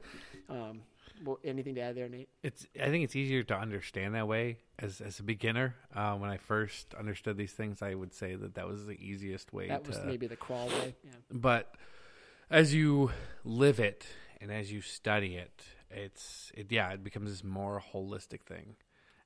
um, 0.50 0.82
well, 1.24 1.40
anything 1.44 1.76
to 1.76 1.82
add 1.82 1.96
there, 1.96 2.10
Nate? 2.10 2.30
It's. 2.42 2.66
I 2.82 2.90
think 2.90 3.04
it's 3.04 3.16
easier 3.16 3.44
to 3.44 3.56
understand 3.56 4.16
that 4.16 4.28
way 4.28 4.58
as 4.80 5.02
as 5.02 5.20
a 5.20 5.24
beginner. 5.24 5.76
Uh, 5.96 6.16
when 6.16 6.30
I 6.30 6.38
first 6.38 6.94
understood 6.94 7.38
these 7.38 7.54
things, 7.54 7.82
I 7.82 7.94
would 7.94 8.14
say 8.14 8.36
that 8.36 8.56
that 8.56 8.68
was 8.68 8.86
the 8.86 8.94
easiest 8.94 9.54
way. 9.54 9.68
That 9.68 9.84
to, 9.86 9.92
was 9.92 10.00
maybe 10.06 10.28
the 10.28 10.36
crawl 10.36 10.68
way. 10.68 10.96
Yeah. 11.04 11.12
But 11.32 11.76
as 12.50 12.74
you 12.74 13.12
live 13.44 13.80
it 13.80 14.06
and 14.42 14.52
as 14.52 14.72
you 14.72 14.82
study 14.82 15.36
it, 15.36 15.64
it's 15.90 16.52
it. 16.56 16.72
Yeah, 16.72 16.90
it 16.92 17.04
becomes 17.04 17.30
this 17.30 17.44
more 17.44 17.82
holistic 17.94 18.42
thing. 18.42 18.76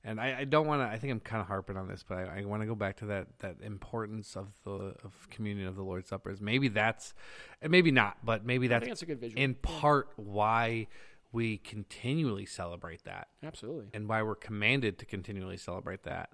And 0.08 0.18
I, 0.18 0.38
I 0.38 0.44
don't 0.44 0.66
want 0.66 0.80
to. 0.80 0.86
I 0.86 0.98
think 0.98 1.10
I'm 1.12 1.20
kind 1.20 1.42
of 1.42 1.48
harping 1.48 1.76
on 1.76 1.86
this, 1.86 2.02
but 2.02 2.16
I, 2.16 2.40
I 2.40 2.44
want 2.46 2.62
to 2.62 2.66
go 2.66 2.74
back 2.74 2.96
to 2.98 3.06
that 3.06 3.26
that 3.40 3.56
importance 3.62 4.36
of 4.36 4.54
the 4.64 4.94
of 5.04 5.28
communion 5.30 5.68
of 5.68 5.76
the 5.76 5.82
Lord's 5.82 6.08
Suppers. 6.08 6.40
Maybe 6.40 6.68
that's, 6.68 7.12
and 7.60 7.70
maybe 7.70 7.90
not, 7.90 8.16
but 8.24 8.42
maybe 8.42 8.68
that's, 8.68 8.88
that's 8.88 9.02
a 9.02 9.06
good 9.06 9.20
visual. 9.20 9.42
in 9.42 9.54
part 9.54 10.08
why 10.16 10.86
we 11.30 11.58
continually 11.58 12.46
celebrate 12.46 13.04
that. 13.04 13.28
Absolutely. 13.42 13.88
And 13.92 14.08
why 14.08 14.22
we're 14.22 14.34
commanded 14.34 14.98
to 14.98 15.04
continually 15.04 15.58
celebrate 15.58 16.04
that 16.04 16.30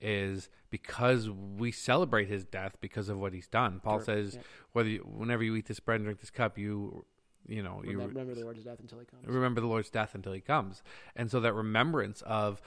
is 0.00 0.48
because 0.70 1.28
we 1.28 1.72
celebrate 1.72 2.28
his 2.28 2.44
death 2.44 2.76
because 2.80 3.08
of 3.08 3.18
what 3.18 3.32
he's 3.32 3.48
done. 3.48 3.80
Paul 3.82 3.98
sure. 3.98 4.04
says, 4.04 4.34
yeah. 4.36 4.40
whether 4.72 4.88
you, 4.88 4.98
whenever 5.00 5.42
you 5.42 5.56
eat 5.56 5.66
this 5.66 5.80
bread 5.80 5.96
and 5.96 6.04
drink 6.04 6.20
this 6.20 6.30
cup, 6.30 6.58
you 6.58 7.04
you 7.48 7.62
know 7.62 7.80
remember, 7.80 7.90
you 7.90 8.08
remember 8.08 8.34
the 8.34 8.44
Lord's 8.44 8.62
death 8.62 8.78
until 8.78 9.00
he 9.00 9.04
comes. 9.04 9.26
Remember 9.26 9.60
the 9.60 9.66
Lord's 9.66 9.90
death 9.90 10.14
until 10.14 10.32
he 10.32 10.40
comes, 10.40 10.82
and 11.16 11.28
so 11.28 11.40
that 11.40 11.54
remembrance 11.54 12.22
of 12.22 12.60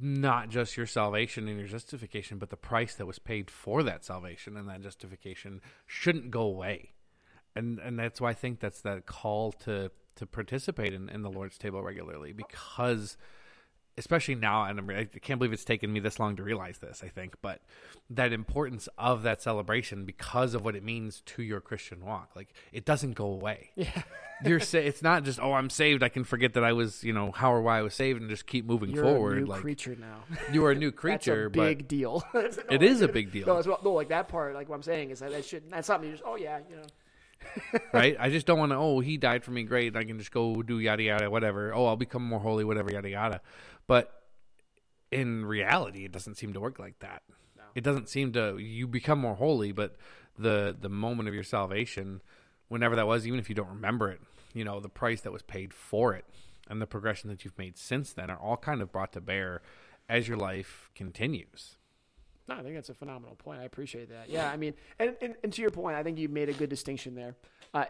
not 0.00 0.48
just 0.48 0.76
your 0.76 0.86
salvation 0.86 1.48
and 1.48 1.58
your 1.58 1.68
justification, 1.68 2.38
but 2.38 2.50
the 2.50 2.56
price 2.56 2.94
that 2.94 3.06
was 3.06 3.18
paid 3.18 3.50
for 3.50 3.82
that 3.82 4.04
salvation 4.04 4.56
and 4.56 4.68
that 4.68 4.80
justification 4.80 5.60
shouldn't 5.86 6.30
go 6.30 6.42
away. 6.42 6.92
And 7.54 7.78
and 7.78 7.98
that's 7.98 8.20
why 8.20 8.30
I 8.30 8.34
think 8.34 8.60
that's 8.60 8.80
that 8.82 9.06
call 9.06 9.52
to 9.64 9.90
to 10.16 10.26
participate 10.26 10.94
in, 10.94 11.08
in 11.08 11.22
the 11.22 11.30
Lord's 11.30 11.58
table 11.58 11.82
regularly 11.82 12.32
because 12.32 13.16
especially 14.02 14.34
now, 14.34 14.64
and 14.64 14.78
I'm, 14.80 14.90
I 14.90 15.04
can't 15.04 15.38
believe 15.38 15.52
it's 15.52 15.64
taken 15.64 15.92
me 15.92 16.00
this 16.00 16.18
long 16.18 16.34
to 16.36 16.42
realize 16.42 16.78
this. 16.78 17.02
I 17.04 17.08
think, 17.08 17.36
but 17.40 17.60
that 18.10 18.32
importance 18.32 18.88
of 18.98 19.22
that 19.22 19.40
celebration 19.40 20.04
because 20.04 20.54
of 20.54 20.64
what 20.64 20.74
it 20.74 20.82
means 20.82 21.20
to 21.26 21.42
your 21.42 21.60
Christian 21.60 22.04
walk, 22.04 22.30
like 22.34 22.52
it 22.72 22.84
doesn't 22.84 23.12
go 23.12 23.26
away. 23.26 23.70
Yeah. 23.82 24.02
You're 24.44 24.58
sa- 24.58 24.78
it's 24.78 25.02
not 25.02 25.22
just 25.22 25.38
oh 25.38 25.52
I'm 25.52 25.70
saved. 25.70 26.02
I 26.02 26.08
can 26.08 26.24
forget 26.24 26.54
that 26.54 26.64
I 26.64 26.72
was 26.72 27.04
you 27.04 27.12
know 27.12 27.30
how 27.30 27.52
or 27.52 27.62
why 27.62 27.78
I 27.78 27.82
was 27.82 27.94
saved 27.94 28.20
and 28.20 28.28
just 28.28 28.44
keep 28.44 28.64
moving 28.66 28.92
forward. 28.92 29.04
You're 29.06 29.14
forward. 29.14 29.36
a 29.36 29.40
new 29.42 29.46
like 29.46 29.60
creature 29.60 29.96
now. 29.96 30.24
you 30.52 30.64
are 30.64 30.72
a 30.72 30.74
new 30.74 30.90
That's 30.90 31.00
creature, 31.00 31.44
a 31.46 31.50
but 31.50 31.62
big 31.64 31.86
deal. 31.86 32.24
No, 32.34 32.40
It 32.70 32.82
is 32.82 33.02
a 33.02 33.08
big 33.08 33.30
deal. 33.30 33.46
No, 33.46 33.62
well, 33.64 33.78
no, 33.84 33.92
like 33.92 34.08
that 34.08 34.26
part. 34.26 34.54
Like 34.54 34.68
what 34.68 34.74
I'm 34.74 34.82
saying 34.82 35.10
is 35.10 35.20
that 35.20 35.30
that 35.30 35.44
should. 35.44 35.70
That's 35.70 35.86
something 35.86 36.10
you 36.10 36.16
just. 36.16 36.24
Oh 36.26 36.34
yeah, 36.34 36.58
you 36.68 36.74
know. 36.74 36.82
right? 37.92 38.16
I 38.18 38.30
just 38.30 38.46
don't 38.46 38.58
want 38.58 38.72
to. 38.72 38.76
Oh, 38.76 38.98
he 39.00 39.16
died 39.16 39.44
for 39.44 39.52
me. 39.52 39.62
Great. 39.62 39.94
I 39.96 40.02
can 40.04 40.18
just 40.18 40.32
go 40.32 40.60
do 40.62 40.78
yada 40.80 41.02
yada 41.04 41.30
whatever. 41.30 41.72
Oh, 41.72 41.86
I'll 41.86 41.96
become 41.96 42.24
more 42.24 42.40
holy. 42.40 42.64
Whatever 42.64 42.90
yada 42.92 43.10
yada. 43.10 43.40
But 43.86 44.12
in 45.10 45.44
reality, 45.44 46.04
it 46.04 46.12
doesn't 46.12 46.36
seem 46.36 46.52
to 46.54 46.60
work 46.60 46.78
like 46.78 46.98
that. 47.00 47.22
No. 47.56 47.64
It 47.74 47.84
doesn't 47.84 48.08
seem 48.08 48.32
to. 48.32 48.58
You 48.58 48.86
become 48.86 49.18
more 49.18 49.34
holy, 49.34 49.72
but 49.72 49.96
the 50.38 50.76
the 50.78 50.88
moment 50.88 51.28
of 51.28 51.34
your 51.34 51.44
salvation, 51.44 52.22
whenever 52.68 52.96
that 52.96 53.06
was, 53.06 53.26
even 53.26 53.38
if 53.38 53.48
you 53.48 53.54
don't 53.54 53.68
remember 53.68 54.10
it, 54.10 54.20
you 54.54 54.64
know 54.64 54.80
the 54.80 54.88
price 54.88 55.20
that 55.22 55.32
was 55.32 55.42
paid 55.42 55.74
for 55.74 56.14
it, 56.14 56.24
and 56.68 56.80
the 56.80 56.86
progression 56.86 57.28
that 57.30 57.44
you've 57.44 57.58
made 57.58 57.76
since 57.76 58.12
then 58.12 58.30
are 58.30 58.38
all 58.38 58.56
kind 58.56 58.80
of 58.80 58.92
brought 58.92 59.12
to 59.12 59.20
bear 59.20 59.62
as 60.08 60.28
your 60.28 60.36
life 60.36 60.90
continues. 60.94 61.76
No, 62.48 62.56
I 62.56 62.62
think 62.62 62.74
that's 62.74 62.88
a 62.88 62.94
phenomenal 62.94 63.36
point. 63.36 63.60
I 63.60 63.64
appreciate 63.64 64.08
that. 64.10 64.28
Yeah, 64.28 64.50
I 64.50 64.56
mean, 64.56 64.74
and, 64.98 65.16
and, 65.20 65.36
and 65.44 65.52
to 65.52 65.62
your 65.62 65.70
point, 65.70 65.96
I 65.96 66.02
think 66.02 66.18
you 66.18 66.28
made 66.28 66.48
a 66.48 66.52
good 66.52 66.70
distinction 66.70 67.14
there. 67.14 67.36
Uh, 67.72 67.84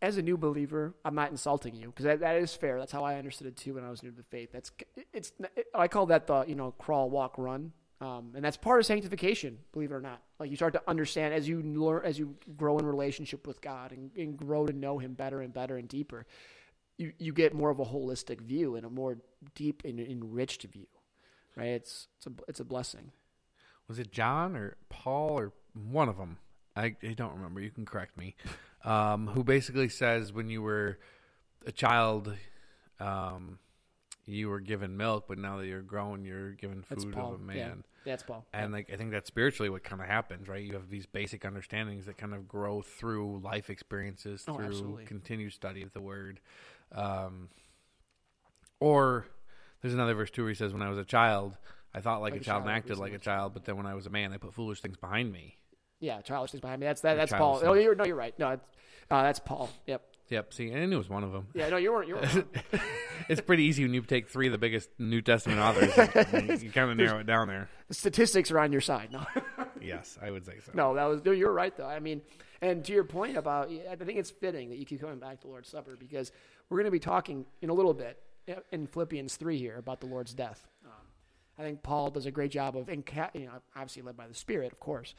as 0.00 0.16
a 0.16 0.22
new 0.22 0.36
believer, 0.36 0.94
I'm 1.04 1.14
not 1.14 1.30
insulting 1.30 1.74
you 1.74 1.88
because 1.88 2.04
that, 2.04 2.20
that 2.20 2.36
is 2.36 2.54
fair. 2.54 2.78
That's 2.78 2.92
how 2.92 3.04
I 3.04 3.16
understood 3.16 3.46
it 3.46 3.56
too 3.56 3.74
when 3.74 3.84
I 3.84 3.90
was 3.90 4.02
new 4.02 4.10
to 4.10 4.16
the 4.16 4.22
faith. 4.22 4.50
That's 4.52 4.70
it's. 5.12 5.32
It, 5.56 5.66
I 5.74 5.88
call 5.88 6.06
that 6.06 6.26
the 6.26 6.44
you 6.46 6.54
know 6.54 6.72
crawl, 6.72 7.10
walk, 7.10 7.36
run, 7.36 7.72
um, 8.00 8.32
and 8.36 8.44
that's 8.44 8.56
part 8.56 8.78
of 8.78 8.86
sanctification. 8.86 9.58
Believe 9.72 9.90
it 9.90 9.94
or 9.94 10.00
not, 10.00 10.22
like 10.38 10.50
you 10.50 10.56
start 10.56 10.72
to 10.74 10.82
understand 10.86 11.34
as 11.34 11.48
you 11.48 11.62
learn, 11.62 12.04
as 12.04 12.18
you 12.18 12.36
grow 12.56 12.78
in 12.78 12.86
relationship 12.86 13.46
with 13.46 13.60
God 13.60 13.92
and, 13.92 14.10
and 14.16 14.36
grow 14.36 14.66
to 14.66 14.72
know 14.72 14.98
Him 14.98 15.14
better 15.14 15.40
and 15.40 15.52
better 15.52 15.76
and 15.76 15.88
deeper. 15.88 16.26
You 16.96 17.12
you 17.18 17.32
get 17.32 17.54
more 17.54 17.70
of 17.70 17.80
a 17.80 17.84
holistic 17.84 18.40
view 18.40 18.76
and 18.76 18.86
a 18.86 18.90
more 18.90 19.18
deep 19.54 19.82
and 19.84 19.98
enriched 19.98 20.62
view, 20.64 20.86
right? 21.56 21.68
It's 21.68 22.06
it's 22.18 22.26
a 22.26 22.30
it's 22.46 22.60
a 22.60 22.64
blessing. 22.64 23.10
was 23.88 23.98
it 23.98 24.12
John 24.12 24.56
or 24.56 24.76
Paul 24.88 25.38
or 25.38 25.52
one 25.74 26.08
of 26.08 26.18
them? 26.18 26.38
I, 26.76 26.94
I 27.02 27.14
don't 27.16 27.34
remember. 27.34 27.60
You 27.60 27.70
can 27.70 27.84
correct 27.84 28.16
me. 28.16 28.36
Um, 28.88 29.26
who 29.28 29.44
basically 29.44 29.88
says 29.90 30.32
when 30.32 30.48
you 30.48 30.62
were 30.62 30.98
a 31.66 31.72
child, 31.72 32.34
um, 32.98 33.58
you 34.24 34.48
were 34.48 34.60
given 34.60 34.96
milk, 34.96 35.26
but 35.28 35.36
now 35.36 35.58
that 35.58 35.66
you're 35.66 35.82
grown, 35.82 36.24
you're 36.24 36.52
given 36.52 36.84
That's 36.88 37.04
food 37.04 37.14
Paul. 37.14 37.34
of 37.34 37.40
a 37.40 37.44
Yeah. 37.54 37.68
man. 37.68 37.84
That's 38.04 38.22
Paul. 38.22 38.46
And 38.54 38.72
like 38.72 38.90
I 38.90 38.96
think 38.96 39.10
that's 39.10 39.28
spiritually 39.28 39.68
what 39.68 39.84
kind 39.84 40.00
of 40.00 40.08
happens, 40.08 40.48
right? 40.48 40.64
You 40.64 40.72
have 40.72 40.88
these 40.88 41.04
basic 41.04 41.44
understandings 41.44 42.06
that 42.06 42.16
kind 42.16 42.32
of 42.32 42.48
grow 42.48 42.80
through 42.80 43.40
life 43.40 43.68
experiences, 43.68 44.44
Oh, 44.48 44.56
through 44.56 44.66
absolutely. 44.66 45.04
continued 45.04 45.52
study 45.52 45.82
of 45.82 45.92
the 45.92 46.00
word. 46.00 46.40
Um, 46.92 47.50
or 48.80 49.26
there's 49.82 49.92
another 49.94 50.14
verse 50.14 50.30
too 50.30 50.42
where 50.44 50.48
he 50.50 50.54
says, 50.54 50.72
"When 50.72 50.80
I 50.82 50.88
was 50.88 50.98
a 50.98 51.04
child, 51.04 51.58
I 51.92 52.00
thought 52.00 52.22
like, 52.22 52.34
a 52.34 52.40
child 52.40 52.62
and 52.62 52.70
acted 52.70 52.96
like 52.96 53.12
a 53.12 53.18
child, 53.18 53.52
but 53.52 53.64
then 53.66 53.76
when 53.76 53.86
I 53.86 53.94
was 53.94 54.06
a 54.06 54.10
man, 54.10 54.32
I 54.32 54.38
put 54.38 54.54
foolish 54.54 54.80
things 54.80 54.96
behind 54.96 55.30
me." 55.32 55.56
Yeah, 56.00 56.20
childish 56.20 56.52
things 56.52 56.60
behind 56.60 56.80
me. 56.80 56.86
That's 56.86 57.00
that, 57.02 57.14
that's 57.16 57.32
Paul. 57.32 57.60
childish 57.60 57.68
Oh, 57.68 57.72
you're, 57.74 57.94
no, 57.94 58.04
you're 58.04 58.16
right. 58.16 58.38
No, 58.38 58.50
it's, 58.50 58.64
uh, 59.10 59.22
that's 59.22 59.40
Paul. 59.40 59.68
Yep. 59.86 60.02
Yep. 60.28 60.52
See, 60.52 60.70
and 60.70 60.92
it 60.92 60.96
was 60.96 61.08
one 61.08 61.24
of 61.24 61.32
them. 61.32 61.46
Yeah, 61.54 61.70
no, 61.70 61.76
you 61.78 61.90
weren't. 61.90 62.08
You 62.08 62.16
weren't. 62.16 62.46
it's 63.28 63.40
pretty 63.40 63.64
easy 63.64 63.82
when 63.82 63.94
you 63.94 64.02
take 64.02 64.28
three 64.28 64.46
of 64.46 64.52
the 64.52 64.58
biggest 64.58 64.90
New 64.98 65.22
Testament 65.22 65.58
authors. 65.58 65.90
and 66.32 66.62
you 66.62 66.70
kind 66.70 66.90
of 66.90 66.96
narrow 66.98 67.18
it 67.20 67.26
down 67.26 67.48
there. 67.48 67.68
statistics 67.90 68.50
are 68.50 68.58
on 68.58 68.70
your 68.70 68.82
side. 68.82 69.10
No, 69.10 69.24
Yes, 69.80 70.18
I 70.20 70.30
would 70.30 70.44
say 70.44 70.54
so. 70.64 70.72
no, 70.74 70.94
that 70.94 71.04
was. 71.04 71.24
No, 71.24 71.32
you're 71.32 71.52
right 71.52 71.74
though. 71.74 71.86
I 71.86 71.98
mean, 72.00 72.20
and 72.60 72.84
to 72.84 72.92
your 72.92 73.04
point 73.04 73.36
about, 73.36 73.70
I 73.90 73.96
think 73.96 74.18
it's 74.18 74.30
fitting 74.30 74.68
that 74.68 74.76
you 74.78 74.84
keep 74.84 75.00
coming 75.00 75.18
back 75.18 75.40
to 75.40 75.46
the 75.46 75.48
Lord's 75.48 75.68
Supper 75.70 75.96
because 75.98 76.30
we're 76.68 76.76
going 76.76 76.86
to 76.86 76.90
be 76.90 76.98
talking 76.98 77.46
in 77.62 77.70
a 77.70 77.74
little 77.74 77.94
bit 77.94 78.22
in 78.70 78.86
Philippians 78.86 79.36
three 79.36 79.58
here 79.58 79.76
about 79.78 80.00
the 80.00 80.06
Lord's 80.06 80.34
death. 80.34 80.68
Um, 80.84 80.92
I 81.58 81.62
think 81.62 81.82
Paul 81.82 82.10
does 82.10 82.26
a 82.26 82.30
great 82.30 82.50
job 82.50 82.76
of, 82.76 82.88
you 82.88 83.46
know, 83.46 83.52
obviously 83.74 84.02
led 84.02 84.16
by 84.16 84.26
the 84.26 84.34
Spirit, 84.34 84.72
of 84.72 84.80
course, 84.80 85.14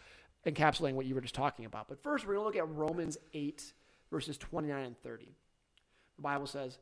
encapsulating 0.49 0.93
what 0.93 1.05
you 1.05 1.15
were 1.15 1.21
just 1.21 1.35
talking 1.35 1.65
about. 1.65 1.87
But 1.87 2.01
first, 2.01 2.25
we're 2.25 2.33
going 2.35 2.51
to 2.51 2.59
look 2.59 2.69
at 2.69 2.75
Romans 2.75 3.17
eight 3.33 3.73
verses 4.09 4.37
twenty 4.37 4.69
nine 4.69 4.85
and 4.85 4.97
thirty. 4.97 5.35
The 6.17 6.23
Bible 6.23 6.47
says, 6.47 6.77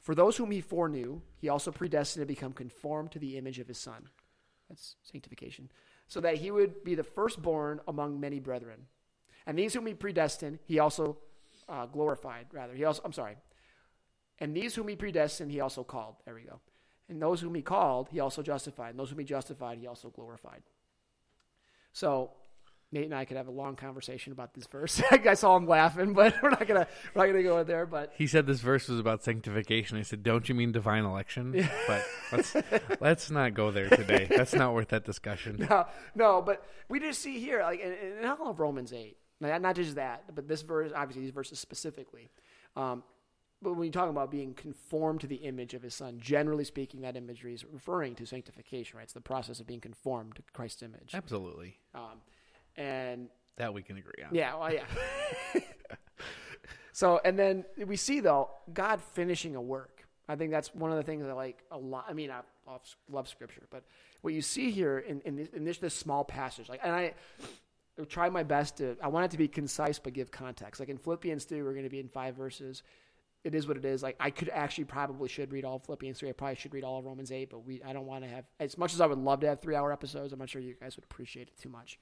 For 0.00 0.14
those 0.14 0.36
whom 0.36 0.50
he 0.50 0.60
foreknew, 0.60 1.20
he 1.40 1.48
also 1.48 1.70
predestined 1.70 2.22
to 2.22 2.26
become 2.26 2.52
conformed 2.52 3.12
to 3.12 3.18
the 3.18 3.38
image 3.38 3.58
of 3.58 3.68
his 3.68 3.78
Son. 3.78 4.08
That's 4.68 4.96
sanctification. 5.02 5.70
So 6.08 6.20
that 6.20 6.36
he 6.36 6.50
would 6.50 6.84
be 6.84 6.94
the 6.94 7.04
firstborn 7.04 7.80
among 7.88 8.20
many 8.20 8.40
brethren. 8.40 8.86
And 9.46 9.58
these 9.58 9.72
whom 9.74 9.86
he 9.86 9.94
predestined, 9.94 10.58
he 10.64 10.78
also 10.78 11.18
uh, 11.68 11.86
glorified, 11.86 12.46
rather. 12.52 12.74
He 12.74 12.84
also, 12.84 13.02
I'm 13.04 13.12
sorry. 13.12 13.36
And 14.38 14.54
these 14.54 14.74
whom 14.74 14.88
he 14.88 14.96
predestined, 14.96 15.50
he 15.50 15.60
also 15.60 15.82
called. 15.84 16.16
There 16.24 16.34
we 16.34 16.42
go. 16.42 16.60
And 17.08 17.20
those 17.20 17.40
whom 17.40 17.54
he 17.54 17.62
called, 17.62 18.08
he 18.10 18.20
also 18.20 18.42
justified. 18.42 18.90
And 18.90 18.98
those 18.98 19.10
whom 19.10 19.18
he 19.18 19.24
justified, 19.24 19.78
he 19.78 19.86
also 19.86 20.10
glorified. 20.10 20.62
So 21.92 22.32
Nate 22.90 23.04
and 23.04 23.14
I 23.14 23.26
could 23.26 23.36
have 23.36 23.48
a 23.48 23.52
long 23.52 23.76
conversation 23.76 24.32
about 24.32 24.54
this 24.54 24.66
verse. 24.66 25.02
I 25.10 25.34
saw 25.34 25.56
him 25.56 25.66
laughing, 25.66 26.14
but 26.14 26.34
we're 26.42 26.50
not 26.50 26.66
gonna 26.66 26.86
we're 27.14 27.26
not 27.26 27.32
gonna 27.32 27.42
go 27.42 27.62
there. 27.62 27.84
But 27.84 28.12
He 28.16 28.26
said 28.26 28.46
this 28.46 28.60
verse 28.60 28.88
was 28.88 28.98
about 28.98 29.22
sanctification. 29.22 29.98
I 29.98 30.02
said, 30.02 30.22
"Don't 30.22 30.48
you 30.48 30.54
mean 30.54 30.72
divine 30.72 31.04
election?" 31.04 31.68
But 31.86 32.04
let's 32.32 32.56
let's 33.00 33.30
not 33.30 33.54
go 33.54 33.70
there 33.70 33.88
today. 33.88 34.26
That's 34.34 34.54
not 34.54 34.72
worth 34.72 34.88
that 34.88 35.04
discussion. 35.04 35.66
no, 35.70 35.86
no, 36.14 36.40
but 36.42 36.64
we 36.88 36.98
just 37.00 37.20
see 37.20 37.38
here, 37.38 37.60
like 37.62 37.80
in, 37.80 37.92
in 37.92 38.24
all 38.24 38.50
of 38.50 38.58
Romans 38.60 38.92
eight, 38.92 39.18
not 39.40 39.60
not 39.60 39.76
just 39.76 39.96
that, 39.96 40.34
but 40.34 40.48
this 40.48 40.62
verse, 40.62 40.90
obviously 40.94 41.22
these 41.22 41.34
verses 41.34 41.58
specifically. 41.58 42.30
Um, 42.74 43.02
but 43.60 43.74
when 43.74 43.86
you 43.86 43.92
talk 43.92 44.08
about 44.08 44.30
being 44.30 44.54
conformed 44.54 45.20
to 45.22 45.26
the 45.26 45.36
image 45.36 45.74
of 45.74 45.82
His 45.82 45.92
Son, 45.92 46.18
generally 46.20 46.64
speaking, 46.64 47.00
that 47.00 47.16
imagery 47.16 47.52
is 47.54 47.64
referring 47.64 48.14
to 48.14 48.24
sanctification, 48.24 48.96
right? 48.96 49.02
It's 49.02 49.12
the 49.12 49.20
process 49.20 49.58
of 49.58 49.66
being 49.66 49.80
conformed 49.80 50.36
to 50.36 50.42
Christ's 50.52 50.82
image. 50.82 51.10
Absolutely, 51.12 51.78
Um, 51.94 52.22
and 52.78 53.28
that 53.56 53.74
we 53.74 53.82
can 53.82 53.98
agree 53.98 54.24
on. 54.24 54.34
yeah, 54.34 54.54
well, 54.54 54.72
yeah. 54.72 54.84
so, 56.92 57.20
and 57.24 57.38
then 57.38 57.64
we 57.86 57.96
see 57.96 58.20
though 58.20 58.50
God 58.72 59.02
finishing 59.02 59.56
a 59.56 59.60
work. 59.60 60.06
I 60.28 60.36
think 60.36 60.50
that's 60.50 60.74
one 60.74 60.90
of 60.90 60.96
the 60.96 61.02
things 61.02 61.26
I 61.26 61.32
like 61.32 61.62
a 61.70 61.78
lot. 61.78 62.04
I 62.08 62.12
mean, 62.12 62.30
I 62.30 62.40
love- 63.10 63.28
Scripture, 63.28 63.62
but 63.70 63.82
what 64.20 64.34
you 64.34 64.42
see 64.42 64.70
here 64.70 64.98
in 64.98 65.20
in 65.22 65.36
this, 65.36 65.48
in 65.48 65.64
this, 65.64 65.78
this 65.78 65.94
small 65.94 66.24
passage, 66.24 66.68
like, 66.68 66.80
and 66.82 66.94
I 66.94 67.14
try 68.04 68.28
my 68.28 68.42
best 68.42 68.76
to. 68.76 68.96
I 69.02 69.08
want 69.08 69.24
it 69.26 69.30
to 69.32 69.38
be 69.38 69.48
concise 69.48 69.98
but 69.98 70.12
give 70.12 70.30
context. 70.30 70.80
Like 70.80 70.88
in 70.88 70.98
Philippians 70.98 71.44
three, 71.44 71.62
we're 71.62 71.72
going 71.72 71.84
to 71.84 71.90
be 71.90 72.00
in 72.00 72.08
five 72.08 72.36
verses. 72.36 72.82
It 73.44 73.54
is 73.54 73.66
what 73.66 73.76
it 73.76 73.84
is. 73.84 74.02
Like 74.02 74.16
I 74.20 74.30
could 74.30 74.50
actually 74.50 74.84
probably 74.84 75.28
should 75.28 75.52
read 75.52 75.64
all 75.64 75.78
Philippians 75.78 76.18
three. 76.18 76.28
I 76.28 76.32
probably 76.32 76.56
should 76.56 76.74
read 76.74 76.84
all 76.84 76.98
of 76.98 77.04
Romans 77.04 77.32
eight, 77.32 77.50
but 77.50 77.64
we 77.64 77.82
I 77.82 77.92
don't 77.92 78.06
want 78.06 78.24
to 78.24 78.30
have 78.30 78.44
as 78.60 78.76
much 78.76 78.94
as 78.94 79.00
I 79.00 79.06
would 79.06 79.18
love 79.18 79.40
to 79.40 79.48
have 79.48 79.60
three 79.60 79.74
hour 79.74 79.92
episodes. 79.92 80.32
I'm 80.32 80.38
not 80.38 80.48
sure 80.48 80.60
you 80.60 80.74
guys 80.80 80.96
would 80.96 81.04
appreciate 81.04 81.48
it 81.48 81.58
too 81.60 81.68
much. 81.68 81.98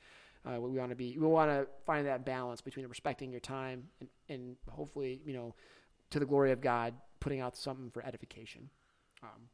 Uh, 0.46 0.60
we 0.60 0.78
want 0.78 0.90
to 0.90 0.96
be 0.96 1.18
we 1.18 1.26
want 1.26 1.50
to 1.50 1.66
find 1.84 2.06
that 2.06 2.24
balance 2.24 2.60
between 2.60 2.86
respecting 2.86 3.30
your 3.30 3.40
time 3.40 3.84
and, 4.00 4.08
and 4.28 4.56
hopefully 4.70 5.20
you 5.24 5.32
know 5.32 5.54
to 6.10 6.20
the 6.20 6.26
glory 6.26 6.52
of 6.52 6.60
God 6.60 6.94
putting 7.20 7.40
out 7.40 7.56
something 7.56 7.90
for 7.90 8.04
edification. 8.04 8.70
Um, 9.22 9.48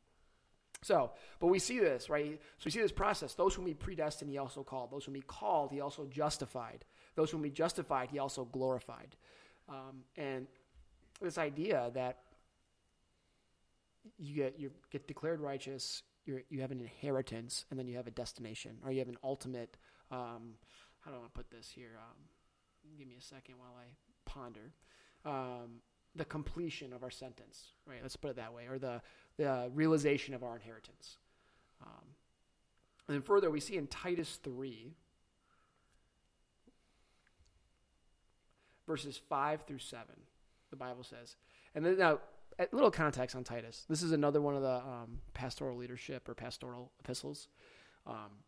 so, 0.82 1.12
but 1.38 1.46
we 1.46 1.58
see 1.58 1.78
this 1.78 2.10
right. 2.10 2.40
So 2.58 2.64
we 2.64 2.70
see 2.70 2.80
this 2.80 2.92
process. 2.92 3.34
Those 3.34 3.54
whom 3.54 3.66
He 3.66 3.74
predestined, 3.74 4.30
He 4.30 4.38
also 4.38 4.62
called. 4.62 4.90
Those 4.90 5.04
whom 5.04 5.14
He 5.14 5.22
called, 5.22 5.70
He 5.70 5.80
also 5.80 6.06
justified. 6.06 6.84
Those 7.14 7.30
whom 7.30 7.44
He 7.44 7.50
justified, 7.50 8.10
He 8.10 8.18
also 8.18 8.44
glorified. 8.44 9.16
Um, 9.68 10.02
and 10.16 10.46
this 11.20 11.38
idea 11.38 11.90
that 11.94 12.18
you 14.18 14.34
get 14.34 14.58
you 14.58 14.72
get 14.90 15.06
declared 15.06 15.40
righteous, 15.40 16.02
you 16.26 16.42
you 16.50 16.60
have 16.60 16.72
an 16.72 16.80
inheritance, 16.80 17.64
and 17.70 17.78
then 17.78 17.86
you 17.86 17.96
have 17.96 18.08
a 18.08 18.12
destination, 18.12 18.78
or 18.84 18.90
you 18.90 18.98
have 18.98 19.08
an 19.08 19.18
ultimate. 19.22 19.76
Um, 20.10 20.54
how 21.04 21.10
do 21.10 21.16
I 21.16 21.20
want 21.20 21.32
to 21.32 21.36
put 21.36 21.50
this 21.50 21.70
here? 21.74 21.98
Um, 21.98 22.16
give 22.98 23.06
me 23.08 23.16
a 23.18 23.22
second 23.22 23.56
while 23.58 23.74
I 23.78 23.86
ponder. 24.24 24.72
Um, 25.24 25.80
the 26.14 26.24
completion 26.24 26.92
of 26.92 27.02
our 27.02 27.10
sentence, 27.10 27.68
right? 27.86 27.98
Let's 28.02 28.16
put 28.16 28.30
it 28.30 28.36
that 28.36 28.52
way, 28.52 28.66
or 28.66 28.78
the 28.78 29.00
the 29.38 29.70
realization 29.74 30.34
of 30.34 30.42
our 30.42 30.54
inheritance. 30.54 31.16
Um, 31.80 32.04
and 33.08 33.14
then 33.16 33.22
further, 33.22 33.50
we 33.50 33.60
see 33.60 33.76
in 33.76 33.86
Titus 33.86 34.38
three, 34.42 34.94
verses 38.86 39.20
five 39.28 39.62
through 39.62 39.78
seven, 39.78 40.16
the 40.70 40.76
Bible 40.76 41.02
says, 41.02 41.36
and 41.74 41.84
then 41.84 41.98
now 41.98 42.20
a 42.58 42.68
little 42.72 42.90
context 42.90 43.34
on 43.34 43.42
Titus. 43.42 43.86
This 43.88 44.02
is 44.02 44.12
another 44.12 44.42
one 44.42 44.54
of 44.54 44.62
the 44.62 44.76
um, 44.76 45.20
pastoral 45.32 45.78
leadership 45.78 46.28
or 46.28 46.34
pastoral 46.34 46.92
epistles. 47.00 47.48
Um, 48.06 48.44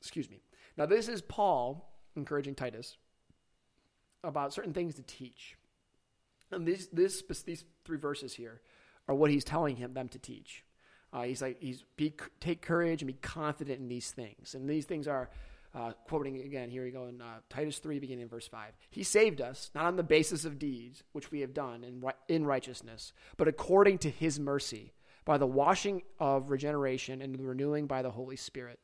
excuse 0.00 0.28
me. 0.28 0.40
Now, 0.76 0.86
this 0.86 1.08
is 1.08 1.20
Paul 1.22 1.90
encouraging 2.16 2.54
Titus 2.54 2.96
about 4.22 4.52
certain 4.52 4.72
things 4.72 4.94
to 4.96 5.02
teach. 5.02 5.56
And 6.50 6.66
these, 6.66 6.88
this, 6.92 7.22
these 7.44 7.64
three 7.84 7.98
verses 7.98 8.34
here 8.34 8.60
are 9.08 9.14
what 9.14 9.30
he's 9.30 9.44
telling 9.44 9.76
him 9.76 9.94
them 9.94 10.08
to 10.08 10.18
teach. 10.18 10.64
Uh, 11.12 11.22
he's 11.22 11.42
like, 11.42 11.56
he's 11.60 11.84
be 11.96 12.14
take 12.38 12.62
courage 12.62 13.02
and 13.02 13.06
be 13.06 13.14
confident 13.14 13.80
in 13.80 13.88
these 13.88 14.10
things. 14.10 14.54
And 14.54 14.68
these 14.68 14.84
things 14.84 15.08
are, 15.08 15.30
uh, 15.74 15.92
quoting 16.06 16.40
again, 16.40 16.70
here 16.70 16.84
we 16.84 16.90
go 16.90 17.06
in 17.06 17.20
uh, 17.20 17.38
Titus 17.48 17.78
3, 17.78 17.98
beginning 17.98 18.22
in 18.22 18.28
verse 18.28 18.46
5. 18.46 18.72
He 18.90 19.02
saved 19.02 19.40
us, 19.40 19.70
not 19.74 19.86
on 19.86 19.96
the 19.96 20.02
basis 20.02 20.44
of 20.44 20.58
deeds, 20.58 21.02
which 21.12 21.30
we 21.30 21.40
have 21.40 21.54
done 21.54 21.84
in, 21.84 22.02
in 22.28 22.44
righteousness, 22.44 23.12
but 23.36 23.48
according 23.48 23.98
to 23.98 24.10
his 24.10 24.38
mercy, 24.38 24.92
by 25.24 25.38
the 25.38 25.46
washing 25.46 26.02
of 26.18 26.50
regeneration 26.50 27.22
and 27.22 27.34
the 27.34 27.42
renewing 27.42 27.86
by 27.86 28.02
the 28.02 28.10
Holy 28.10 28.36
Spirit, 28.36 28.80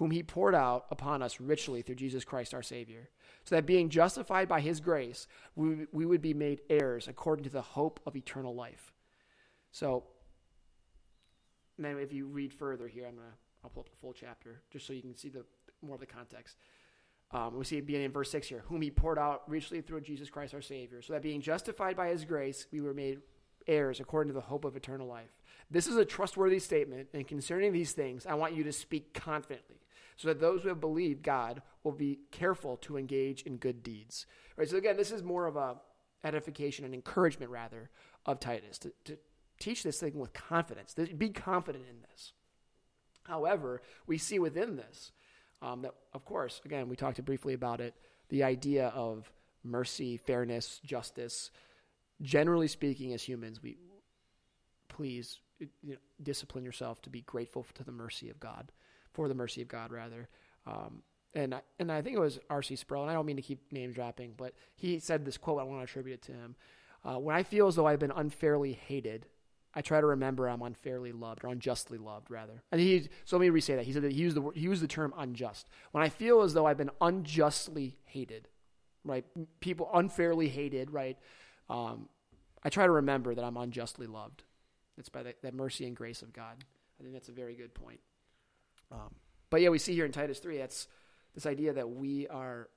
whom 0.00 0.10
he 0.10 0.22
poured 0.22 0.54
out 0.54 0.86
upon 0.90 1.22
us 1.22 1.40
richly 1.40 1.82
through 1.82 1.94
Jesus 1.94 2.24
Christ 2.24 2.54
our 2.54 2.62
Savior, 2.62 3.10
so 3.44 3.54
that 3.54 3.66
being 3.66 3.90
justified 3.90 4.48
by 4.48 4.62
his 4.62 4.80
grace, 4.80 5.28
we, 5.54 5.86
we 5.92 6.06
would 6.06 6.22
be 6.22 6.32
made 6.32 6.62
heirs 6.70 7.06
according 7.06 7.44
to 7.44 7.50
the 7.50 7.60
hope 7.60 8.00
of 8.06 8.16
eternal 8.16 8.54
life. 8.54 8.94
So, 9.72 10.04
then 11.78 11.98
if 11.98 12.14
you 12.14 12.26
read 12.26 12.50
further 12.50 12.88
here, 12.88 13.06
I'm 13.06 13.16
gonna 13.16 13.28
I'll 13.62 13.68
pull 13.68 13.82
up 13.82 13.90
the 13.90 13.96
full 13.96 14.14
chapter 14.14 14.62
just 14.70 14.86
so 14.86 14.94
you 14.94 15.02
can 15.02 15.14
see 15.14 15.28
the 15.28 15.44
more 15.82 15.96
of 15.96 16.00
the 16.00 16.06
context. 16.06 16.56
Um, 17.30 17.58
we 17.58 17.64
see 17.66 17.76
it 17.76 17.86
beginning 17.86 18.06
in 18.06 18.12
verse 18.12 18.30
six 18.30 18.48
here, 18.48 18.64
whom 18.68 18.80
he 18.80 18.90
poured 18.90 19.18
out 19.18 19.42
richly 19.50 19.82
through 19.82 20.00
Jesus 20.00 20.30
Christ 20.30 20.54
our 20.54 20.62
Savior, 20.62 21.02
so 21.02 21.12
that 21.12 21.20
being 21.20 21.42
justified 21.42 21.94
by 21.94 22.08
his 22.08 22.24
grace, 22.24 22.66
we 22.72 22.80
were 22.80 22.94
made 22.94 23.18
heirs 23.66 24.00
according 24.00 24.32
to 24.32 24.34
the 24.34 24.46
hope 24.46 24.64
of 24.64 24.76
eternal 24.76 25.06
life. 25.06 25.30
This 25.70 25.86
is 25.86 25.96
a 25.96 26.06
trustworthy 26.06 26.58
statement, 26.58 27.08
and 27.12 27.28
concerning 27.28 27.72
these 27.72 27.92
things, 27.92 28.24
I 28.24 28.32
want 28.32 28.54
you 28.54 28.64
to 28.64 28.72
speak 28.72 29.12
confidently, 29.12 29.76
so 30.20 30.28
that 30.28 30.38
those 30.38 30.62
who 30.62 30.68
have 30.68 30.80
believed 30.80 31.22
God 31.22 31.62
will 31.82 31.92
be 31.92 32.18
careful 32.30 32.76
to 32.78 32.98
engage 32.98 33.40
in 33.42 33.56
good 33.56 33.82
deeds. 33.82 34.26
Right. 34.54 34.68
So 34.68 34.76
again, 34.76 34.98
this 34.98 35.10
is 35.10 35.22
more 35.22 35.46
of 35.46 35.56
a 35.56 35.76
edification 36.22 36.84
and 36.84 36.92
encouragement, 36.92 37.50
rather, 37.50 37.88
of 38.26 38.38
Titus 38.38 38.76
to, 38.80 38.92
to 39.04 39.16
teach 39.58 39.82
this 39.82 39.98
thing 39.98 40.18
with 40.18 40.34
confidence. 40.34 40.94
Be 41.16 41.30
confident 41.30 41.84
in 41.88 42.02
this. 42.10 42.34
However, 43.22 43.80
we 44.06 44.18
see 44.18 44.38
within 44.38 44.76
this 44.76 45.12
um, 45.62 45.80
that, 45.82 45.94
of 46.12 46.26
course, 46.26 46.60
again, 46.66 46.90
we 46.90 46.96
talked 46.96 47.24
briefly 47.24 47.54
about 47.54 47.80
it, 47.80 47.94
the 48.28 48.44
idea 48.44 48.88
of 48.88 49.32
mercy, 49.64 50.18
fairness, 50.18 50.82
justice. 50.84 51.50
Generally 52.20 52.68
speaking, 52.68 53.14
as 53.14 53.22
humans, 53.22 53.62
we 53.62 53.78
please 54.88 55.38
you 55.58 55.68
know, 55.94 55.96
discipline 56.22 56.62
yourself 56.62 57.00
to 57.00 57.08
be 57.08 57.22
grateful 57.22 57.64
to 57.72 57.84
the 57.84 57.92
mercy 57.92 58.28
of 58.28 58.38
God, 58.38 58.70
for 59.12 59.28
the 59.28 59.34
mercy 59.34 59.62
of 59.62 59.68
God, 59.68 59.92
rather. 59.92 60.28
Um, 60.66 61.02
and 61.34 61.54
I, 61.54 61.60
and 61.78 61.92
I 61.92 62.02
think 62.02 62.16
it 62.16 62.20
was 62.20 62.38
R.C. 62.48 62.76
Sproul, 62.76 63.02
and 63.02 63.10
I 63.10 63.14
don't 63.14 63.26
mean 63.26 63.36
to 63.36 63.42
keep 63.42 63.72
name 63.72 63.92
dropping, 63.92 64.34
but 64.36 64.54
he 64.74 64.98
said 64.98 65.24
this 65.24 65.38
quote. 65.38 65.60
I 65.60 65.64
want 65.64 65.80
to 65.80 65.84
attribute 65.84 66.14
it 66.14 66.22
to 66.22 66.32
him. 66.32 66.56
Uh, 67.04 67.16
when 67.16 67.36
I 67.36 67.42
feel 67.42 67.66
as 67.66 67.76
though 67.76 67.86
I've 67.86 67.98
been 67.98 68.12
unfairly 68.14 68.72
hated, 68.72 69.26
I 69.74 69.80
try 69.80 70.00
to 70.00 70.06
remember 70.06 70.48
I'm 70.48 70.62
unfairly 70.62 71.12
loved 71.12 71.44
or 71.44 71.48
unjustly 71.48 71.98
loved, 71.98 72.30
rather. 72.30 72.62
And 72.72 72.80
he, 72.80 73.08
so 73.24 73.36
let 73.36 73.42
me 73.42 73.50
re-say 73.50 73.76
that. 73.76 73.84
He 73.84 73.92
said 73.92 74.02
that 74.02 74.12
he 74.12 74.18
used 74.18 74.36
the 74.36 74.42
he 74.54 74.62
used 74.62 74.82
the 74.82 74.88
term 74.88 75.14
unjust. 75.16 75.68
When 75.92 76.02
I 76.02 76.08
feel 76.08 76.42
as 76.42 76.52
though 76.52 76.66
I've 76.66 76.78
been 76.78 76.90
unjustly 77.00 77.96
hated, 78.04 78.48
right? 79.04 79.24
People 79.60 79.88
unfairly 79.94 80.48
hated, 80.48 80.90
right? 80.90 81.16
Um, 81.68 82.08
I 82.64 82.68
try 82.68 82.84
to 82.84 82.92
remember 82.92 83.34
that 83.34 83.44
I'm 83.44 83.56
unjustly 83.56 84.08
loved. 84.08 84.42
It's 84.98 85.08
by 85.08 85.22
the, 85.22 85.34
that 85.42 85.54
mercy 85.54 85.86
and 85.86 85.96
grace 85.96 86.22
of 86.22 86.32
God. 86.32 86.64
I 86.98 87.02
think 87.02 87.14
that's 87.14 87.28
a 87.28 87.32
very 87.32 87.54
good 87.54 87.72
point. 87.72 88.00
Um, 88.92 89.14
but 89.50 89.60
yeah, 89.60 89.68
we 89.68 89.78
see 89.78 89.94
here 89.94 90.04
in 90.04 90.12
Titus 90.12 90.38
three 90.38 90.58
that's 90.58 90.88
this 91.34 91.46
idea 91.46 91.72
that 91.72 91.90
we 91.90 92.26
are 92.28 92.68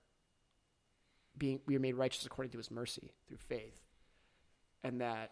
being 1.38 1.60
we 1.66 1.76
are 1.76 1.80
made 1.80 1.96
righteous 1.96 2.26
according 2.26 2.52
to 2.52 2.58
His 2.58 2.72
mercy 2.72 3.14
through 3.28 3.38
faith, 3.38 3.80
and 4.84 5.02
that 5.02 5.32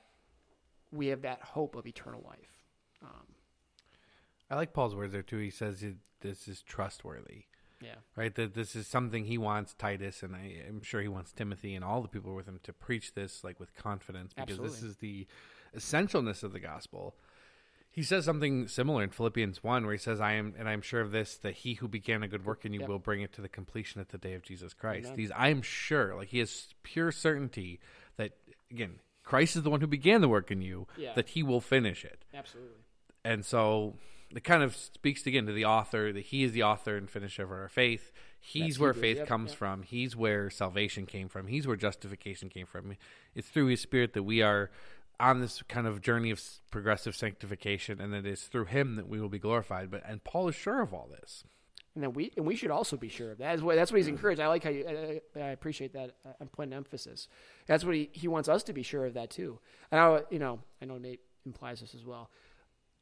we 0.91 1.07
have 1.07 1.21
that 1.21 1.41
hope 1.41 1.75
of 1.75 1.85
eternal 1.87 2.23
life. 2.25 2.65
Um, 3.03 3.27
I 4.49 4.55
like 4.55 4.73
Paul's 4.73 4.95
words 4.95 5.13
there 5.13 5.21
too. 5.21 5.37
He 5.37 5.49
says 5.49 5.83
this 6.21 6.47
is 6.47 6.61
trustworthy. 6.61 7.45
Yeah. 7.81 7.95
Right. 8.15 8.33
That 8.35 8.53
this 8.53 8.75
is 8.75 8.87
something 8.87 9.25
he 9.25 9.37
wants 9.37 9.73
Titus, 9.73 10.21
and 10.21 10.35
I 10.35 10.63
am 10.67 10.83
sure 10.83 11.01
he 11.01 11.07
wants 11.07 11.31
Timothy 11.31 11.73
and 11.73 11.83
all 11.83 12.01
the 12.01 12.07
people 12.07 12.35
with 12.35 12.47
him 12.47 12.59
to 12.63 12.73
preach 12.73 13.13
this 13.13 13.43
like 13.43 13.59
with 13.59 13.75
confidence 13.75 14.33
because 14.33 14.59
Absolutely. 14.59 14.75
this 14.75 14.83
is 14.83 14.97
the 14.97 15.27
essentialness 15.75 16.43
of 16.43 16.53
the 16.53 16.59
gospel. 16.59 17.15
He 17.91 18.03
says 18.03 18.23
something 18.23 18.69
similar 18.69 19.03
in 19.03 19.09
Philippians 19.09 19.63
one, 19.63 19.83
where 19.83 19.93
he 19.93 19.99
says, 19.99 20.21
"I 20.21 20.33
am, 20.33 20.53
and 20.57 20.69
I 20.69 20.71
am 20.71 20.81
sure 20.81 21.01
of 21.01 21.11
this, 21.11 21.35
that 21.37 21.55
He 21.55 21.73
who 21.75 21.89
began 21.89 22.23
a 22.23 22.27
good 22.27 22.45
work 22.45 22.65
in 22.65 22.73
you 22.73 22.79
yep. 22.79 22.89
will 22.89 22.99
bring 22.99 23.21
it 23.21 23.33
to 23.33 23.41
the 23.41 23.49
completion 23.49 23.99
at 23.99 24.09
the 24.09 24.17
day 24.17 24.33
of 24.33 24.43
Jesus 24.43 24.73
Christ." 24.73 25.07
Amen. 25.07 25.17
These, 25.17 25.31
I 25.31 25.49
am 25.49 25.61
sure, 25.61 26.15
like 26.15 26.29
he 26.29 26.39
has 26.39 26.73
pure 26.83 27.11
certainty 27.11 27.79
that 28.15 28.31
again, 28.71 28.99
Christ 29.23 29.57
is 29.57 29.63
the 29.63 29.69
one 29.69 29.81
who 29.81 29.87
began 29.87 30.21
the 30.21 30.29
work 30.29 30.51
in 30.51 30.61
you, 30.61 30.87
yeah. 30.97 31.13
that 31.13 31.29
he 31.29 31.43
will 31.43 31.61
finish 31.61 32.05
it. 32.05 32.23
Absolutely. 32.33 32.77
And 33.23 33.45
so 33.45 33.95
it 34.35 34.43
kind 34.43 34.63
of 34.63 34.75
speaks 34.75 35.25
again 35.27 35.45
to 35.45 35.53
the 35.53 35.65
author 35.65 36.11
that 36.13 36.21
he 36.21 36.43
is 36.43 36.53
the 36.53 36.63
author 36.63 36.95
and 36.95 37.09
finisher 37.09 37.43
of 37.43 37.51
our 37.51 37.67
faith. 37.67 38.11
He's 38.39 38.61
That's 38.61 38.79
where 38.79 38.93
Hebrew, 38.93 39.01
faith 39.01 39.17
yep, 39.17 39.27
comes 39.27 39.51
yep. 39.51 39.59
from. 39.59 39.83
He's 39.83 40.15
where 40.15 40.49
salvation 40.49 41.05
came 41.05 41.29
from. 41.29 41.47
He's 41.47 41.67
where 41.67 41.75
justification 41.75 42.49
came 42.49 42.65
from. 42.65 42.95
It's 43.35 43.47
through 43.49 43.67
his 43.67 43.81
spirit 43.81 44.13
that 44.13 44.23
we 44.23 44.41
are 44.41 44.71
on 45.19 45.41
this 45.41 45.61
kind 45.63 45.87
of 45.87 46.01
journey 46.01 46.31
of 46.31 46.41
progressive 46.71 47.15
sanctification, 47.15 48.01
and 48.01 48.13
it 48.13 48.25
is 48.25 48.43
through 48.43 48.65
him 48.65 48.95
that 48.95 49.07
we 49.07 49.19
will 49.19 49.29
be 49.29 49.39
glorified. 49.39 49.91
But 49.91 50.03
and 50.05 50.23
Paul 50.23 50.47
is 50.47 50.55
sure 50.55 50.81
of 50.81 50.93
all 50.93 51.09
this. 51.11 51.43
And 51.95 52.15
we 52.15 52.31
and 52.37 52.45
we 52.45 52.55
should 52.55 52.71
also 52.71 52.95
be 52.95 53.09
sure 53.09 53.31
of 53.31 53.37
that. 53.39 53.51
That's 53.51 53.61
what, 53.61 53.75
that's 53.75 53.91
what 53.91 53.97
he's 53.97 54.07
encouraged. 54.07 54.39
I 54.39 54.47
like 54.47 54.63
how 54.63 54.69
you. 54.69 55.21
I, 55.35 55.39
I 55.39 55.49
appreciate 55.49 55.93
that. 55.93 56.15
I'm 56.39 56.47
putting 56.47 56.73
emphasis. 56.73 57.27
That's 57.67 57.83
what 57.83 57.95
he, 57.95 58.09
he 58.13 58.27
wants 58.27 58.47
us 58.47 58.63
to 58.63 58.73
be 58.73 58.81
sure 58.81 59.05
of 59.05 59.15
that 59.15 59.29
too. 59.29 59.59
And 59.91 59.99
I, 59.99 60.21
you 60.29 60.39
know, 60.39 60.59
I 60.81 60.85
know 60.85 60.97
Nate 60.97 61.19
implies 61.45 61.81
this 61.81 61.93
as 61.93 62.05
well. 62.05 62.29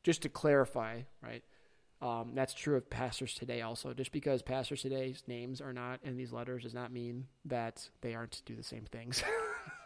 Just 0.03 0.23
to 0.23 0.29
clarify, 0.29 1.01
right? 1.21 1.43
Um, 2.01 2.31
that's 2.33 2.53
true 2.53 2.77
of 2.77 2.89
pastors 2.89 3.33
today 3.33 3.61
also. 3.61 3.93
Just 3.93 4.11
because 4.11 4.41
pastors 4.41 4.81
today's 4.81 5.23
names 5.27 5.59
are 5.59 5.73
not 5.73 5.99
in 6.03 6.15
these 6.15 6.31
letters 6.31 6.63
does 6.63 6.73
not 6.73 6.91
mean 6.91 7.27
that 7.45 7.89
they 8.01 8.15
aren't 8.15 8.31
to 8.31 8.43
do 8.43 8.55
the 8.55 8.63
same 8.63 8.85
things. 8.91 9.21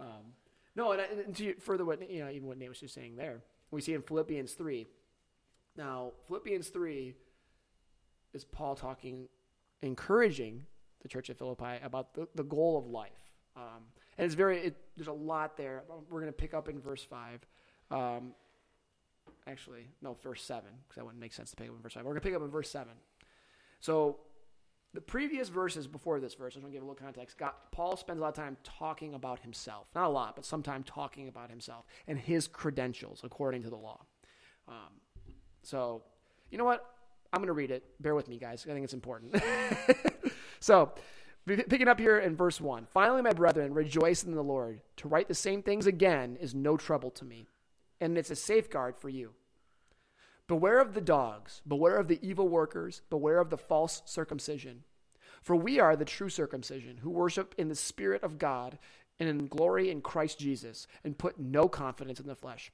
um, 0.00 0.32
no, 0.76 0.92
and, 0.92 1.00
and 1.00 1.36
to 1.36 1.54
further 1.54 1.84
what 1.84 2.08
you 2.08 2.20
know, 2.20 2.30
even 2.30 2.46
what 2.46 2.58
Nate 2.58 2.68
was 2.68 2.80
just 2.80 2.94
saying 2.94 3.16
there, 3.16 3.40
we 3.70 3.80
see 3.80 3.94
in 3.94 4.02
Philippians 4.02 4.52
three. 4.52 4.86
Now, 5.76 6.12
Philippians 6.28 6.68
three 6.68 7.14
is 8.32 8.44
Paul 8.44 8.76
talking, 8.76 9.28
encouraging 9.82 10.66
the 11.02 11.08
church 11.08 11.30
at 11.30 11.38
Philippi 11.38 11.82
about 11.82 12.14
the, 12.14 12.28
the 12.34 12.44
goal 12.44 12.76
of 12.78 12.86
life. 12.86 13.10
Um, 13.56 13.84
and 14.18 14.26
it's 14.26 14.34
very, 14.34 14.58
it, 14.58 14.76
there's 14.96 15.08
a 15.08 15.12
lot 15.12 15.56
there. 15.56 15.84
We're 16.10 16.20
going 16.20 16.32
to 16.32 16.36
pick 16.36 16.54
up 16.54 16.68
in 16.68 16.80
verse 16.80 17.02
5. 17.02 17.40
Um, 17.90 18.32
actually, 19.46 19.88
no, 20.02 20.16
verse 20.22 20.42
7, 20.42 20.64
because 20.64 20.96
that 20.96 21.04
wouldn't 21.04 21.20
make 21.20 21.32
sense 21.32 21.50
to 21.50 21.56
pick 21.56 21.68
up 21.68 21.76
in 21.76 21.82
verse 21.82 21.94
5. 21.94 22.04
We're 22.04 22.12
going 22.12 22.20
to 22.20 22.26
pick 22.26 22.34
up 22.34 22.42
in 22.42 22.50
verse 22.50 22.70
7. 22.70 22.88
So, 23.80 24.18
the 24.96 25.02
previous 25.02 25.50
verses 25.50 25.86
before 25.86 26.20
this 26.20 26.32
verse, 26.32 26.54
I 26.54 26.56
just 26.56 26.62
want 26.62 26.72
to 26.72 26.76
give 26.78 26.82
a 26.82 26.86
little 26.86 27.04
context. 27.04 27.36
God, 27.36 27.52
Paul 27.70 27.98
spends 27.98 28.18
a 28.18 28.22
lot 28.22 28.28
of 28.28 28.34
time 28.34 28.56
talking 28.64 29.12
about 29.12 29.40
himself. 29.40 29.86
Not 29.94 30.06
a 30.06 30.08
lot, 30.08 30.34
but 30.34 30.46
sometimes 30.46 30.86
talking 30.86 31.28
about 31.28 31.50
himself 31.50 31.84
and 32.08 32.18
his 32.18 32.48
credentials 32.48 33.20
according 33.22 33.62
to 33.64 33.70
the 33.70 33.76
law. 33.76 34.00
Um, 34.66 35.00
so, 35.62 36.02
you 36.50 36.56
know 36.56 36.64
what? 36.64 36.82
I'm 37.30 37.40
going 37.40 37.48
to 37.48 37.52
read 37.52 37.70
it. 37.70 37.84
Bear 38.00 38.14
with 38.14 38.26
me, 38.26 38.38
guys. 38.38 38.64
I 38.66 38.72
think 38.72 38.84
it's 38.84 38.94
important. 38.94 39.36
so, 40.60 40.92
picking 41.46 41.88
up 41.88 42.00
here 42.00 42.18
in 42.18 42.34
verse 42.34 42.58
1 42.58 42.86
Finally, 42.86 43.20
my 43.20 43.32
brethren, 43.32 43.74
rejoice 43.74 44.24
in 44.24 44.34
the 44.34 44.42
Lord. 44.42 44.80
To 44.96 45.08
write 45.08 45.28
the 45.28 45.34
same 45.34 45.62
things 45.62 45.86
again 45.86 46.38
is 46.40 46.54
no 46.54 46.78
trouble 46.78 47.10
to 47.10 47.24
me, 47.26 47.48
and 48.00 48.16
it's 48.16 48.30
a 48.30 48.36
safeguard 48.36 48.96
for 48.96 49.10
you. 49.10 49.34
Beware 50.48 50.78
of 50.78 50.94
the 50.94 51.00
dogs, 51.00 51.60
beware 51.66 51.96
of 51.96 52.06
the 52.06 52.20
evil 52.22 52.48
workers, 52.48 53.02
beware 53.10 53.38
of 53.38 53.50
the 53.50 53.58
false 53.58 54.02
circumcision. 54.04 54.84
For 55.42 55.56
we 55.56 55.80
are 55.80 55.96
the 55.96 56.04
true 56.04 56.28
circumcision, 56.28 56.98
who 56.98 57.10
worship 57.10 57.54
in 57.58 57.68
the 57.68 57.74
Spirit 57.74 58.22
of 58.22 58.38
God 58.38 58.78
and 59.18 59.28
in 59.28 59.46
glory 59.48 59.90
in 59.90 60.00
Christ 60.00 60.38
Jesus, 60.38 60.86
and 61.02 61.18
put 61.18 61.38
no 61.38 61.68
confidence 61.68 62.20
in 62.20 62.26
the 62.26 62.34
flesh. 62.34 62.70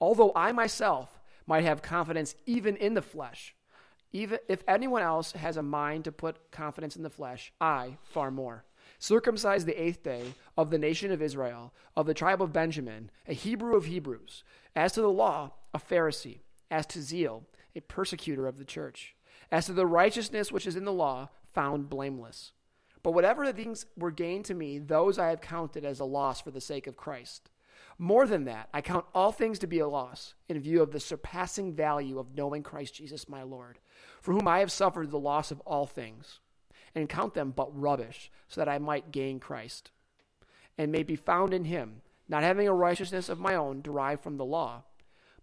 Although 0.00 0.32
I 0.34 0.52
myself 0.52 1.20
might 1.46 1.64
have 1.64 1.82
confidence 1.82 2.34
even 2.46 2.76
in 2.76 2.94
the 2.94 3.02
flesh. 3.02 3.54
Even 4.12 4.38
if 4.48 4.64
anyone 4.66 5.02
else 5.02 5.32
has 5.32 5.56
a 5.56 5.62
mind 5.62 6.04
to 6.04 6.12
put 6.12 6.50
confidence 6.50 6.96
in 6.96 7.02
the 7.02 7.10
flesh, 7.10 7.52
I 7.60 7.96
far 8.02 8.30
more. 8.30 8.64
Circumcised 8.98 9.66
the 9.66 9.80
eighth 9.80 10.02
day 10.02 10.34
of 10.56 10.70
the 10.70 10.78
nation 10.78 11.12
of 11.12 11.22
Israel, 11.22 11.72
of 11.96 12.06
the 12.06 12.14
tribe 12.14 12.40
of 12.40 12.52
Benjamin, 12.52 13.10
a 13.28 13.34
Hebrew 13.34 13.76
of 13.76 13.86
Hebrews, 13.86 14.42
as 14.74 14.92
to 14.92 15.02
the 15.02 15.10
law, 15.10 15.52
a 15.74 15.78
Pharisee, 15.78 16.40
as 16.70 16.86
to 16.86 17.02
zeal, 17.02 17.44
a 17.74 17.80
persecutor 17.80 18.46
of 18.46 18.58
the 18.58 18.64
church, 18.64 19.14
as 19.50 19.66
to 19.66 19.72
the 19.72 19.86
righteousness 19.86 20.50
which 20.50 20.66
is 20.66 20.76
in 20.76 20.84
the 20.84 20.92
law, 20.92 21.28
found 21.52 21.88
blameless. 21.88 22.52
But 23.02 23.12
whatever 23.12 23.52
things 23.52 23.86
were 23.96 24.10
gained 24.10 24.46
to 24.46 24.54
me, 24.54 24.78
those 24.78 25.18
I 25.18 25.28
have 25.28 25.40
counted 25.40 25.84
as 25.84 26.00
a 26.00 26.04
loss 26.04 26.40
for 26.40 26.50
the 26.50 26.60
sake 26.60 26.86
of 26.86 26.96
Christ. 26.96 27.50
More 27.98 28.26
than 28.26 28.44
that, 28.44 28.68
I 28.74 28.80
count 28.80 29.06
all 29.14 29.32
things 29.32 29.58
to 29.60 29.66
be 29.66 29.78
a 29.78 29.88
loss 29.88 30.34
in 30.48 30.60
view 30.60 30.82
of 30.82 30.92
the 30.92 31.00
surpassing 31.00 31.72
value 31.72 32.18
of 32.18 32.34
knowing 32.36 32.62
Christ 32.62 32.94
Jesus 32.94 33.28
my 33.28 33.42
Lord, 33.42 33.78
for 34.20 34.32
whom 34.32 34.48
I 34.48 34.58
have 34.58 34.72
suffered 34.72 35.10
the 35.10 35.18
loss 35.18 35.50
of 35.50 35.60
all 35.60 35.86
things, 35.86 36.40
and 36.94 37.08
count 37.08 37.34
them 37.34 37.52
but 37.54 37.78
rubbish, 37.78 38.30
so 38.48 38.60
that 38.60 38.68
I 38.68 38.78
might 38.78 39.12
gain 39.12 39.40
Christ, 39.40 39.92
and 40.76 40.92
may 40.92 41.02
be 41.02 41.16
found 41.16 41.54
in 41.54 41.64
him, 41.64 42.02
not 42.28 42.42
having 42.42 42.68
a 42.68 42.74
righteousness 42.74 43.28
of 43.28 43.38
my 43.38 43.54
own 43.54 43.80
derived 43.82 44.22
from 44.22 44.36
the 44.36 44.44
law, 44.44 44.82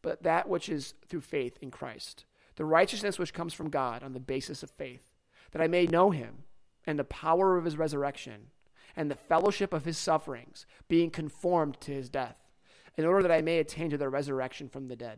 but 0.04 0.22
that 0.22 0.48
which 0.48 0.70
is 0.70 0.94
through 1.08 1.22
faith 1.22 1.58
in 1.62 1.72
Christ, 1.72 2.26
the 2.56 2.66
righteousness 2.66 3.18
which 3.18 3.34
comes 3.34 3.56
from 3.56 3.72
God 3.72 4.04
on 4.04 4.14
the 4.14 4.20
basis 4.20 4.62
of 4.62 4.70
faith, 4.70 5.10
that 5.52 5.62
I 5.62 5.68
may 5.68 5.88
know 5.88 6.12
him 6.12 6.44
and 6.86 7.00
the 7.00 7.04
power 7.04 7.58
of 7.58 7.66
his 7.66 7.78
resurrection 7.78 8.52
and 8.96 9.10
the 9.10 9.16
fellowship 9.16 9.74
of 9.74 9.86
his 9.86 9.98
sufferings, 9.98 10.68
being 10.88 11.10
conformed 11.10 11.82
to 11.82 11.92
his 11.92 12.10
death, 12.10 12.36
in 12.96 13.06
order 13.06 13.24
that 13.24 13.32
I 13.32 13.42
may 13.42 13.58
attain 13.58 13.90
to 13.90 13.98
the 13.98 14.10
resurrection 14.10 14.70
from 14.70 14.88
the 14.88 14.96
dead. 14.96 15.18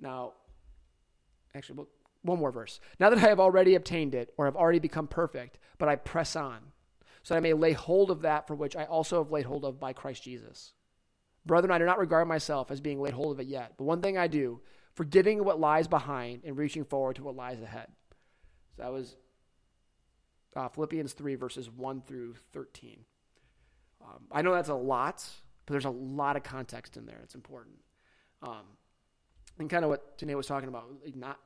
Now, 0.00 0.32
actually, 1.54 1.84
one 2.22 2.38
more 2.38 2.52
verse. 2.52 2.80
Now 2.98 3.10
that 3.10 3.18
I 3.18 3.28
have 3.28 3.40
already 3.40 3.74
obtained 3.74 4.14
it, 4.14 4.32
or 4.38 4.46
have 4.46 4.56
already 4.56 4.78
become 4.78 5.06
perfect, 5.06 5.58
but 5.76 5.88
I 5.88 5.96
press 5.96 6.34
on, 6.34 6.60
so 7.22 7.34
that 7.34 7.38
I 7.38 7.40
may 7.40 7.52
lay 7.52 7.72
hold 7.72 8.10
of 8.10 8.22
that 8.22 8.46
for 8.46 8.54
which 8.54 8.76
I 8.76 8.84
also 8.84 9.22
have 9.22 9.32
laid 9.32 9.44
hold 9.44 9.64
of 9.64 9.78
by 9.78 9.92
Christ 9.92 10.22
Jesus. 10.22 10.72
Brethren, 11.48 11.72
I 11.72 11.78
do 11.78 11.84
not 11.84 11.98
regard 11.98 12.28
myself 12.28 12.70
as 12.70 12.80
being 12.80 13.00
laid 13.00 13.14
hold 13.14 13.32
of 13.32 13.40
it 13.40 13.48
yet, 13.48 13.72
but 13.76 13.84
one 13.84 14.00
thing 14.00 14.16
I 14.16 14.28
do, 14.28 14.60
forgetting 14.94 15.42
what 15.42 15.58
lies 15.58 15.88
behind 15.88 16.42
and 16.44 16.56
reaching 16.56 16.84
forward 16.84 17.16
to 17.16 17.24
what 17.24 17.34
lies 17.34 17.60
ahead. 17.60 17.88
So 18.76 18.82
that 18.82 18.92
was 18.92 19.16
uh, 20.54 20.68
Philippians 20.68 21.14
3, 21.14 21.34
verses 21.34 21.70
1 21.70 22.02
through 22.02 22.34
13. 22.52 23.00
Um, 24.00 24.24
I 24.30 24.42
know 24.42 24.52
that's 24.52 24.68
a 24.68 24.74
lot, 24.74 25.26
but 25.66 25.72
there's 25.72 25.86
a 25.86 25.90
lot 25.90 26.36
of 26.36 26.42
context 26.42 26.96
in 26.96 27.06
there. 27.06 27.20
It's 27.24 27.34
important. 27.34 27.76
Um, 28.42 28.64
and 29.58 29.68
kind 29.68 29.84
of 29.84 29.90
what 29.90 30.18
Janae 30.18 30.36
was 30.36 30.46
talking 30.46 30.68
about, 30.68 30.84
not 31.16 31.38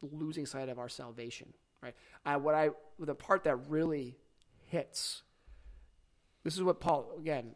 losing 0.00 0.46
sight 0.46 0.68
of 0.70 0.78
our 0.78 0.88
salvation, 0.88 1.52
right? 1.82 1.94
I, 2.24 2.38
what 2.38 2.54
I, 2.54 2.70
the 2.98 3.14
part 3.14 3.44
that 3.44 3.68
really 3.68 4.16
hits, 4.70 5.22
this 6.42 6.54
is 6.54 6.62
what 6.62 6.80
Paul, 6.80 7.12
again, 7.18 7.54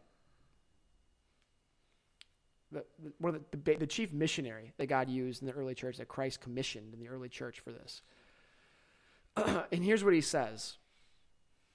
the, 2.72 2.84
one 3.18 3.34
of 3.34 3.42
the, 3.50 3.56
the, 3.56 3.76
the 3.76 3.86
chief 3.86 4.12
missionary 4.12 4.72
that 4.76 4.86
God 4.86 5.08
used 5.08 5.42
in 5.42 5.48
the 5.48 5.54
early 5.54 5.74
church, 5.74 5.98
that 5.98 6.08
Christ 6.08 6.40
commissioned 6.40 6.94
in 6.94 7.00
the 7.00 7.08
early 7.08 7.28
church 7.28 7.60
for 7.60 7.72
this. 7.72 8.02
and 9.72 9.84
here's 9.84 10.02
what 10.02 10.14
he 10.14 10.20
says 10.20 10.78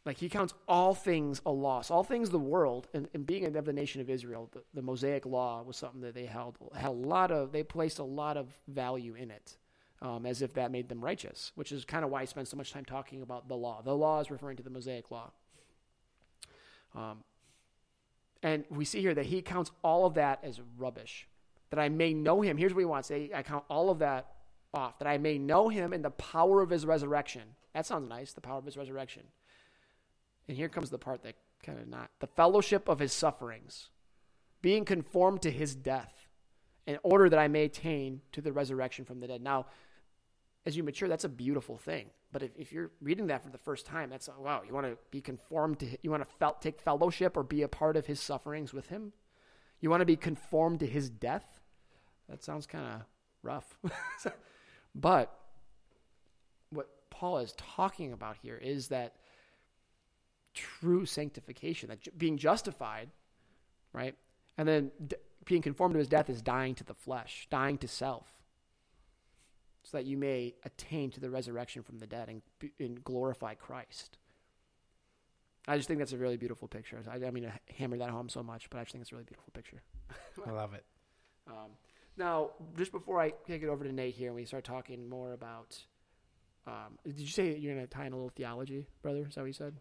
like 0.05 0.17
he 0.17 0.29
counts 0.29 0.53
all 0.67 0.95
things 0.95 1.41
a 1.45 1.51
loss, 1.51 1.91
all 1.91 2.03
things 2.03 2.29
the 2.29 2.39
world, 2.39 2.87
and, 2.93 3.07
and 3.13 3.25
being 3.25 3.55
of 3.55 3.65
the 3.65 3.73
nation 3.73 4.01
of 4.01 4.09
Israel, 4.09 4.49
the, 4.51 4.63
the 4.73 4.81
Mosaic 4.81 5.25
law 5.25 5.61
was 5.61 5.77
something 5.77 6.01
that 6.01 6.15
they 6.15 6.25
held 6.25 6.57
had 6.75 6.89
a 6.89 6.91
lot 6.91 7.31
of. 7.31 7.51
They 7.51 7.63
placed 7.63 7.99
a 7.99 8.03
lot 8.03 8.35
of 8.35 8.47
value 8.67 9.13
in 9.13 9.29
it, 9.29 9.57
um, 10.01 10.25
as 10.25 10.41
if 10.41 10.53
that 10.55 10.71
made 10.71 10.89
them 10.89 11.03
righteous, 11.03 11.51
which 11.53 11.71
is 11.71 11.85
kind 11.85 12.03
of 12.03 12.09
why 12.09 12.21
I 12.21 12.25
spend 12.25 12.47
so 12.47 12.57
much 12.57 12.73
time 12.73 12.85
talking 12.85 13.21
about 13.21 13.47
the 13.47 13.55
law. 13.55 13.81
The 13.83 13.95
law 13.95 14.19
is 14.19 14.31
referring 14.31 14.57
to 14.57 14.63
the 14.63 14.71
Mosaic 14.71 15.11
law. 15.11 15.31
Um, 16.95 17.23
and 18.43 18.65
we 18.69 18.85
see 18.85 19.01
here 19.01 19.13
that 19.13 19.27
he 19.27 19.41
counts 19.41 19.71
all 19.83 20.05
of 20.05 20.15
that 20.15 20.39
as 20.43 20.59
rubbish, 20.77 21.27
that 21.69 21.79
I 21.79 21.89
may 21.89 22.13
know 22.13 22.41
him. 22.41 22.57
Here's 22.57 22.73
what 22.73 22.79
he 22.81 22.85
wants: 22.85 23.11
I 23.11 23.43
count 23.43 23.65
all 23.69 23.89
of 23.89 23.99
that 23.99 24.33
off, 24.73 24.99
that 24.99 25.07
I 25.07 25.17
may 25.17 25.37
know 25.37 25.69
him 25.69 25.93
in 25.93 26.01
the 26.01 26.11
power 26.11 26.61
of 26.61 26.69
his 26.69 26.85
resurrection. 26.85 27.43
That 27.73 27.85
sounds 27.85 28.09
nice. 28.09 28.33
The 28.33 28.41
power 28.41 28.57
of 28.57 28.65
his 28.65 28.77
resurrection 28.77 29.23
and 30.47 30.57
here 30.57 30.69
comes 30.69 30.89
the 30.89 30.97
part 30.97 31.23
that 31.23 31.35
kind 31.63 31.79
of 31.79 31.87
not 31.87 32.09
the 32.19 32.27
fellowship 32.27 32.89
of 32.89 32.99
his 32.99 33.13
sufferings, 33.13 33.89
being 34.61 34.83
conformed 34.83 35.41
to 35.43 35.51
his 35.51 35.75
death, 35.75 36.27
in 36.85 36.97
order 37.03 37.29
that 37.29 37.39
I 37.39 37.47
may 37.47 37.63
attain 37.63 38.21
to 38.33 38.41
the 38.41 38.51
resurrection 38.51 39.05
from 39.05 39.19
the 39.19 39.27
dead. 39.27 39.41
Now, 39.41 39.67
as 40.65 40.77
you 40.77 40.83
mature, 40.83 41.09
that's 41.09 41.23
a 41.23 41.29
beautiful 41.29 41.77
thing. 41.77 42.09
But 42.31 42.43
if, 42.43 42.51
if 42.55 42.71
you're 42.71 42.91
reading 43.01 43.27
that 43.27 43.43
for 43.43 43.49
the 43.49 43.57
first 43.57 43.85
time, 43.85 44.09
that's 44.09 44.29
wow. 44.39 44.61
You 44.65 44.73
want 44.73 44.87
to 44.87 44.97
be 45.09 45.21
conformed 45.21 45.79
to, 45.79 45.97
you 46.01 46.11
want 46.11 46.23
to 46.23 46.35
fel- 46.37 46.57
take 46.61 46.79
fellowship 46.79 47.35
or 47.35 47.43
be 47.43 47.63
a 47.63 47.67
part 47.67 47.97
of 47.97 48.05
his 48.05 48.19
sufferings 48.19 48.73
with 48.73 48.87
him. 48.87 49.13
You 49.79 49.89
want 49.89 50.01
to 50.01 50.05
be 50.05 50.15
conformed 50.15 50.79
to 50.81 50.87
his 50.87 51.09
death. 51.09 51.59
That 52.29 52.43
sounds 52.43 52.67
kind 52.67 52.85
of 52.85 53.01
rough. 53.41 53.77
but 54.95 55.35
what 56.69 56.89
Paul 57.09 57.39
is 57.39 57.53
talking 57.57 58.13
about 58.13 58.37
here 58.41 58.57
is 58.57 58.89
that 58.89 59.15
true 60.53 61.05
sanctification, 61.05 61.89
that 61.89 62.17
being 62.17 62.37
justified, 62.37 63.09
right? 63.93 64.15
And 64.57 64.67
then 64.67 64.91
d- 65.05 65.15
being 65.45 65.61
conformed 65.61 65.95
to 65.95 65.99
his 65.99 66.07
death 66.07 66.29
is 66.29 66.41
dying 66.41 66.75
to 66.75 66.83
the 66.83 66.93
flesh, 66.93 67.47
dying 67.49 67.77
to 67.79 67.87
self, 67.87 68.27
so 69.83 69.97
that 69.97 70.05
you 70.05 70.17
may 70.17 70.53
attain 70.63 71.11
to 71.11 71.19
the 71.19 71.29
resurrection 71.29 71.83
from 71.83 71.99
the 71.99 72.07
dead 72.07 72.29
and, 72.29 72.41
and 72.79 73.03
glorify 73.03 73.55
Christ. 73.55 74.17
I 75.67 75.77
just 75.77 75.87
think 75.87 75.99
that's 75.99 76.13
a 76.13 76.17
really 76.17 76.37
beautiful 76.37 76.67
picture. 76.67 76.99
I, 77.09 77.25
I 77.25 77.31
mean 77.31 77.43
to 77.43 77.53
hammer 77.77 77.97
that 77.97 78.09
home 78.09 78.29
so 78.29 78.41
much, 78.41 78.69
but 78.69 78.79
I 78.79 78.81
just 78.81 78.93
think 78.93 79.03
it's 79.03 79.11
a 79.11 79.15
really 79.15 79.25
beautiful 79.25 79.51
picture. 79.53 79.81
I 80.45 80.51
love 80.51 80.73
it. 80.73 80.85
Um, 81.47 81.71
now, 82.17 82.51
just 82.77 82.91
before 82.91 83.19
I 83.19 83.31
kick 83.47 83.63
it 83.63 83.67
over 83.67 83.83
to 83.83 83.91
Nate 83.91 84.15
here 84.15 84.27
and 84.27 84.35
we 84.35 84.45
start 84.45 84.63
talking 84.63 85.07
more 85.07 85.33
about, 85.33 85.77
um, 86.67 86.97
did 87.05 87.19
you 87.19 87.27
say 87.27 87.55
you're 87.55 87.73
going 87.73 87.85
to 87.85 87.91
tie 87.91 88.05
in 88.05 88.13
a 88.13 88.15
little 88.15 88.31
theology, 88.35 88.87
brother? 89.01 89.25
Is 89.27 89.35
that 89.35 89.41
what 89.41 89.47
you 89.47 89.53
said? 89.53 89.75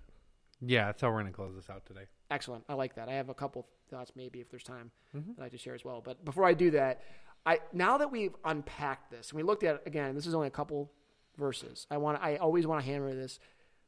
Yeah, 0.60 0.86
that's 0.86 1.00
how 1.00 1.08
we're 1.08 1.20
going 1.20 1.26
to 1.26 1.32
close 1.32 1.54
this 1.54 1.70
out 1.70 1.86
today. 1.86 2.04
Excellent. 2.30 2.64
I 2.68 2.74
like 2.74 2.94
that. 2.96 3.08
I 3.08 3.14
have 3.14 3.28
a 3.30 3.34
couple 3.34 3.66
thoughts, 3.90 4.12
maybe 4.14 4.40
if 4.40 4.50
there's 4.50 4.62
time, 4.62 4.90
mm-hmm. 5.16 5.32
that 5.32 5.40
I'd 5.40 5.44
like 5.44 5.52
to 5.52 5.58
share 5.58 5.74
as 5.74 5.84
well. 5.84 6.02
But 6.04 6.24
before 6.24 6.44
I 6.44 6.54
do 6.54 6.70
that, 6.72 7.02
I 7.46 7.60
now 7.72 7.98
that 7.98 8.10
we've 8.10 8.34
unpacked 8.44 9.10
this 9.10 9.30
and 9.30 9.36
we 9.36 9.42
looked 9.42 9.64
at 9.64 9.76
it 9.76 9.82
again, 9.86 10.14
this 10.14 10.26
is 10.26 10.34
only 10.34 10.48
a 10.48 10.52
couple 10.52 10.90
verses. 11.36 11.86
I 11.90 11.96
want. 11.96 12.22
I 12.22 12.36
always 12.36 12.66
want 12.66 12.84
to 12.84 12.90
hammer 12.90 13.14
this. 13.14 13.38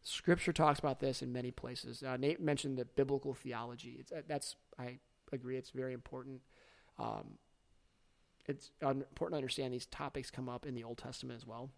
Scripture 0.02 0.52
talks 0.52 0.80
about 0.80 0.98
this 0.98 1.22
in 1.22 1.32
many 1.32 1.50
places. 1.50 2.02
Uh, 2.02 2.16
Nate 2.16 2.40
mentioned 2.40 2.76
the 2.76 2.84
biblical 2.84 3.34
theology. 3.34 3.96
It's, 4.00 4.10
uh, 4.10 4.22
that's 4.26 4.56
I 4.78 4.98
agree. 5.32 5.56
It's 5.56 5.70
very 5.70 5.92
important. 5.92 6.40
Um, 6.98 7.38
it's 8.46 8.72
important 8.82 9.34
to 9.34 9.36
understand 9.36 9.72
these 9.72 9.86
topics 9.86 10.30
come 10.30 10.48
up 10.48 10.66
in 10.66 10.74
the 10.74 10.82
Old 10.82 10.98
Testament 10.98 11.40
as 11.40 11.46
well. 11.46 11.70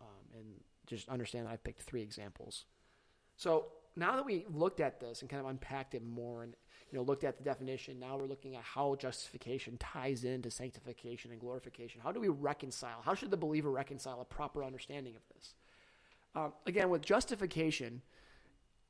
Um, 0.00 0.38
and 0.38 0.46
just 0.86 1.08
understand 1.08 1.46
that 1.46 1.52
I've 1.52 1.62
picked 1.62 1.82
three 1.82 2.02
examples 2.02 2.64
so 3.36 3.66
now 3.96 4.16
that 4.16 4.24
we 4.24 4.44
looked 4.52 4.80
at 4.80 5.00
this 5.00 5.22
and 5.22 5.30
kind 5.30 5.40
of 5.40 5.48
unpacked 5.48 5.94
it 5.94 6.04
more 6.04 6.42
and 6.42 6.54
you 6.90 6.98
know 6.98 7.04
looked 7.04 7.24
at 7.24 7.38
the 7.38 7.44
definition, 7.44 7.98
now 7.98 8.16
we're 8.16 8.26
looking 8.26 8.56
at 8.56 8.62
how 8.62 8.94
justification 8.96 9.76
ties 9.78 10.24
into 10.24 10.50
sanctification 10.50 11.30
and 11.30 11.40
glorification. 11.40 12.00
How 12.02 12.12
do 12.12 12.20
we 12.20 12.28
reconcile? 12.28 13.00
How 13.02 13.14
should 13.14 13.30
the 13.30 13.36
believer 13.36 13.70
reconcile 13.70 14.20
a 14.20 14.24
proper 14.24 14.62
understanding 14.62 15.16
of 15.16 15.22
this? 15.34 15.54
Um, 16.34 16.52
again, 16.66 16.90
with 16.90 17.02
justification, 17.02 18.02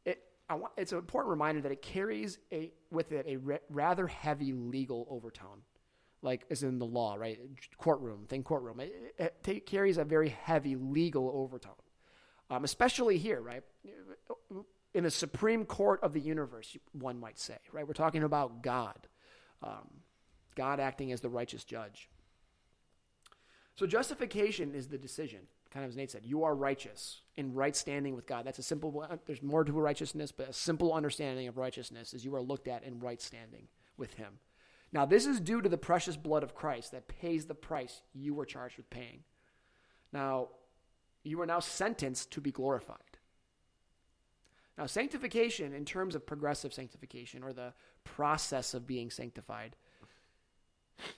it, 0.04 0.22
want, 0.50 0.72
it's 0.76 0.92
an 0.92 0.98
important 0.98 1.30
reminder 1.30 1.60
that 1.60 1.70
it 1.70 1.80
carries 1.80 2.38
a, 2.52 2.72
with 2.90 3.12
it 3.12 3.24
a 3.28 3.36
re- 3.36 3.58
rather 3.70 4.08
heavy 4.08 4.52
legal 4.52 5.06
overtone, 5.08 5.62
like 6.22 6.44
as 6.50 6.64
in 6.64 6.80
the 6.80 6.86
law, 6.86 7.14
right? 7.14 7.38
Courtroom, 7.78 8.26
think 8.28 8.44
courtroom. 8.44 8.80
It, 8.80 9.14
it, 9.16 9.36
it 9.46 9.66
carries 9.66 9.96
a 9.96 10.04
very 10.04 10.30
heavy 10.30 10.74
legal 10.74 11.30
overtone 11.32 11.74
um, 12.50 12.64
especially 12.64 13.18
here, 13.18 13.40
right? 13.40 13.62
In 14.96 15.04
the 15.04 15.10
supreme 15.10 15.66
court 15.66 16.02
of 16.02 16.14
the 16.14 16.20
universe, 16.20 16.74
one 16.92 17.20
might 17.20 17.38
say, 17.38 17.58
right? 17.70 17.86
We're 17.86 17.92
talking 17.92 18.22
about 18.22 18.62
God, 18.62 18.96
um, 19.62 19.86
God 20.54 20.80
acting 20.80 21.12
as 21.12 21.20
the 21.20 21.28
righteous 21.28 21.64
judge. 21.64 22.08
So 23.74 23.86
justification 23.86 24.74
is 24.74 24.88
the 24.88 24.96
decision, 24.96 25.40
kind 25.70 25.84
of 25.84 25.90
as 25.90 25.98
Nate 25.98 26.12
said. 26.12 26.22
You 26.24 26.44
are 26.44 26.54
righteous 26.54 27.20
in 27.36 27.52
right 27.52 27.76
standing 27.76 28.16
with 28.16 28.26
God. 28.26 28.46
That's 28.46 28.58
a 28.58 28.62
simple. 28.62 29.06
There's 29.26 29.42
more 29.42 29.64
to 29.64 29.72
righteousness, 29.74 30.32
but 30.32 30.48
a 30.48 30.54
simple 30.54 30.94
understanding 30.94 31.46
of 31.46 31.58
righteousness 31.58 32.14
is 32.14 32.24
you 32.24 32.34
are 32.34 32.40
looked 32.40 32.66
at 32.66 32.82
in 32.82 32.98
right 32.98 33.20
standing 33.20 33.68
with 33.98 34.14
Him. 34.14 34.38
Now, 34.92 35.04
this 35.04 35.26
is 35.26 35.40
due 35.40 35.60
to 35.60 35.68
the 35.68 35.76
precious 35.76 36.16
blood 36.16 36.42
of 36.42 36.54
Christ 36.54 36.92
that 36.92 37.06
pays 37.06 37.44
the 37.44 37.54
price 37.54 38.00
you 38.14 38.32
were 38.32 38.46
charged 38.46 38.78
with 38.78 38.88
paying. 38.88 39.24
Now, 40.10 40.48
you 41.22 41.38
are 41.42 41.46
now 41.46 41.60
sentenced 41.60 42.30
to 42.30 42.40
be 42.40 42.50
glorified. 42.50 42.96
Now, 44.78 44.86
sanctification, 44.86 45.72
in 45.72 45.84
terms 45.84 46.14
of 46.14 46.26
progressive 46.26 46.74
sanctification 46.74 47.42
or 47.42 47.52
the 47.52 47.72
process 48.04 48.74
of 48.74 48.86
being 48.86 49.10
sanctified, 49.10 49.74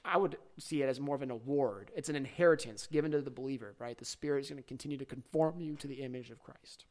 I 0.05 0.17
would 0.17 0.37
see 0.59 0.83
it 0.83 0.89
as 0.89 1.01
more 1.01 1.17
of 1.17 1.23
an 1.23 1.31
award. 1.31 1.91
It's 1.95 2.09
an 2.09 2.17
inheritance 2.17 2.87
given 2.91 3.13
to 3.13 3.21
the 3.21 3.31
believer, 3.31 3.75
right? 3.79 3.97
The 3.97 4.05
Spirit 4.05 4.41
is 4.41 4.51
going 4.51 4.63
to 4.63 4.69
continue 4.69 4.97
to 4.97 5.05
conform 5.05 5.61
you 5.61 5.77
to 5.77 5.87
the 5.87 6.03
image 6.03 6.31
of 6.31 6.43
Christ. 6.43 6.85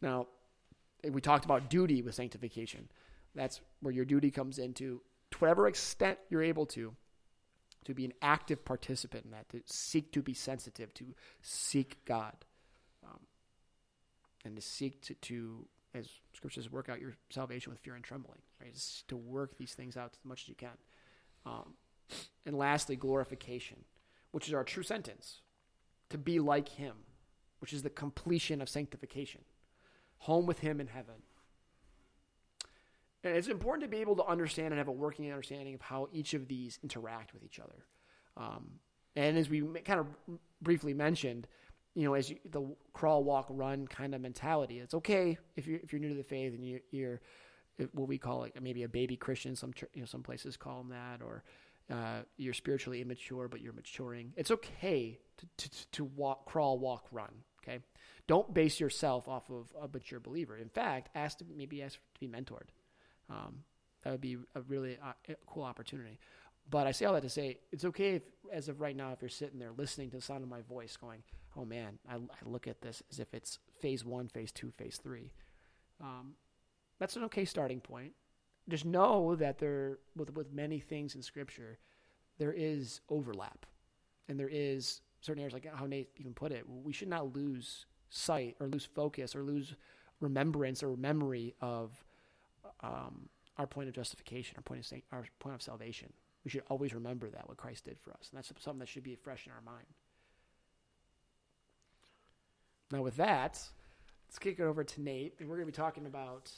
Now, 0.00 0.26
we 1.08 1.20
talked 1.20 1.44
about 1.44 1.70
duty 1.70 2.02
with 2.02 2.14
sanctification. 2.14 2.88
That's 3.34 3.60
where 3.80 3.94
your 3.94 4.04
duty 4.04 4.30
comes 4.30 4.58
into, 4.58 5.02
to 5.32 5.38
whatever 5.38 5.66
extent 5.66 6.18
you're 6.30 6.42
able 6.42 6.66
to, 6.66 6.94
to 7.84 7.94
be 7.94 8.04
an 8.04 8.12
active 8.22 8.64
participant 8.64 9.24
in 9.24 9.30
that, 9.32 9.48
to 9.50 9.60
seek 9.66 10.12
to 10.12 10.22
be 10.22 10.34
sensitive, 10.34 10.94
to 10.94 11.14
seek 11.42 12.04
God, 12.04 12.44
and 14.44 14.56
to 14.56 14.62
seek 14.62 15.00
to, 15.02 15.14
to, 15.14 15.66
as 15.94 16.08
Scripture 16.32 16.62
says, 16.62 16.70
work 16.70 16.88
out 16.88 17.00
your 17.00 17.14
salvation 17.30 17.72
with 17.72 17.80
fear 17.80 17.94
and 17.94 18.04
trembling. 18.04 18.38
Right, 18.60 18.70
it's 18.70 19.02
to 19.08 19.16
work 19.16 19.56
these 19.56 19.74
things 19.74 19.96
out 19.96 20.12
as 20.12 20.24
much 20.24 20.42
as 20.42 20.48
you 20.48 20.54
can. 20.54 20.76
Um, 21.46 21.74
and 22.46 22.56
lastly, 22.56 22.96
glorification, 22.96 23.78
which 24.32 24.48
is 24.48 24.54
our 24.54 24.64
true 24.64 24.82
sentence, 24.82 25.40
to 26.10 26.18
be 26.18 26.38
like 26.38 26.68
Him, 26.68 26.96
which 27.60 27.72
is 27.72 27.82
the 27.82 27.90
completion 27.90 28.60
of 28.60 28.68
sanctification, 28.68 29.42
home 30.18 30.46
with 30.46 30.60
Him 30.60 30.80
in 30.80 30.88
heaven. 30.88 31.22
And 33.22 33.34
it's 33.36 33.48
important 33.48 33.82
to 33.84 33.88
be 33.88 34.02
able 34.02 34.16
to 34.16 34.24
understand 34.26 34.68
and 34.68 34.78
have 34.78 34.88
a 34.88 34.92
working 34.92 35.30
understanding 35.30 35.74
of 35.74 35.80
how 35.80 36.08
each 36.12 36.34
of 36.34 36.46
these 36.46 36.78
interact 36.82 37.32
with 37.32 37.42
each 37.42 37.58
other. 37.58 37.86
Um, 38.36 38.72
and 39.16 39.38
as 39.38 39.48
we 39.48 39.62
kind 39.84 40.00
of 40.00 40.06
briefly 40.60 40.92
mentioned, 40.92 41.46
you 41.94 42.04
know, 42.04 42.14
as 42.14 42.30
you, 42.30 42.38
the 42.50 42.62
crawl, 42.92 43.22
walk, 43.24 43.46
run 43.48 43.86
kind 43.86 44.14
of 44.14 44.20
mentality, 44.20 44.80
it's 44.80 44.94
okay 44.94 45.38
if 45.56 45.66
you're 45.66 45.80
if 45.82 45.92
you're 45.92 46.00
new 46.00 46.08
to 46.08 46.14
the 46.14 46.24
faith 46.24 46.52
and 46.52 46.64
you, 46.64 46.80
you're 46.90 47.20
what 47.92 48.08
we 48.08 48.18
call 48.18 48.44
it 48.44 48.52
maybe 48.60 48.82
a 48.82 48.88
baby 48.88 49.16
Christian. 49.16 49.56
Some 49.56 49.72
you 49.94 50.00
know 50.00 50.06
some 50.06 50.22
places 50.22 50.56
call 50.56 50.78
them 50.78 50.90
that, 50.90 51.22
or 51.22 51.44
uh, 51.90 52.22
you're 52.36 52.54
spiritually 52.54 53.00
immature 53.00 53.48
but 53.48 53.60
you're 53.60 53.72
maturing. 53.72 54.32
It's 54.36 54.50
okay 54.50 55.18
to 55.38 55.68
to, 55.68 55.90
to 55.92 56.04
walk, 56.04 56.46
crawl, 56.46 56.78
walk, 56.78 57.06
run. 57.12 57.32
Okay, 57.62 57.78
don't 58.26 58.52
base 58.52 58.80
yourself 58.80 59.28
off 59.28 59.48
of 59.50 59.72
a 59.80 59.88
mature 59.92 60.20
believer. 60.20 60.56
In 60.56 60.68
fact, 60.68 61.10
ask 61.14 61.38
to 61.38 61.44
maybe 61.56 61.82
ask 61.82 61.94
to 62.14 62.20
be 62.20 62.28
mentored. 62.28 62.68
Um, 63.30 63.62
that 64.02 64.10
would 64.10 64.20
be 64.20 64.36
a 64.54 64.60
really 64.62 64.98
uh, 65.02 65.34
cool 65.46 65.62
opportunity. 65.62 66.18
But 66.70 66.86
I 66.86 66.92
say 66.92 67.04
all 67.06 67.14
that 67.14 67.22
to 67.22 67.28
say 67.28 67.58
it's 67.72 67.84
okay 67.84 68.16
if, 68.16 68.22
as 68.52 68.68
of 68.68 68.80
right 68.80 68.96
now, 68.96 69.12
if 69.12 69.20
you're 69.20 69.28
sitting 69.28 69.58
there 69.58 69.72
listening 69.76 70.10
to 70.10 70.16
the 70.16 70.22
sound 70.22 70.42
of 70.42 70.48
my 70.48 70.62
voice, 70.62 70.96
going, 70.96 71.22
"Oh 71.56 71.64
man, 71.64 71.98
I, 72.08 72.16
I 72.16 72.18
look 72.44 72.66
at 72.66 72.80
this 72.80 73.02
as 73.10 73.18
if 73.18 73.32
it's 73.34 73.58
phase 73.80 74.04
one, 74.04 74.28
phase 74.28 74.52
two, 74.52 74.70
phase 74.76 74.98
three. 75.02 75.32
Um, 76.00 76.34
that's 76.98 77.16
an 77.16 77.24
okay 77.24 77.44
starting 77.44 77.80
point. 77.80 78.12
Just 78.68 78.84
know 78.84 79.34
that 79.36 79.58
there, 79.58 79.98
with 80.16 80.34
with 80.34 80.52
many 80.52 80.80
things 80.80 81.14
in 81.14 81.22
Scripture, 81.22 81.78
there 82.38 82.52
is 82.52 83.00
overlap, 83.08 83.66
and 84.28 84.38
there 84.38 84.48
is 84.50 85.00
certain 85.20 85.40
areas 85.40 85.54
like 85.54 85.66
how 85.74 85.86
Nate 85.86 86.10
even 86.16 86.34
put 86.34 86.52
it. 86.52 86.64
We 86.68 86.92
should 86.92 87.08
not 87.08 87.34
lose 87.34 87.86
sight 88.10 88.56
or 88.60 88.68
lose 88.68 88.84
focus 88.84 89.34
or 89.34 89.42
lose 89.42 89.74
remembrance 90.20 90.82
or 90.82 90.96
memory 90.96 91.54
of 91.60 92.04
um, 92.80 93.28
our 93.58 93.66
point 93.66 93.88
of 93.88 93.94
justification, 93.94 94.56
our 94.56 94.62
point 94.62 94.80
of 94.80 94.98
our 95.12 95.24
point 95.38 95.54
of 95.54 95.62
salvation. 95.62 96.12
We 96.44 96.50
should 96.50 96.62
always 96.68 96.92
remember 96.94 97.30
that 97.30 97.48
what 97.48 97.56
Christ 97.56 97.84
did 97.84 97.98
for 97.98 98.12
us, 98.12 98.28
and 98.30 98.38
that's 98.38 98.52
something 98.62 98.80
that 98.80 98.88
should 98.88 99.02
be 99.02 99.14
fresh 99.14 99.46
in 99.46 99.52
our 99.52 99.62
mind. 99.62 99.86
Now, 102.94 103.02
with 103.02 103.16
that, 103.16 103.60
let's 104.28 104.38
kick 104.38 104.60
it 104.60 104.62
over 104.62 104.84
to 104.84 105.00
Nate, 105.02 105.34
and 105.40 105.48
we're 105.48 105.56
going 105.56 105.66
to 105.66 105.72
be 105.72 105.76
talking 105.76 106.06
about 106.06 106.52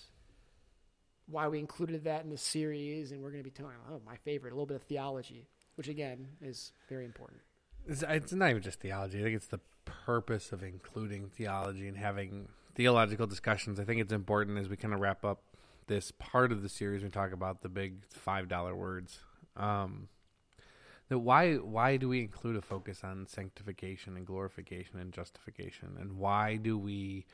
why 1.26 1.48
we 1.48 1.58
included 1.58 2.04
that 2.04 2.24
in 2.24 2.30
the 2.30 2.36
series, 2.36 3.10
and 3.10 3.22
we're 3.22 3.30
going 3.30 3.42
to 3.42 3.50
be 3.50 3.50
talking, 3.50 3.78
oh, 3.90 4.02
my 4.04 4.16
favorite, 4.16 4.50
a 4.50 4.54
little 4.54 4.66
bit 4.66 4.76
of 4.76 4.82
theology, 4.82 5.48
which 5.76 5.88
again 5.88 6.28
is 6.42 6.72
very 6.90 7.06
important. 7.06 7.40
It's, 7.88 8.04
it's 8.06 8.32
not 8.34 8.50
even 8.50 8.60
just 8.60 8.80
theology. 8.80 9.18
I 9.20 9.22
think 9.22 9.36
it's 9.36 9.46
the 9.46 9.60
purpose 9.86 10.52
of 10.52 10.62
including 10.62 11.30
theology 11.30 11.88
and 11.88 11.96
having 11.96 12.48
theological 12.74 13.26
discussions. 13.26 13.80
I 13.80 13.84
think 13.84 14.02
it's 14.02 14.12
important 14.12 14.58
as 14.58 14.68
we 14.68 14.76
kind 14.76 14.92
of 14.92 15.00
wrap 15.00 15.24
up 15.24 15.42
this 15.86 16.12
part 16.18 16.52
of 16.52 16.62
the 16.62 16.68
series. 16.68 17.02
We 17.02 17.08
talk 17.08 17.32
about 17.32 17.62
the 17.62 17.70
big 17.70 18.04
five 18.10 18.48
dollar 18.48 18.76
words. 18.76 19.20
Um, 19.56 20.08
that 21.08 21.18
why 21.18 21.54
why 21.54 21.96
do 21.96 22.08
we 22.08 22.20
include 22.20 22.56
a 22.56 22.62
focus 22.62 23.02
on 23.04 23.26
sanctification 23.26 24.16
and 24.16 24.26
glorification 24.26 24.98
and 24.98 25.12
justification, 25.12 25.96
and 25.98 26.18
why 26.18 26.56
do 26.56 26.76
we 26.76 27.26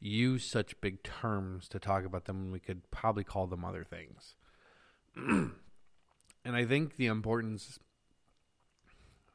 use 0.00 0.50
such 0.50 0.80
big 0.80 1.02
terms 1.02 1.68
to 1.68 1.78
talk 1.78 2.04
about 2.04 2.24
them 2.24 2.44
when 2.44 2.52
we 2.52 2.58
could 2.58 2.90
probably 2.90 3.24
call 3.24 3.46
them 3.46 3.64
other 3.64 3.84
things? 3.84 4.34
and 5.16 5.52
I 6.44 6.64
think 6.64 6.96
the 6.96 7.06
importance, 7.06 7.78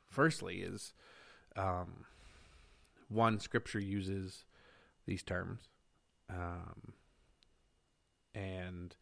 firstly, 0.10 0.58
is 0.58 0.94
um, 1.56 2.06
one 3.08 3.40
Scripture 3.40 3.80
uses 3.80 4.44
these 5.06 5.24
terms. 5.24 5.70
Um, 6.30 6.94
and 8.34 8.96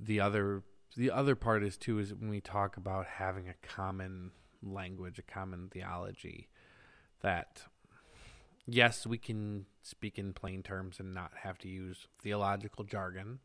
the 0.00 0.20
other 0.20 0.62
the 0.96 1.10
other 1.10 1.34
part 1.34 1.62
is 1.62 1.76
too 1.76 1.98
is 1.98 2.14
when 2.14 2.30
we 2.30 2.40
talk 2.40 2.76
about 2.76 3.06
having 3.06 3.48
a 3.48 3.66
common 3.66 4.32
language, 4.62 5.18
a 5.18 5.22
common 5.22 5.68
theology, 5.68 6.48
that 7.20 7.64
yes, 8.66 9.06
we 9.06 9.18
can 9.18 9.66
speak 9.82 10.18
in 10.18 10.32
plain 10.32 10.62
terms 10.62 11.00
and 11.00 11.14
not 11.14 11.32
have 11.42 11.58
to 11.58 11.68
use 11.68 12.06
theological 12.20 12.84
jargon. 12.84 13.38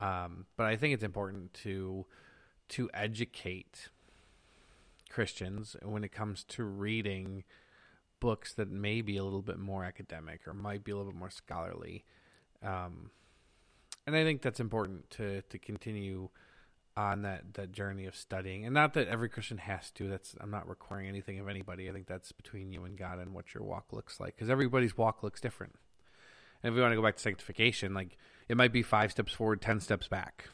Um, 0.00 0.46
but 0.56 0.66
I 0.66 0.76
think 0.76 0.94
it's 0.94 1.04
important 1.04 1.54
to 1.64 2.06
to 2.70 2.90
educate 2.92 3.88
Christians 5.10 5.76
when 5.82 6.04
it 6.04 6.12
comes 6.12 6.44
to 6.44 6.64
reading 6.64 7.44
books 8.20 8.52
that 8.54 8.70
may 8.70 9.00
be 9.00 9.16
a 9.16 9.24
little 9.24 9.42
bit 9.42 9.58
more 9.58 9.84
academic 9.84 10.46
or 10.46 10.52
might 10.52 10.84
be 10.84 10.92
a 10.92 10.96
little 10.96 11.12
bit 11.12 11.18
more 11.18 11.30
scholarly. 11.30 12.04
Um, 12.62 13.10
and 14.06 14.16
I 14.16 14.24
think 14.24 14.42
that's 14.42 14.60
important 14.60 15.10
to 15.10 15.42
to 15.42 15.58
continue 15.58 16.30
on 16.98 17.22
that 17.22 17.54
that 17.54 17.70
journey 17.70 18.06
of 18.06 18.16
studying, 18.16 18.64
and 18.64 18.74
not 18.74 18.94
that 18.94 19.06
every 19.06 19.28
Christian 19.28 19.58
has 19.58 19.92
to. 19.92 20.08
That's 20.08 20.34
I'm 20.40 20.50
not 20.50 20.68
requiring 20.68 21.06
anything 21.06 21.38
of 21.38 21.48
anybody. 21.48 21.88
I 21.88 21.92
think 21.92 22.08
that's 22.08 22.32
between 22.32 22.72
you 22.72 22.84
and 22.84 22.98
God 22.98 23.20
and 23.20 23.32
what 23.32 23.54
your 23.54 23.62
walk 23.62 23.92
looks 23.92 24.18
like, 24.18 24.34
because 24.34 24.50
everybody's 24.50 24.98
walk 24.98 25.22
looks 25.22 25.40
different. 25.40 25.76
And 26.60 26.72
if 26.72 26.74
we 26.74 26.80
want 26.80 26.90
to 26.90 26.96
go 26.96 27.02
back 27.02 27.14
to 27.14 27.22
sanctification, 27.22 27.94
like 27.94 28.18
it 28.48 28.56
might 28.56 28.72
be 28.72 28.82
five 28.82 29.12
steps 29.12 29.32
forward, 29.32 29.62
ten 29.62 29.78
steps 29.78 30.08
back, 30.08 30.46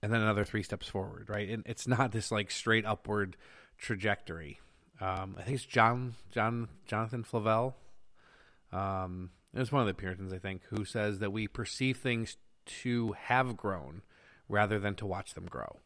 and 0.00 0.12
then 0.12 0.20
another 0.20 0.44
three 0.44 0.62
steps 0.62 0.86
forward, 0.86 1.28
right? 1.28 1.48
And 1.48 1.64
it's 1.66 1.88
not 1.88 2.12
this 2.12 2.30
like 2.30 2.52
straight 2.52 2.86
upward 2.86 3.36
trajectory. 3.76 4.60
Um, 5.00 5.34
I 5.36 5.42
think 5.42 5.56
it's 5.56 5.64
John 5.64 6.14
John 6.30 6.68
Jonathan 6.86 7.24
Flavel. 7.24 7.74
Um, 8.72 9.30
it 9.52 9.58
was 9.58 9.72
one 9.72 9.80
of 9.80 9.88
the 9.88 9.94
Puritans, 9.94 10.32
I 10.32 10.38
think, 10.38 10.62
who 10.70 10.84
says 10.84 11.18
that 11.18 11.32
we 11.32 11.48
perceive 11.48 11.96
things 11.96 12.36
to 12.82 13.16
have 13.18 13.56
grown 13.56 14.02
rather 14.48 14.78
than 14.78 14.94
to 14.94 15.06
watch 15.06 15.34
them 15.34 15.46
grow. 15.46 15.80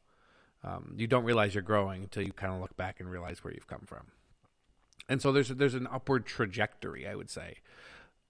Um, 0.65 0.95
you 0.97 1.07
don't 1.07 1.25
realize 1.25 1.55
you're 1.55 1.63
growing 1.63 2.03
until 2.03 2.23
you 2.23 2.33
kind 2.33 2.55
of 2.55 2.61
look 2.61 2.77
back 2.77 3.01
and 3.01 3.11
realize 3.11 3.43
where 3.43 3.53
you've 3.53 3.67
come 3.67 3.83
from. 3.87 4.07
And 5.09 5.21
so 5.21 5.33
there's 5.33 5.49
there's 5.49 5.75
an 5.75 5.89
upward 5.91 6.27
trajectory, 6.27 7.07
I 7.07 7.15
would 7.15 7.31
say, 7.31 7.59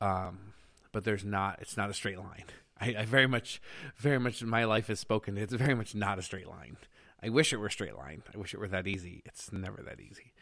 um, 0.00 0.54
but 0.90 1.04
there's 1.04 1.24
not. 1.24 1.58
It's 1.60 1.76
not 1.76 1.90
a 1.90 1.94
straight 1.94 2.18
line. 2.18 2.44
I, 2.80 2.94
I, 2.98 3.04
very 3.04 3.26
much, 3.26 3.60
very 3.96 4.18
much. 4.18 4.42
My 4.42 4.64
life 4.64 4.88
is 4.88 4.98
spoken. 4.98 5.36
It's 5.36 5.52
very 5.52 5.74
much 5.74 5.94
not 5.94 6.18
a 6.18 6.22
straight 6.22 6.48
line. 6.48 6.76
I 7.22 7.28
wish 7.28 7.52
it 7.52 7.58
were 7.58 7.66
a 7.66 7.70
straight 7.70 7.96
line. 7.96 8.22
I 8.34 8.38
wish 8.38 8.54
it 8.54 8.58
were 8.58 8.68
that 8.68 8.86
easy. 8.88 9.22
It's 9.24 9.52
never 9.52 9.82
that 9.82 10.00
easy. 10.00 10.32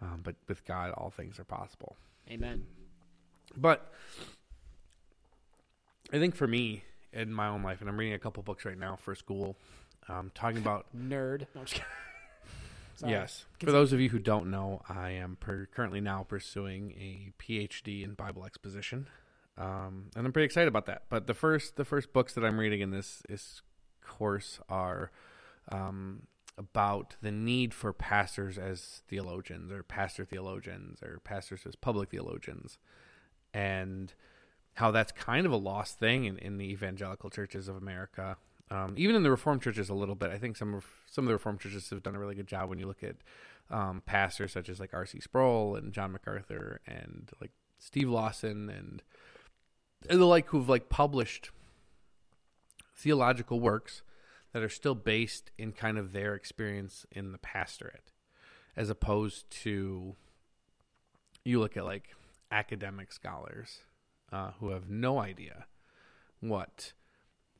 Um, 0.00 0.20
but 0.22 0.36
with 0.48 0.64
God, 0.64 0.92
all 0.92 1.10
things 1.10 1.38
are 1.38 1.44
possible. 1.44 1.96
Amen. 2.30 2.64
But 3.56 3.92
I 6.12 6.18
think 6.18 6.34
for 6.34 6.46
me, 6.46 6.84
in 7.12 7.32
my 7.32 7.48
own 7.48 7.62
life, 7.62 7.80
and 7.80 7.90
I'm 7.90 7.98
reading 7.98 8.14
a 8.14 8.18
couple 8.18 8.42
books 8.42 8.64
right 8.64 8.78
now 8.78 8.96
for 8.96 9.14
school, 9.14 9.56
um, 10.08 10.30
talking 10.34 10.58
about 10.58 10.86
nerd. 10.96 11.46
No, 11.54 11.64
yes, 13.08 13.44
for 13.58 13.72
those 13.72 13.92
of 13.92 14.00
you 14.00 14.08
who 14.08 14.18
don't 14.18 14.50
know, 14.50 14.82
I 14.88 15.10
am 15.10 15.36
per- 15.40 15.68
currently 15.74 16.00
now 16.00 16.24
pursuing 16.28 16.92
a 16.92 17.32
PhD 17.42 18.04
in 18.04 18.14
Bible 18.14 18.44
exposition, 18.44 19.08
um, 19.56 20.10
and 20.16 20.26
I'm 20.26 20.32
pretty 20.32 20.46
excited 20.46 20.68
about 20.68 20.86
that. 20.86 21.02
But 21.08 21.26
the 21.26 21.34
first 21.34 21.76
the 21.76 21.84
first 21.84 22.12
books 22.12 22.34
that 22.34 22.44
I'm 22.44 22.58
reading 22.58 22.80
in 22.80 22.90
this 22.90 23.22
this 23.28 23.62
course 24.04 24.60
are 24.68 25.10
um, 25.70 26.22
about 26.58 27.16
the 27.22 27.30
need 27.30 27.72
for 27.72 27.92
pastors 27.92 28.58
as 28.58 29.02
theologians, 29.08 29.72
or 29.72 29.82
pastor 29.82 30.24
theologians, 30.24 31.02
or 31.02 31.20
pastors 31.24 31.62
as 31.66 31.74
public 31.74 32.10
theologians, 32.10 32.78
and 33.54 34.12
how 34.74 34.90
that's 34.90 35.12
kind 35.12 35.46
of 35.46 35.52
a 35.52 35.56
lost 35.56 35.98
thing 35.98 36.24
in, 36.24 36.38
in 36.38 36.58
the 36.58 36.70
evangelical 36.70 37.30
churches 37.30 37.68
of 37.68 37.76
America. 37.76 38.36
Um, 38.70 38.94
even 38.96 39.16
in 39.16 39.22
the 39.22 39.30
Reformed 39.30 39.62
churches, 39.62 39.88
a 39.88 39.94
little 39.94 40.14
bit. 40.14 40.30
I 40.30 40.38
think 40.38 40.56
some 40.56 40.74
of 40.74 40.84
some 41.06 41.24
of 41.24 41.28
the 41.28 41.34
Reformed 41.34 41.60
churches 41.60 41.90
have 41.90 42.02
done 42.02 42.14
a 42.14 42.20
really 42.20 42.36
good 42.36 42.46
job 42.46 42.68
when 42.68 42.78
you 42.78 42.86
look 42.86 43.02
at 43.02 43.16
um, 43.70 44.02
pastors 44.06 44.52
such 44.52 44.68
as 44.68 44.78
like 44.78 44.94
R.C. 44.94 45.20
Sproul 45.20 45.76
and 45.76 45.92
John 45.92 46.12
MacArthur 46.12 46.80
and 46.86 47.30
like 47.40 47.50
Steve 47.78 48.08
Lawson 48.08 48.68
and, 48.68 49.02
and 50.08 50.20
the 50.20 50.24
like 50.24 50.48
who've 50.48 50.68
like 50.68 50.88
published 50.88 51.50
theological 52.94 53.60
works 53.60 54.02
that 54.52 54.62
are 54.62 54.68
still 54.68 54.94
based 54.94 55.50
in 55.56 55.72
kind 55.72 55.98
of 55.98 56.12
their 56.12 56.34
experience 56.34 57.06
in 57.10 57.32
the 57.32 57.38
pastorate, 57.38 58.12
as 58.76 58.90
opposed 58.90 59.50
to 59.50 60.16
you 61.44 61.58
look 61.58 61.76
at 61.76 61.84
like 61.84 62.14
academic 62.50 63.12
scholars 63.12 63.78
uh, 64.32 64.50
who 64.58 64.70
have 64.70 64.88
no 64.88 65.18
idea 65.18 65.66
what 66.40 66.92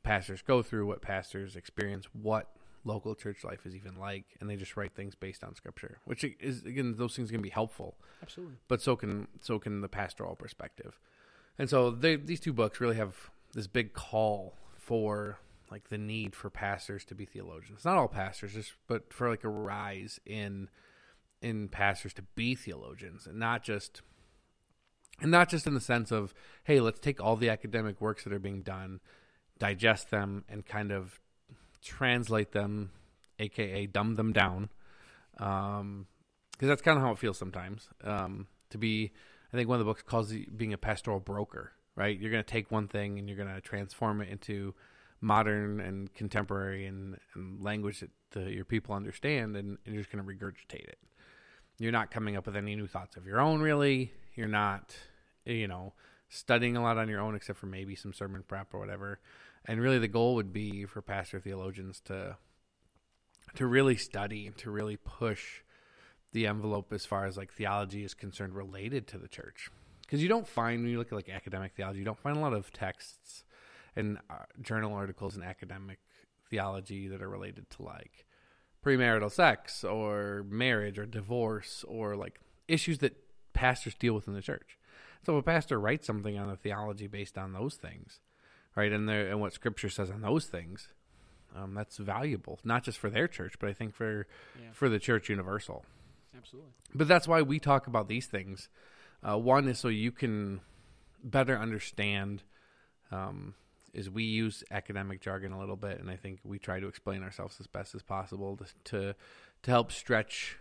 pastors 0.03 0.41
go 0.41 0.61
through, 0.61 0.87
what 0.87 1.01
pastors 1.01 1.55
experience, 1.55 2.07
what 2.13 2.47
local 2.83 3.15
church 3.15 3.43
life 3.43 3.65
is 3.65 3.75
even 3.75 3.99
like, 3.99 4.25
and 4.39 4.49
they 4.49 4.55
just 4.55 4.75
write 4.75 4.93
things 4.93 5.15
based 5.15 5.43
on 5.43 5.55
scripture, 5.55 5.99
which 6.05 6.23
is 6.39 6.63
again 6.63 6.95
those 6.97 7.15
things 7.15 7.31
can 7.31 7.41
be 7.41 7.49
helpful. 7.49 7.95
Absolutely. 8.21 8.55
But 8.67 8.81
so 8.81 8.95
can 8.95 9.27
so 9.41 9.59
can 9.59 9.81
the 9.81 9.89
pastoral 9.89 10.35
perspective, 10.35 10.99
and 11.57 11.69
so 11.69 11.91
they, 11.91 12.15
these 12.15 12.39
two 12.39 12.53
books 12.53 12.79
really 12.79 12.95
have 12.95 13.15
this 13.53 13.67
big 13.67 13.93
call 13.93 14.55
for 14.77 15.39
like 15.69 15.89
the 15.89 15.97
need 15.97 16.35
for 16.35 16.49
pastors 16.49 17.05
to 17.05 17.15
be 17.15 17.25
theologians. 17.25 17.85
Not 17.85 17.97
all 17.97 18.07
pastors, 18.07 18.53
just 18.53 18.73
but 18.87 19.13
for 19.13 19.29
like 19.29 19.43
a 19.43 19.49
rise 19.49 20.19
in 20.25 20.69
in 21.41 21.67
pastors 21.67 22.13
to 22.13 22.21
be 22.35 22.55
theologians 22.55 23.25
and 23.25 23.39
not 23.39 23.63
just 23.63 24.01
and 25.21 25.31
not 25.31 25.49
just 25.49 25.65
in 25.65 25.73
the 25.73 25.81
sense 25.81 26.11
of 26.11 26.33
hey 26.65 26.79
let's 26.79 26.99
take 26.99 27.19
all 27.19 27.35
the 27.35 27.49
academic 27.49 27.99
works 27.99 28.23
that 28.23 28.33
are 28.33 28.39
being 28.39 28.61
done 28.61 28.99
digest 29.61 30.09
them 30.09 30.43
and 30.49 30.65
kind 30.65 30.91
of 30.91 31.21
translate 31.83 32.51
them, 32.51 32.89
aka 33.39 33.85
dumb 33.85 34.15
them 34.15 34.33
down, 34.33 34.69
because 35.33 36.67
that's 36.69 36.81
kind 36.81 36.97
of 36.97 37.03
how 37.03 37.11
it 37.11 37.19
feels 37.19 37.37
sometimes. 37.37 37.87
Um, 38.03 38.47
to 38.71 38.77
be, 38.77 39.11
I 39.53 39.55
think 39.55 39.69
one 39.69 39.75
of 39.75 39.85
the 39.85 39.89
books 39.89 40.01
calls 40.01 40.31
it 40.31 40.57
being 40.57 40.73
a 40.73 40.77
pastoral 40.77 41.19
broker. 41.19 41.71
Right, 41.93 42.17
you're 42.17 42.31
going 42.31 42.43
to 42.43 42.49
take 42.49 42.71
one 42.71 42.87
thing 42.87 43.19
and 43.19 43.27
you're 43.27 43.37
going 43.37 43.53
to 43.53 43.59
transform 43.59 44.21
it 44.21 44.29
into 44.29 44.73
modern 45.19 45.81
and 45.81 46.11
contemporary 46.13 46.85
and, 46.85 47.17
and 47.35 47.61
language 47.61 47.99
that 47.99 48.09
the, 48.31 48.49
your 48.49 48.63
people 48.63 48.95
understand, 48.95 49.57
and, 49.57 49.77
and 49.85 49.93
you're 49.93 50.01
just 50.01 50.09
going 50.09 50.25
to 50.25 50.27
regurgitate 50.27 50.87
it. 50.87 50.97
You're 51.79 51.91
not 51.91 52.09
coming 52.09 52.37
up 52.37 52.45
with 52.45 52.55
any 52.55 52.77
new 52.77 52.87
thoughts 52.87 53.17
of 53.17 53.25
your 53.25 53.41
own, 53.41 53.61
really. 53.61 54.13
You're 54.35 54.47
not, 54.47 54.95
you 55.45 55.67
know, 55.67 55.91
studying 56.29 56.77
a 56.77 56.81
lot 56.81 56.97
on 56.97 57.09
your 57.09 57.19
own, 57.19 57.35
except 57.35 57.59
for 57.59 57.65
maybe 57.65 57.93
some 57.93 58.13
sermon 58.13 58.43
prep 58.47 58.73
or 58.73 58.79
whatever. 58.79 59.19
And 59.65 59.79
really, 59.79 59.99
the 59.99 60.07
goal 60.07 60.35
would 60.35 60.51
be 60.51 60.85
for 60.85 61.01
pastor 61.01 61.39
theologians 61.39 62.01
to 62.05 62.37
to 63.55 63.65
really 63.65 63.97
study 63.97 64.47
and 64.47 64.57
to 64.57 64.71
really 64.71 64.97
push 64.97 65.61
the 66.31 66.47
envelope 66.47 66.93
as 66.93 67.05
far 67.05 67.25
as 67.25 67.35
like 67.35 67.51
theology 67.51 68.03
is 68.03 68.13
concerned 68.13 68.55
related 68.55 69.07
to 69.07 69.17
the 69.17 69.27
church 69.27 69.69
because 70.01 70.23
you 70.23 70.29
don't 70.29 70.47
find 70.47 70.81
when 70.81 70.89
you 70.89 70.97
look 70.97 71.07
at 71.07 71.15
like 71.15 71.27
academic 71.27 71.73
theology 71.73 71.99
you 71.99 72.05
don't 72.05 72.19
find 72.19 72.37
a 72.37 72.39
lot 72.39 72.53
of 72.53 72.71
texts 72.71 73.43
and 73.97 74.17
uh, 74.29 74.35
journal 74.61 74.93
articles 74.93 75.35
in 75.35 75.43
academic 75.43 75.99
theology 76.49 77.07
that 77.09 77.21
are 77.21 77.29
related 77.29 77.69
to 77.69 77.83
like 77.83 78.25
premarital 78.85 79.31
sex 79.31 79.83
or 79.83 80.45
marriage 80.49 80.97
or 80.97 81.05
divorce 81.05 81.85
or 81.87 82.15
like 82.15 82.39
issues 82.67 82.99
that 82.99 83.15
pastors 83.53 83.95
deal 83.95 84.13
with 84.13 84.27
in 84.27 84.33
the 84.33 84.41
church. 84.41 84.77
So 85.25 85.37
if 85.37 85.41
a 85.41 85.45
pastor 85.45 85.79
writes 85.79 86.07
something 86.07 86.37
on 86.37 86.49
a 86.49 86.55
theology 86.55 87.07
based 87.07 87.37
on 87.37 87.53
those 87.53 87.75
things, 87.75 88.19
right, 88.75 88.91
and 88.91 89.07
there 89.07 89.27
and 89.29 89.39
what 89.41 89.53
Scripture 89.53 89.89
says 89.89 90.09
on 90.09 90.21
those 90.21 90.45
things, 90.45 90.89
um, 91.55 91.73
that's 91.73 91.97
valuable 91.97 92.59
not 92.63 92.83
just 92.83 92.97
for 92.97 93.09
their 93.09 93.27
church, 93.27 93.55
but 93.59 93.69
I 93.69 93.73
think 93.73 93.93
for 93.93 94.27
Yeah. 94.59 94.71
for 94.73 94.89
the 94.89 94.99
church 94.99 95.29
universal. 95.29 95.85
Absolutely. 96.35 96.71
But 96.95 97.07
that's 97.07 97.27
why 97.27 97.41
we 97.41 97.59
talk 97.59 97.87
about 97.87 98.07
these 98.07 98.25
things. 98.27 98.69
Uh, 99.21 99.37
one 99.37 99.67
is 99.67 99.79
so 99.79 99.87
you 99.89 100.11
can 100.11 100.61
better 101.23 101.57
understand. 101.57 102.43
Um, 103.11 103.55
is 103.93 104.09
we 104.09 104.23
use 104.23 104.63
academic 104.71 105.19
jargon 105.19 105.51
a 105.51 105.59
little 105.59 105.75
bit, 105.75 105.99
and 105.99 106.09
I 106.09 106.15
think 106.15 106.39
we 106.45 106.57
try 106.57 106.79
to 106.79 106.87
explain 106.87 107.23
ourselves 107.23 107.57
as 107.59 107.67
best 107.67 107.93
as 107.93 108.01
possible 108.01 108.55
to 108.57 108.65
to, 108.85 109.15
to 109.63 109.71
help 109.71 109.91
stretch 109.91 110.57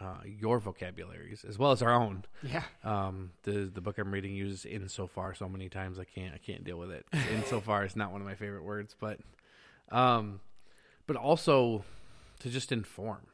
uh, 0.00 0.16
your 0.24 0.58
vocabularies 0.58 1.44
as 1.48 1.58
well 1.58 1.70
as 1.72 1.80
our 1.82 1.92
own. 1.92 2.24
Yeah. 2.42 2.64
Um, 2.82 3.30
the 3.44 3.70
the 3.72 3.80
book 3.80 3.98
I'm 3.98 4.12
reading 4.12 4.34
uses 4.34 4.64
insofar 4.66 4.88
so 4.88 5.06
Far 5.06 5.34
so 5.34 5.48
many 5.48 5.68
times 5.68 5.98
I 5.98 6.04
can't 6.04 6.34
I 6.34 6.38
can't 6.38 6.64
deal 6.64 6.78
with 6.78 6.90
it. 6.90 7.06
insofar 7.32 7.84
is 7.84 7.94
not 7.96 8.10
one 8.12 8.20
of 8.20 8.26
my 8.26 8.34
favorite 8.34 8.64
words, 8.64 8.96
but 8.98 9.20
um, 9.90 10.40
but 11.06 11.16
also 11.16 11.84
to 12.40 12.50
just 12.50 12.72
inform. 12.72 13.26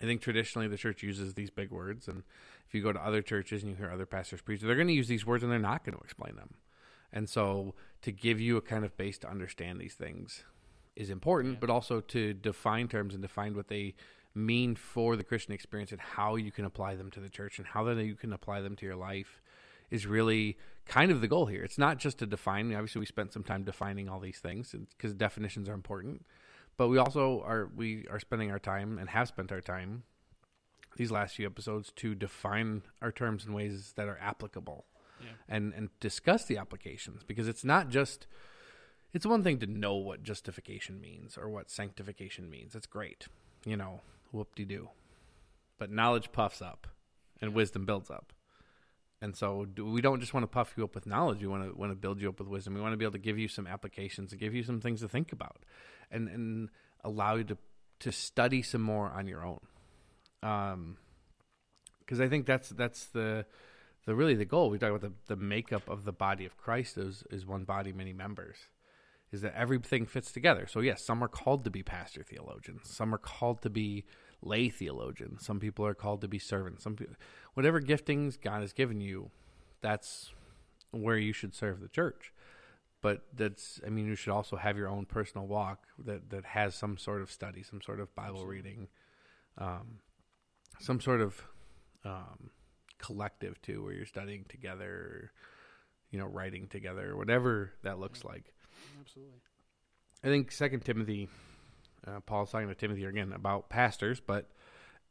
I 0.00 0.04
think 0.04 0.20
traditionally 0.20 0.68
the 0.68 0.76
church 0.76 1.02
uses 1.02 1.34
these 1.34 1.50
big 1.50 1.70
words, 1.70 2.06
and 2.06 2.22
if 2.66 2.74
you 2.74 2.82
go 2.82 2.92
to 2.92 3.00
other 3.04 3.22
churches 3.22 3.62
and 3.62 3.70
you 3.70 3.76
hear 3.76 3.90
other 3.90 4.04
pastors 4.06 4.42
preach, 4.42 4.60
they're 4.60 4.74
going 4.74 4.88
to 4.88 4.92
use 4.92 5.08
these 5.08 5.24
words 5.26 5.42
and 5.42 5.50
they're 5.50 5.58
not 5.58 5.84
going 5.84 5.96
to 5.96 6.02
explain 6.04 6.36
them. 6.36 6.54
And 7.12 7.28
so 7.30 7.74
to 8.02 8.12
give 8.12 8.38
you 8.40 8.56
a 8.58 8.60
kind 8.60 8.84
of 8.84 8.96
base 8.98 9.16
to 9.18 9.28
understand 9.30 9.80
these 9.80 9.94
things 9.94 10.44
is 10.96 11.08
important, 11.08 11.54
Yeah. 11.54 11.58
but 11.60 11.70
also 11.70 12.00
to 12.00 12.34
define 12.34 12.88
terms 12.88 13.14
and 13.14 13.22
define 13.22 13.54
what 13.56 13.68
they 13.68 13.94
mean 14.36 14.76
for 14.76 15.16
the 15.16 15.24
Christian 15.24 15.52
experience 15.54 15.92
and 15.92 16.00
how 16.00 16.36
you 16.36 16.52
can 16.52 16.64
apply 16.64 16.94
them 16.94 17.10
to 17.12 17.20
the 17.20 17.28
church 17.28 17.58
and 17.58 17.66
how 17.66 17.82
that 17.84 18.04
you 18.04 18.14
can 18.14 18.32
apply 18.32 18.60
them 18.60 18.76
to 18.76 18.86
your 18.86 18.96
life 18.96 19.40
is 19.90 20.06
really 20.06 20.56
kind 20.84 21.10
of 21.10 21.20
the 21.20 21.28
goal 21.28 21.46
here. 21.46 21.62
It's 21.64 21.78
not 21.78 21.98
just 21.98 22.18
to 22.18 22.26
define. 22.26 22.72
Obviously, 22.74 22.98
we 23.00 23.06
spent 23.06 23.32
some 23.32 23.42
time 23.44 23.64
defining 23.64 24.08
all 24.08 24.20
these 24.20 24.38
things 24.38 24.74
because 24.96 25.14
definitions 25.14 25.68
are 25.68 25.74
important, 25.74 26.24
but 26.76 26.88
we 26.88 26.98
also 26.98 27.42
are 27.46 27.70
we 27.74 28.06
are 28.10 28.20
spending 28.20 28.50
our 28.50 28.58
time 28.58 28.98
and 28.98 29.08
have 29.10 29.28
spent 29.28 29.50
our 29.52 29.60
time 29.60 30.02
these 30.96 31.10
last 31.10 31.36
few 31.36 31.46
episodes 31.46 31.92
to 31.96 32.14
define 32.14 32.82
our 33.02 33.12
terms 33.12 33.44
in 33.46 33.52
ways 33.52 33.92
that 33.96 34.08
are 34.08 34.18
applicable 34.20 34.84
Yeah. 35.22 35.28
and 35.48 35.72
and 35.74 35.88
discuss 36.00 36.44
the 36.46 36.56
applications 36.58 37.22
because 37.22 37.48
it's 37.48 37.64
not 37.64 37.88
just 37.88 38.26
it's 39.12 39.24
one 39.26 39.42
thing 39.42 39.58
to 39.60 39.66
know 39.66 39.94
what 39.94 40.22
justification 40.22 41.00
means 41.00 41.38
or 41.38 41.48
what 41.48 41.70
sanctification 41.70 42.50
means. 42.50 42.74
It's 42.74 42.86
great, 42.86 43.28
you 43.64 43.76
know, 43.76 44.00
whoop 44.32 44.54
de 44.54 44.64
doo. 44.64 44.88
But 45.78 45.90
knowledge 45.90 46.32
puffs 46.32 46.62
up, 46.62 46.86
and 47.40 47.54
wisdom 47.54 47.84
builds 47.84 48.10
up. 48.10 48.32
And 49.20 49.34
so 49.34 49.66
we 49.78 50.00
don't 50.00 50.20
just 50.20 50.34
want 50.34 50.44
to 50.44 50.48
puff 50.48 50.74
you 50.76 50.84
up 50.84 50.94
with 50.94 51.06
knowledge. 51.06 51.40
We 51.40 51.48
want 51.48 51.64
to 51.64 51.76
want 51.76 51.90
to 51.90 51.96
build 51.96 52.20
you 52.20 52.28
up 52.28 52.38
with 52.38 52.48
wisdom. 52.48 52.74
We 52.74 52.80
want 52.80 52.92
to 52.92 52.96
be 52.96 53.04
able 53.04 53.12
to 53.12 53.18
give 53.18 53.38
you 53.38 53.48
some 53.48 53.66
applications 53.66 54.32
and 54.32 54.40
give 54.40 54.54
you 54.54 54.62
some 54.62 54.80
things 54.80 55.00
to 55.00 55.08
think 55.08 55.32
about, 55.32 55.64
and 56.10 56.28
and 56.28 56.68
allow 57.02 57.36
you 57.36 57.44
to 57.44 57.58
to 58.00 58.12
study 58.12 58.62
some 58.62 58.82
more 58.82 59.10
on 59.10 59.26
your 59.26 59.44
own. 59.44 59.60
Um, 60.42 60.98
because 62.00 62.20
I 62.20 62.28
think 62.28 62.46
that's 62.46 62.68
that's 62.70 63.06
the 63.06 63.46
the 64.06 64.14
really 64.14 64.34
the 64.34 64.44
goal. 64.44 64.70
We 64.70 64.78
talk 64.78 64.90
about 64.90 65.00
the, 65.00 65.34
the 65.34 65.36
makeup 65.36 65.88
of 65.88 66.04
the 66.04 66.12
body 66.12 66.44
of 66.46 66.56
Christ 66.56 66.96
is 66.96 67.24
is 67.30 67.46
one 67.46 67.64
body, 67.64 67.92
many 67.92 68.12
members. 68.12 68.56
Is 69.32 69.40
that 69.42 69.54
everything 69.56 70.06
fits 70.06 70.30
together? 70.30 70.66
So 70.66 70.80
yes, 70.80 71.04
some 71.04 71.22
are 71.22 71.28
called 71.28 71.64
to 71.64 71.70
be 71.70 71.82
pastor 71.82 72.22
theologians. 72.22 72.88
Some 72.88 73.14
are 73.14 73.18
called 73.18 73.62
to 73.62 73.70
be 73.70 74.04
lay 74.42 74.68
theologians. 74.68 75.44
Some 75.44 75.58
people 75.58 75.84
are 75.86 75.94
called 75.94 76.20
to 76.20 76.28
be 76.28 76.38
servants. 76.38 76.84
Some 76.84 76.96
people, 76.96 77.16
whatever 77.54 77.80
giftings 77.80 78.40
God 78.40 78.60
has 78.60 78.72
given 78.72 79.00
you, 79.00 79.30
that's 79.80 80.32
where 80.92 81.18
you 81.18 81.32
should 81.32 81.54
serve 81.54 81.80
the 81.80 81.88
church. 81.88 82.32
But 83.02 83.22
that's 83.34 83.80
I 83.86 83.90
mean 83.90 84.06
you 84.06 84.14
should 84.14 84.32
also 84.32 84.56
have 84.56 84.76
your 84.76 84.88
own 84.88 85.04
personal 85.06 85.46
walk 85.46 85.86
that 86.04 86.30
that 86.30 86.44
has 86.44 86.74
some 86.74 86.96
sort 86.96 87.22
of 87.22 87.30
study, 87.30 87.62
some 87.62 87.82
sort 87.82 88.00
of 88.00 88.14
Bible 88.14 88.46
reading, 88.46 88.88
um, 89.58 90.00
some 90.80 91.00
sort 91.00 91.20
of 91.20 91.42
um, 92.04 92.50
collective 92.98 93.60
too, 93.60 93.84
where 93.84 93.92
you're 93.92 94.06
studying 94.06 94.44
together, 94.48 95.32
you 96.10 96.18
know, 96.18 96.26
writing 96.26 96.68
together, 96.68 97.16
whatever 97.16 97.72
that 97.82 97.98
looks 97.98 98.24
like. 98.24 98.52
Absolutely. 99.00 99.40
I 100.24 100.28
think 100.28 100.50
Second 100.52 100.84
Timothy, 100.84 101.28
uh, 102.06 102.20
Paul's 102.20 102.50
talking 102.50 102.68
to 102.68 102.74
Timothy 102.74 103.04
again 103.04 103.32
about 103.32 103.68
pastors, 103.68 104.20
but 104.20 104.50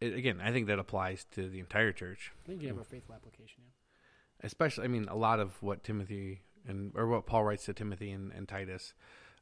it, 0.02 0.14
again, 0.14 0.42
I 0.44 0.52
think 0.52 0.68
that 0.68 0.80
applies 0.80 1.26
to 1.36 1.48
the 1.50 1.60
entire 1.60 1.92
church, 1.92 2.32
I 2.44 2.48
think 2.50 2.62
you 2.62 2.68
have 2.70 2.78
a 2.78 2.84
faithful 2.84 3.16
application. 3.16 3.64
Yeah. 3.64 4.48
especially. 4.48 4.84
I 4.86 4.88
mean, 4.88 5.08
a 5.10 5.16
lot 5.16 5.40
of 5.40 5.62
what 5.62 5.84
Timothy 5.84 6.42
and 6.68 6.92
or 6.96 7.08
what 7.08 7.26
Paul 7.26 7.44
writes 7.44 7.66
to 7.66 7.74
Timothy 7.74 8.12
and, 8.12 8.32
and 8.34 8.48
Titus, 8.48 8.94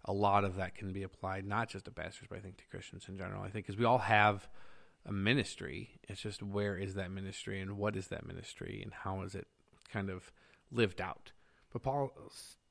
a 0.05 0.13
lot 0.13 0.43
of 0.43 0.57
that 0.57 0.75
can 0.75 0.91
be 0.91 1.03
applied 1.03 1.45
not 1.45 1.69
just 1.69 1.85
to 1.85 1.91
pastors, 1.91 2.27
but 2.29 2.37
I 2.37 2.41
think 2.41 2.57
to 2.57 2.65
Christians 2.69 3.05
in 3.07 3.17
general. 3.17 3.41
I 3.41 3.49
think 3.49 3.65
because 3.65 3.79
we 3.79 3.85
all 3.85 3.99
have 3.99 4.47
a 5.05 5.11
ministry. 5.11 5.99
It's 6.07 6.21
just 6.21 6.41
where 6.43 6.77
is 6.77 6.93
that 6.95 7.11
ministry 7.11 7.59
and 7.59 7.77
what 7.77 7.95
is 7.95 8.07
that 8.07 8.25
ministry 8.25 8.81
and 8.83 8.93
how 8.93 9.21
is 9.23 9.35
it 9.35 9.47
kind 9.91 10.09
of 10.09 10.31
lived 10.71 11.01
out. 11.01 11.31
But 11.71 11.83
Paul 11.83 12.11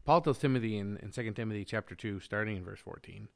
Paul 0.04 0.20
tells 0.20 0.38
Timothy 0.38 0.78
in, 0.78 0.96
in 0.98 1.10
2 1.10 1.32
Timothy 1.32 1.64
chapter 1.64 1.94
2, 1.94 2.20
starting 2.20 2.56
in 2.56 2.64
verse 2.64 2.80
14, 2.80 3.28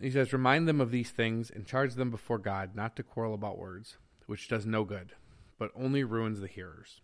he 0.00 0.10
says, 0.10 0.32
Remind 0.32 0.68
them 0.68 0.80
of 0.80 0.90
these 0.90 1.10
things 1.10 1.50
and 1.50 1.66
charge 1.66 1.94
them 1.94 2.10
before 2.10 2.38
God 2.38 2.76
not 2.76 2.94
to 2.96 3.02
quarrel 3.02 3.34
about 3.34 3.58
words, 3.58 3.96
which 4.26 4.48
does 4.48 4.64
no 4.64 4.84
good, 4.84 5.14
but 5.58 5.72
only 5.74 6.04
ruins 6.04 6.40
the 6.40 6.46
hearers. 6.46 7.00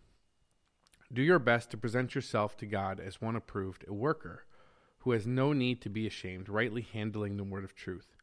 Do 1.11 1.21
your 1.21 1.39
best 1.39 1.71
to 1.71 1.77
present 1.77 2.15
yourself 2.15 2.57
to 2.57 2.65
God 2.65 2.99
as 2.99 3.21
one 3.21 3.35
approved, 3.35 3.85
a 3.87 3.93
worker 3.93 4.45
who 4.99 5.11
has 5.11 5.25
no 5.25 5.53
need 5.53 5.81
to 5.81 5.89
be 5.89 6.05
ashamed, 6.05 6.49
rightly 6.49 6.81
handling 6.81 7.37
the 7.37 7.43
word 7.43 7.63
of 7.63 7.75
truth. 7.75 8.15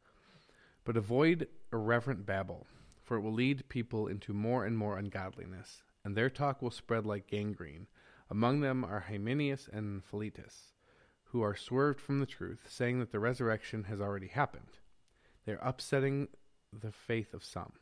But 0.84 0.96
avoid 0.96 1.48
irreverent 1.72 2.26
babble, 2.26 2.66
for 3.02 3.16
it 3.16 3.20
will 3.20 3.32
lead 3.32 3.68
people 3.68 4.06
into 4.06 4.34
more 4.34 4.66
and 4.66 4.76
more 4.76 4.98
ungodliness, 4.98 5.82
and 6.04 6.14
their 6.14 6.28
talk 6.28 6.60
will 6.60 6.70
spread 6.70 7.06
like 7.06 7.26
gangrene. 7.26 7.86
Among 8.34 8.62
them 8.62 8.84
are 8.84 9.04
Hymenaeus 9.08 9.68
and 9.72 10.02
Philetus, 10.02 10.72
who 11.26 11.40
are 11.42 11.54
swerved 11.54 12.00
from 12.00 12.18
the 12.18 12.26
truth, 12.26 12.66
saying 12.68 12.98
that 12.98 13.12
the 13.12 13.20
resurrection 13.20 13.84
has 13.84 14.00
already 14.00 14.26
happened. 14.26 14.80
They 15.46 15.52
are 15.52 15.62
upsetting 15.62 16.26
the 16.72 16.90
faith 16.90 17.32
of 17.32 17.44
some. 17.44 17.74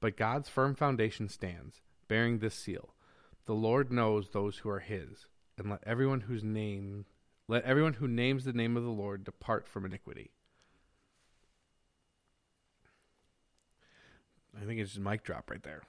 But 0.00 0.16
God's 0.16 0.48
firm 0.48 0.74
foundation 0.74 1.28
stands, 1.28 1.82
bearing 2.08 2.40
this 2.40 2.56
seal: 2.56 2.96
The 3.44 3.54
Lord 3.54 3.92
knows 3.92 4.30
those 4.30 4.58
who 4.58 4.68
are 4.70 4.80
His, 4.80 5.28
and 5.56 5.70
let 5.70 5.84
everyone 5.86 6.22
whose 6.22 6.42
name 6.42 7.04
let 7.46 7.62
everyone 7.62 7.94
who 7.94 8.08
names 8.08 8.44
the 8.44 8.52
name 8.52 8.76
of 8.76 8.82
the 8.82 8.90
Lord 8.90 9.22
depart 9.22 9.68
from 9.68 9.84
iniquity. 9.84 10.32
I 14.60 14.64
think 14.64 14.80
it's 14.80 14.94
just 14.94 15.00
mic 15.00 15.22
drop 15.22 15.48
right 15.48 15.62
there. 15.62 15.82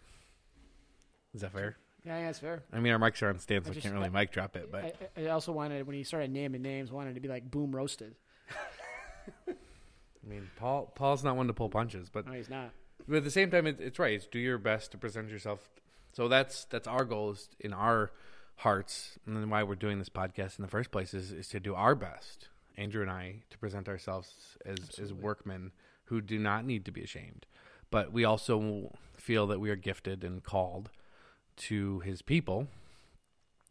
Is 1.33 1.41
that 1.41 1.53
fair? 1.53 1.77
Yeah, 2.05 2.19
yeah, 2.19 2.25
that's 2.27 2.39
fair. 2.39 2.63
I 2.71 2.79
mean, 2.79 2.93
our 2.93 2.99
mics 2.99 3.21
are 3.21 3.29
on 3.29 3.39
stand, 3.39 3.65
so 3.65 3.69
I 3.69 3.71
I 3.71 3.73
just- 3.73 3.83
can't 3.83 3.95
really 3.95 4.09
mic 4.09 4.31
drop 4.31 4.55
it. 4.55 4.71
But 4.71 4.95
I, 5.17 5.23
I 5.23 5.27
also 5.27 5.51
wanted 5.51 5.85
when 5.87 5.95
he 5.95 6.03
started 6.03 6.31
naming 6.31 6.61
names, 6.61 6.91
wanted 6.91 7.15
to 7.15 7.19
be 7.21 7.27
like 7.27 7.49
boom 7.51 7.75
roasted. 7.75 8.15
I 9.47 10.29
mean, 10.29 10.49
Paul 10.57 10.91
Paul's 10.95 11.23
not 11.23 11.35
one 11.35 11.47
to 11.47 11.53
pull 11.53 11.69
punches, 11.69 12.09
but 12.09 12.25
No, 12.27 12.33
he's 12.33 12.49
not. 12.49 12.71
but 13.07 13.17
at 13.17 13.23
the 13.23 13.31
same 13.31 13.49
time, 13.51 13.67
it, 13.67 13.79
it's 13.79 13.99
right. 13.99 14.13
It's 14.13 14.27
do 14.27 14.39
your 14.39 14.57
best 14.57 14.91
to 14.91 14.97
present 14.97 15.29
yourself. 15.29 15.69
So 16.13 16.27
that's 16.27 16.65
that's 16.65 16.87
our 16.87 17.05
goal 17.05 17.31
is 17.31 17.49
in 17.59 17.73
our 17.73 18.11
hearts, 18.57 19.19
and 19.25 19.35
then 19.37 19.49
why 19.49 19.63
we're 19.63 19.75
doing 19.75 19.99
this 19.99 20.09
podcast 20.09 20.57
in 20.59 20.63
the 20.63 20.67
first 20.69 20.91
place 20.91 21.13
is 21.13 21.31
is 21.31 21.47
to 21.49 21.59
do 21.59 21.75
our 21.75 21.95
best 21.95 22.49
Andrew 22.77 23.01
and 23.01 23.11
I, 23.11 23.43
to 23.49 23.57
present 23.57 23.87
ourselves 23.87 24.57
as 24.65 24.99
as 25.01 25.13
workmen 25.13 25.71
who 26.05 26.21
do 26.21 26.39
not 26.39 26.65
need 26.65 26.85
to 26.85 26.91
be 26.91 27.03
ashamed, 27.03 27.45
but 27.91 28.11
we 28.11 28.23
also 28.25 28.93
feel 29.17 29.45
that 29.47 29.59
we 29.59 29.69
are 29.69 29.75
gifted 29.75 30.23
and 30.23 30.43
called 30.43 30.89
to 31.57 31.99
His 31.99 32.21
people, 32.21 32.67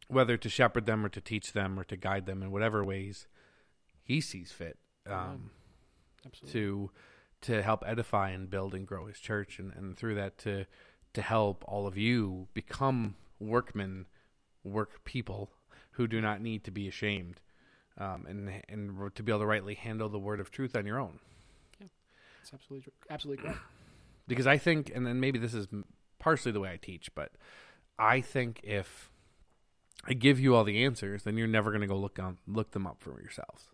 whether 0.09 0.37
to 0.37 0.49
shepherd 0.49 0.87
them 0.87 1.05
or 1.05 1.09
to 1.09 1.20
teach 1.20 1.53
them 1.53 1.78
or 1.78 1.84
to 1.84 1.97
guide 1.97 2.26
them 2.26 2.43
in 2.43 2.51
whatever 2.51 2.84
ways 2.84 3.26
He 4.03 4.20
sees 4.20 4.53
fit. 4.53 4.78
Um, 5.09 5.51
to 6.51 6.91
to 7.43 7.62
help 7.62 7.84
edify 7.87 8.30
and 8.30 8.51
build 8.51 8.74
and 8.74 8.87
grow 8.87 9.07
his 9.07 9.18
church 9.18 9.59
and, 9.59 9.72
and 9.74 9.97
through 9.97 10.14
that 10.16 10.37
to 10.39 10.64
to 11.12 11.22
help 11.22 11.64
all 11.68 11.87
of 11.87 11.97
you 11.97 12.49
become 12.55 13.14
workmen 13.39 14.07
work 14.64 15.05
people 15.05 15.51
who 15.93 16.07
do 16.09 16.20
not 16.20 16.41
need 16.41 16.64
to 16.64 16.70
be 16.70 16.89
ashamed 16.89 17.41
um, 17.99 18.26
and 18.28 18.51
and 18.68 19.14
to 19.14 19.22
be 19.22 19.30
able 19.30 19.41
to 19.41 19.47
rightly 19.47 19.74
handle 19.74 20.09
the 20.09 20.18
word 20.18 20.41
of 20.41 20.51
truth 20.51 20.74
on 20.74 20.84
your 20.87 20.99
own 20.99 21.20
Yeah. 21.80 21.87
It's 22.43 22.53
absolutely 22.53 22.82
true. 22.84 22.93
absolutely 23.11 23.45
correct. 23.45 23.61
because 24.26 24.47
I 24.47 24.59
think 24.59 24.91
and 24.95 25.07
then 25.07 25.20
maybe 25.20 25.39
this 25.39 25.55
is 25.55 25.68
partially 26.18 26.53
the 26.53 26.61
way 26.61 26.72
I 26.72 26.76
teach 26.78 27.14
but 27.14 27.30
I 27.99 28.20
think 28.20 28.61
if 28.62 29.11
I 30.05 30.12
give 30.12 30.38
you 30.38 30.55
all 30.55 30.64
the 30.64 30.84
answers 30.84 31.24
then 31.24 31.36
you're 31.36 31.47
never 31.47 31.70
going 31.70 31.80
to 31.80 31.86
go 31.86 31.97
look 31.97 32.18
on 32.18 32.38
look 32.47 32.72
them 32.72 32.86
up 32.86 32.99
for 33.01 33.20
yourselves. 33.20 33.68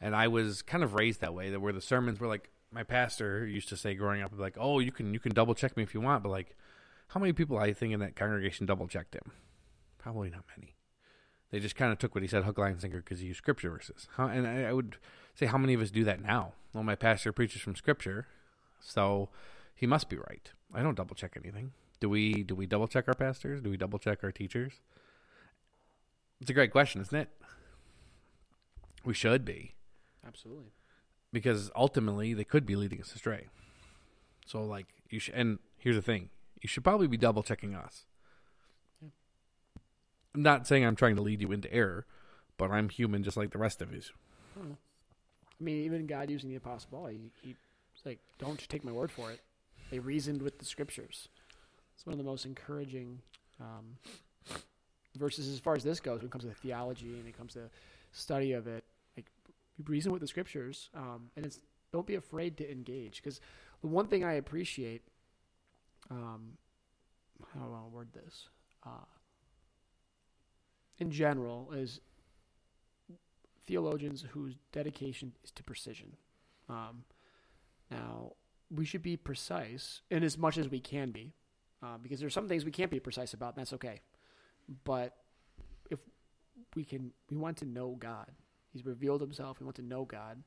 And 0.00 0.14
I 0.14 0.28
was 0.28 0.62
kind 0.62 0.84
of 0.84 0.94
raised 0.94 1.20
that 1.20 1.34
way 1.34 1.50
that 1.50 1.60
where 1.60 1.72
the 1.72 1.80
sermons 1.80 2.20
were 2.20 2.26
like 2.26 2.50
my 2.70 2.82
pastor 2.82 3.46
used 3.46 3.68
to 3.68 3.76
say 3.76 3.94
growing 3.94 4.22
up 4.22 4.32
like 4.36 4.56
oh 4.58 4.80
you 4.80 4.92
can 4.92 5.14
you 5.14 5.20
can 5.20 5.32
double 5.32 5.54
check 5.54 5.76
me 5.76 5.82
if 5.82 5.94
you 5.94 6.00
want 6.00 6.22
but 6.22 6.30
like 6.30 6.56
how 7.08 7.20
many 7.20 7.32
people 7.32 7.58
I 7.58 7.72
think 7.72 7.92
in 7.92 8.00
that 8.00 8.16
congregation 8.16 8.66
double 8.66 8.88
checked 8.88 9.14
him? 9.14 9.30
Probably 9.98 10.30
not 10.30 10.44
many. 10.56 10.74
They 11.50 11.60
just 11.60 11.76
kind 11.76 11.92
of 11.92 11.98
took 11.98 12.14
what 12.14 12.22
he 12.22 12.28
said 12.28 12.44
hook 12.44 12.58
line 12.58 12.78
sinker 12.80 12.98
because 12.98 13.20
he 13.20 13.28
used 13.28 13.38
scripture 13.38 13.70
verses. 13.70 14.08
And 14.18 14.46
I, 14.46 14.64
I 14.64 14.72
would 14.72 14.96
say 15.34 15.46
how 15.46 15.58
many 15.58 15.74
of 15.74 15.80
us 15.80 15.90
do 15.90 16.04
that 16.04 16.20
now? 16.20 16.52
Well 16.72 16.82
my 16.82 16.96
pastor 16.96 17.32
preaches 17.32 17.62
from 17.62 17.76
scripture 17.76 18.26
so 18.80 19.28
he 19.74 19.86
must 19.86 20.08
be 20.08 20.16
right. 20.16 20.50
I 20.74 20.82
don't 20.82 20.96
double 20.96 21.14
check 21.14 21.36
anything 21.36 21.72
do 22.00 22.08
we 22.08 22.42
do 22.42 22.54
we 22.54 22.66
double 22.66 22.88
check 22.88 23.06
our 23.08 23.14
pastors 23.14 23.60
do 23.60 23.70
we 23.70 23.76
double 23.76 23.98
check 23.98 24.22
our 24.22 24.32
teachers 24.32 24.80
it's 26.40 26.50
a 26.50 26.54
great 26.54 26.70
question 26.70 27.00
isn't 27.00 27.18
it 27.18 27.28
we 29.04 29.14
should 29.14 29.44
be 29.44 29.74
Absolutely. 30.26 30.72
because 31.32 31.70
ultimately 31.76 32.34
they 32.34 32.44
could 32.44 32.66
be 32.66 32.76
leading 32.76 33.00
us 33.00 33.14
astray. 33.14 33.46
So 34.46 34.64
like 34.64 34.86
you 35.10 35.18
should 35.20 35.34
and 35.34 35.58
here's 35.78 35.96
the 35.96 36.02
thing. 36.02 36.30
You 36.62 36.68
should 36.68 36.84
probably 36.84 37.06
be 37.06 37.16
double 37.16 37.42
checking 37.42 37.74
us. 37.74 38.06
Yeah. 39.02 39.10
I'm 40.34 40.42
not 40.42 40.66
saying 40.66 40.84
I'm 40.84 40.96
trying 40.96 41.16
to 41.16 41.22
lead 41.22 41.42
you 41.42 41.52
into 41.52 41.72
error, 41.72 42.06
but 42.56 42.70
I'm 42.70 42.88
human 42.88 43.22
just 43.22 43.36
like 43.36 43.50
the 43.50 43.58
rest 43.58 43.82
of 43.82 43.92
us. 43.92 44.10
I. 44.56 44.60
Hmm. 44.60 44.72
I 45.60 45.64
mean, 45.64 45.84
even 45.84 46.06
God 46.06 46.30
using 46.30 46.50
the 46.50 46.56
Apostle 46.56 46.88
Paul, 46.90 47.06
he, 47.06 47.20
he 47.42 47.54
like, 48.04 48.18
don't 48.38 48.58
just 48.58 48.70
take 48.70 48.84
my 48.84 48.90
word 48.90 49.12
for 49.12 49.30
it. 49.30 49.40
They 49.90 50.00
reasoned 50.00 50.42
with 50.42 50.58
the 50.58 50.64
scriptures. 50.64 51.28
It's 51.94 52.06
one 52.06 52.12
of 52.12 52.18
the 52.18 52.24
most 52.24 52.44
encouraging 52.44 53.20
um, 53.60 53.96
verses 55.16 55.48
as 55.52 55.60
far 55.60 55.74
as 55.74 55.84
this 55.84 56.00
goes 56.00 56.18
when 56.18 56.26
it 56.26 56.32
comes 56.32 56.44
to 56.44 56.50
theology 56.50 57.14
and 57.18 57.26
it 57.28 57.36
comes 57.36 57.54
to 57.54 57.70
study 58.12 58.52
of 58.52 58.66
it. 58.66 58.84
Like, 59.16 59.26
reason 59.86 60.12
with 60.12 60.20
the 60.20 60.26
scriptures, 60.26 60.90
um, 60.94 61.30
and 61.36 61.46
it's 61.46 61.60
don't 61.92 62.06
be 62.06 62.16
afraid 62.16 62.56
to 62.56 62.70
engage. 62.70 63.22
Because 63.22 63.40
the 63.80 63.86
one 63.86 64.08
thing 64.08 64.24
I 64.24 64.32
appreciate, 64.34 65.02
um, 66.10 66.58
how 67.52 67.60
do 67.60 67.66
I 67.66 67.68
want 67.68 67.84
to 67.84 67.94
word 67.94 68.08
this? 68.12 68.48
Uh, 68.84 69.06
in 70.98 71.10
general, 71.10 71.70
is 71.72 72.00
theologians 73.66 74.24
whose 74.32 74.56
dedication 74.72 75.32
is 75.44 75.50
to 75.52 75.62
precision. 75.62 76.16
Um, 76.68 77.04
now, 77.90 78.32
we 78.74 78.84
should 78.84 79.02
be 79.02 79.16
precise 79.16 80.02
in 80.10 80.22
as 80.24 80.36
much 80.36 80.58
as 80.58 80.68
we 80.68 80.80
can 80.80 81.10
be, 81.10 81.32
uh, 81.84 81.98
because 82.02 82.20
there's 82.20 82.32
some 82.32 82.48
things 82.48 82.64
we 82.64 82.70
can't 82.70 82.90
be 82.90 83.00
precise 83.00 83.34
about, 83.34 83.54
and 83.54 83.60
that's 83.60 83.72
okay. 83.74 84.00
But 84.84 85.16
if 85.90 85.98
we 86.74 86.84
can, 86.84 87.12
we 87.30 87.36
want 87.36 87.58
to 87.58 87.66
know 87.66 87.96
God. 87.98 88.30
He's 88.72 88.84
revealed 88.84 89.20
Himself. 89.20 89.60
We 89.60 89.64
want 89.64 89.76
to 89.76 89.82
know 89.82 90.04
God, 90.04 90.42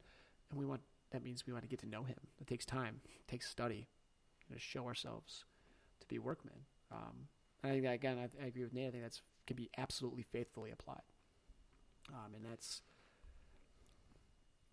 and 0.50 0.60
we 0.60 0.66
want 0.66 0.82
that 1.12 1.24
means 1.24 1.46
we 1.46 1.54
want 1.54 1.64
to 1.64 1.70
get 1.70 1.80
to 1.80 1.88
know 1.88 2.04
Him. 2.04 2.18
It 2.40 2.48
takes 2.48 2.66
time, 2.66 3.02
it 3.06 3.28
takes 3.28 3.50
study, 3.50 3.88
to 4.52 4.60
show 4.60 4.86
ourselves 4.86 5.46
to 6.00 6.08
be 6.08 6.20
workmen. 6.20 6.56
Um, 6.92 7.28
I 7.64 7.70
think 7.70 7.84
that, 7.84 7.94
again, 7.94 8.18
I, 8.18 8.44
I 8.44 8.48
agree 8.48 8.64
with 8.64 8.74
Nate. 8.74 8.88
I 8.88 8.92
think 8.92 9.04
that's 9.04 9.22
can 9.46 9.56
be 9.56 9.70
absolutely 9.78 10.24
faithfully 10.24 10.72
applied, 10.72 11.04
um, 12.10 12.34
and 12.36 12.44
that's 12.44 12.82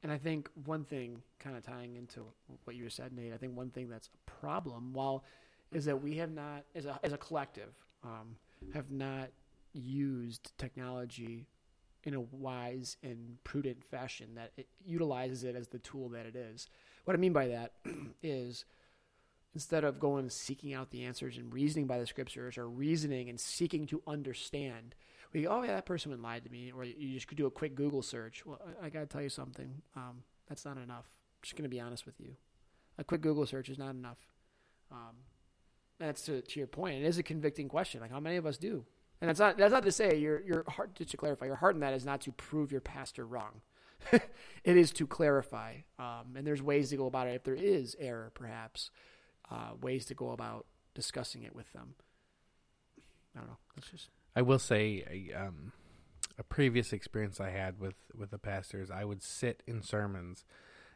and 0.02 0.12
I 0.12 0.18
think 0.18 0.50
one 0.64 0.84
thing, 0.84 1.22
kind 1.38 1.56
of 1.56 1.64
tying 1.64 1.96
into 1.96 2.24
what 2.64 2.76
you 2.76 2.88
said, 2.90 3.12
Nate, 3.12 3.32
I 3.32 3.38
think 3.38 3.56
one 3.56 3.70
thing 3.70 3.88
that's 3.88 4.08
a 4.08 4.30
problem, 4.30 4.92
while 4.92 5.24
is 5.74 5.84
that 5.86 6.02
we 6.02 6.16
have 6.16 6.30
not, 6.30 6.64
as 6.74 6.86
a, 6.86 6.98
as 7.02 7.12
a 7.12 7.18
collective, 7.18 7.74
um, 8.02 8.36
have 8.72 8.90
not 8.90 9.28
used 9.72 10.52
technology 10.56 11.46
in 12.04 12.14
a 12.14 12.20
wise 12.20 12.96
and 13.02 13.38
prudent 13.44 13.82
fashion 13.84 14.34
that 14.36 14.52
it 14.56 14.68
utilizes 14.84 15.42
it 15.42 15.56
as 15.56 15.68
the 15.68 15.78
tool 15.78 16.10
that 16.10 16.26
it 16.26 16.36
is. 16.36 16.68
What 17.04 17.14
I 17.14 17.18
mean 17.18 17.32
by 17.32 17.48
that 17.48 17.72
is 18.22 18.64
instead 19.54 19.84
of 19.84 19.98
going 19.98 20.24
and 20.24 20.32
seeking 20.32 20.74
out 20.74 20.90
the 20.90 21.04
answers 21.04 21.36
and 21.36 21.52
reasoning 21.52 21.86
by 21.86 21.98
the 21.98 22.06
scriptures 22.06 22.58
or 22.58 22.68
reasoning 22.68 23.28
and 23.28 23.40
seeking 23.40 23.86
to 23.86 24.02
understand, 24.06 24.94
we 25.32 25.42
go, 25.42 25.50
oh 25.50 25.62
yeah, 25.62 25.74
that 25.74 25.86
person 25.86 26.20
lied 26.22 26.44
to 26.44 26.50
me, 26.50 26.72
or 26.72 26.84
you 26.84 27.14
just 27.14 27.26
could 27.26 27.38
do 27.38 27.46
a 27.46 27.50
quick 27.50 27.74
Google 27.74 28.02
search. 28.02 28.44
Well, 28.46 28.60
I, 28.82 28.86
I 28.86 28.88
got 28.90 29.00
to 29.00 29.06
tell 29.06 29.22
you 29.22 29.28
something. 29.28 29.82
Um, 29.96 30.22
that's 30.48 30.64
not 30.64 30.76
enough. 30.76 31.06
I'm 31.06 31.42
just 31.42 31.56
going 31.56 31.64
to 31.64 31.74
be 31.74 31.80
honest 31.80 32.06
with 32.06 32.20
you. 32.20 32.36
A 32.98 33.04
quick 33.04 33.20
Google 33.20 33.46
search 33.46 33.68
is 33.68 33.78
not 33.78 33.90
enough. 33.90 34.18
Um, 34.92 35.16
that's 35.98 36.22
to, 36.22 36.40
to 36.40 36.60
your 36.60 36.66
point. 36.66 37.02
It 37.02 37.06
is 37.06 37.18
a 37.18 37.22
convicting 37.22 37.68
question. 37.68 38.00
Like 38.00 38.10
how 38.10 38.20
many 38.20 38.36
of 38.36 38.46
us 38.46 38.56
do? 38.56 38.84
And 39.20 39.28
that's 39.28 39.40
not 39.40 39.56
that's 39.56 39.72
not 39.72 39.84
to 39.84 39.92
say 39.92 40.16
your 40.18 40.42
your 40.42 40.64
heart 40.68 40.94
just 40.94 41.10
to 41.10 41.16
clarify. 41.16 41.46
Your 41.46 41.56
heart 41.56 41.74
in 41.74 41.80
that 41.80 41.94
is 41.94 42.04
not 42.04 42.20
to 42.22 42.32
prove 42.32 42.72
your 42.72 42.80
pastor 42.80 43.26
wrong. 43.26 43.60
it 44.12 44.76
is 44.76 44.90
to 44.92 45.06
clarify. 45.06 45.76
Um, 45.98 46.34
and 46.36 46.46
there's 46.46 46.62
ways 46.62 46.90
to 46.90 46.96
go 46.96 47.06
about 47.06 47.28
it 47.28 47.34
if 47.34 47.44
there 47.44 47.54
is 47.54 47.96
error, 47.98 48.30
perhaps. 48.34 48.90
Uh, 49.50 49.72
ways 49.80 50.06
to 50.06 50.14
go 50.14 50.30
about 50.30 50.66
discussing 50.94 51.42
it 51.42 51.54
with 51.54 51.70
them. 51.72 51.94
I 53.34 53.40
don't 53.40 53.48
know. 53.48 53.58
That's 53.74 53.90
just 53.90 54.08
I 54.36 54.42
will 54.42 54.58
say 54.58 55.04
a, 55.08 55.46
um, 55.46 55.72
a 56.38 56.42
previous 56.42 56.92
experience 56.92 57.40
I 57.40 57.50
had 57.50 57.78
with 57.78 57.94
with 58.16 58.30
the 58.30 58.38
pastors. 58.38 58.90
I 58.90 59.04
would 59.04 59.22
sit 59.22 59.62
in 59.66 59.82
sermons, 59.82 60.44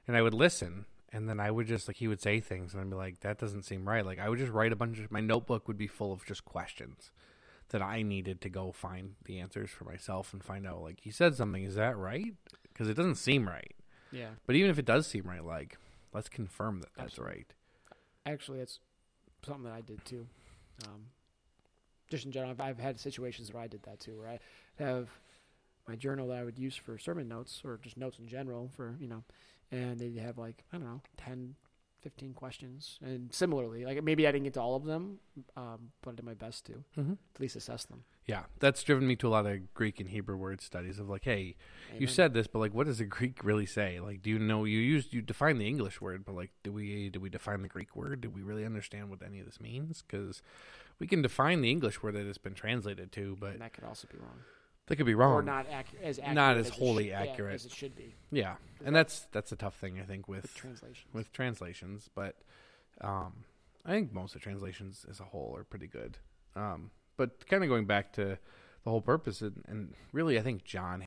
and 0.07 0.17
I 0.17 0.23
would 0.23 0.35
listen, 0.35 0.87
and 1.13 1.29
then 1.29 1.41
I 1.41 1.51
would 1.51 1.67
just 1.67 1.89
like 1.89 1.97
he 1.97 2.09
would 2.09 2.21
say 2.21 2.41
things, 2.41 2.73
and 2.73 2.81
I'd 2.83 2.91
be 2.91 2.97
like, 2.97 3.21
"That 3.21 3.39
doesn't 3.39 3.65
seem 3.65 3.89
right." 3.89 4.05
Like 4.05 4.19
I 4.19 4.29
would 4.29 4.39
just 4.39 4.53
write 4.53 4.73
a 4.73 4.77
bunch 4.77 4.99
of 4.99 5.11
my 5.11 5.21
notebook 5.21 5.69
would 5.69 5.79
be 5.79 5.87
full 5.87 6.13
of 6.13 6.25
just 6.25 6.45
questions 6.45 7.11
that 7.71 7.83
I 7.83 8.03
needed 8.03 8.41
to 8.43 8.49
go 8.49 8.73
find 8.73 9.15
the 9.25 9.41
answers 9.41 9.71
for 9.71 9.85
myself 9.85 10.33
and 10.33 10.43
find 10.43 10.67
out. 10.67 10.83
Like 10.83 11.01
he 11.03 11.11
said 11.11 11.35
something, 11.35 11.65
is 11.65 11.75
that 11.75 11.97
right? 11.97 12.35
Because 12.63 12.89
it 12.89 12.95
doesn't 12.95 13.17
seem 13.17 13.47
right. 13.47 13.75
yeah. 14.11 14.31
But 14.47 14.57
even 14.57 14.71
if 14.71 14.79
it 14.79 14.85
does 14.87 15.07
seem 15.07 15.25
right, 15.25 15.45
like 15.45 15.77
let's 16.13 16.29
confirm 16.29 16.81
that 16.81 16.91
that's 16.97 17.13
Absolutely. 17.13 17.37
right. 17.37 17.55
Actually, 18.27 18.61
it's 18.61 18.79
something 19.45 19.65
that 19.65 19.73
I 19.73 19.81
did 19.81 20.05
too. 20.05 20.27
Um, 20.87 21.07
just 22.11 22.25
in 22.25 22.33
general, 22.33 22.53
I've, 22.53 22.61
I've 22.61 22.79
had 22.79 22.99
situations 22.99 23.53
where 23.53 23.63
I 23.63 23.67
did 23.67 23.83
that 23.85 24.01
too, 24.01 24.19
where 24.19 24.29
I 24.29 24.39
have 24.83 25.09
my 25.89 25.97
journal 25.97 26.29
that 26.29 26.39
I 26.39 26.45
would 26.45 26.59
use 26.59 26.77
for 26.77 26.99
sermon 26.99 27.29
notes 27.29 27.63
or 27.65 27.79
just 27.83 27.97
notes 27.97 28.19
in 28.19 28.29
general 28.29 28.71
for, 28.77 28.97
you 29.01 29.09
know, 29.09 29.25
and 29.71 29.99
they'd 29.99 30.17
have 30.19 30.39
like, 30.39 30.65
I 30.73 30.77
don't 30.79 30.87
know, 30.87 31.03
10, 31.19 31.55
15 32.03 32.33
questions. 32.35 32.99
And 33.03 33.33
similarly, 33.35 33.85
like 33.85 34.03
maybe 34.05 34.27
I 34.27 34.33
didn't 34.33 34.45
get 34.45 34.55
to 34.55 34.61
all 34.61 34.77
of 34.77 34.85
them, 34.85 35.19
um, 35.57 35.91
but 36.03 36.11
I 36.11 36.15
did 36.15 36.25
my 36.25 36.35
best 36.35 36.65
to 36.67 36.85
Mm-hmm. 36.97 37.13
at 37.35 37.41
least 37.41 37.57
assess 37.57 37.85
them. 37.85 38.05
Yeah, 38.27 38.43
that's 38.61 38.83
driven 38.83 39.07
me 39.09 39.17
to 39.17 39.29
a 39.29 39.31
lot 39.31 39.47
of 39.47 39.73
Greek 39.73 40.01
and 40.01 40.11
Hebrew 40.11 40.37
word 40.37 40.61
studies 40.61 40.99
of 40.99 41.09
like, 41.09 41.25
hey, 41.25 41.57
you 41.99 42.07
said 42.07 42.35
this, 42.35 42.47
but 42.47 42.59
like, 42.59 42.75
what 42.75 42.87
does 42.87 42.99
the 42.99 43.07
Greek 43.07 43.43
really 43.43 43.65
say? 43.65 44.01
Like, 44.01 44.21
do 44.21 44.29
you 44.29 44.39
know 44.39 44.65
you 44.65 44.79
used 44.79 45.15
you 45.15 45.23
define 45.23 45.57
the 45.57 45.67
English 45.67 46.01
word, 46.03 46.27
but 46.27 46.35
like, 46.35 46.51
do 46.63 46.71
we 46.71 47.09
do 47.09 47.21
we 47.21 47.31
define 47.31 47.63
the 47.63 47.69
Greek 47.69 47.97
word? 47.97 48.21
Do 48.21 48.29
we 48.29 48.43
really 48.43 48.67
understand 48.67 49.09
what 49.09 49.21
any 49.25 49.41
of 49.41 49.47
this 49.47 49.61
means? 49.63 50.03
Because 50.07 50.43
we 50.99 51.07
can 51.07 51.23
define 51.23 51.63
the 51.63 51.71
English 51.71 52.03
word 52.03 52.17
that 52.17 52.27
it's 52.27 52.37
been 52.37 52.53
translated 52.55 53.13
to, 53.13 53.37
but 53.41 53.53
and 53.53 53.63
that 53.63 53.73
could 53.73 53.85
also 53.85 54.07
be 54.13 54.19
wrong. 54.19 54.41
That 54.89 54.97
could 54.97 55.07
be 55.07 55.15
wrong. 55.15 55.33
Or 55.35 55.43
not 55.43 55.67
accurate, 55.71 56.05
as 56.05 56.19
accurate 56.19 56.35
Not 56.35 56.57
as 56.57 56.67
it 56.69 56.73
wholly 56.75 57.05
should- 57.05 57.11
yeah, 57.11 57.23
accurate. 57.23 57.55
as 57.55 57.67
it 57.67 57.73
should 57.73 57.95
be 57.97 58.15
yeah, 58.31 58.57
and 58.85 58.95
that's 58.95 59.21
that's 59.33 59.53
a 59.53 59.57
tough 59.57 59.77
thing 59.77 60.01
I 60.01 60.05
think 60.05 60.29
with 60.29 60.43
with 60.43 60.55
translation. 60.55 61.09
with 61.13 61.33
translations, 61.33 62.09
but 62.15 62.37
um, 63.01 63.45
I 63.85 63.91
think 63.93 64.13
most 64.13 64.35
of 64.35 64.41
the 64.41 64.45
translations 64.45 65.07
as 65.09 65.21
a 65.21 65.25
whole 65.25 65.55
are 65.57 65.65
pretty 65.65 65.87
good. 65.87 66.19
Um, 66.57 66.91
but 67.17 67.47
kind 67.49 67.63
of 67.63 67.69
going 67.69 67.87
back 67.87 68.13
to 68.15 68.39
the 68.85 68.91
whole 68.91 69.01
purpose, 69.01 69.41
and, 69.41 69.63
and 69.69 69.95
really, 70.13 70.39
I 70.39 70.43
think 70.43 70.65
John 70.65 71.05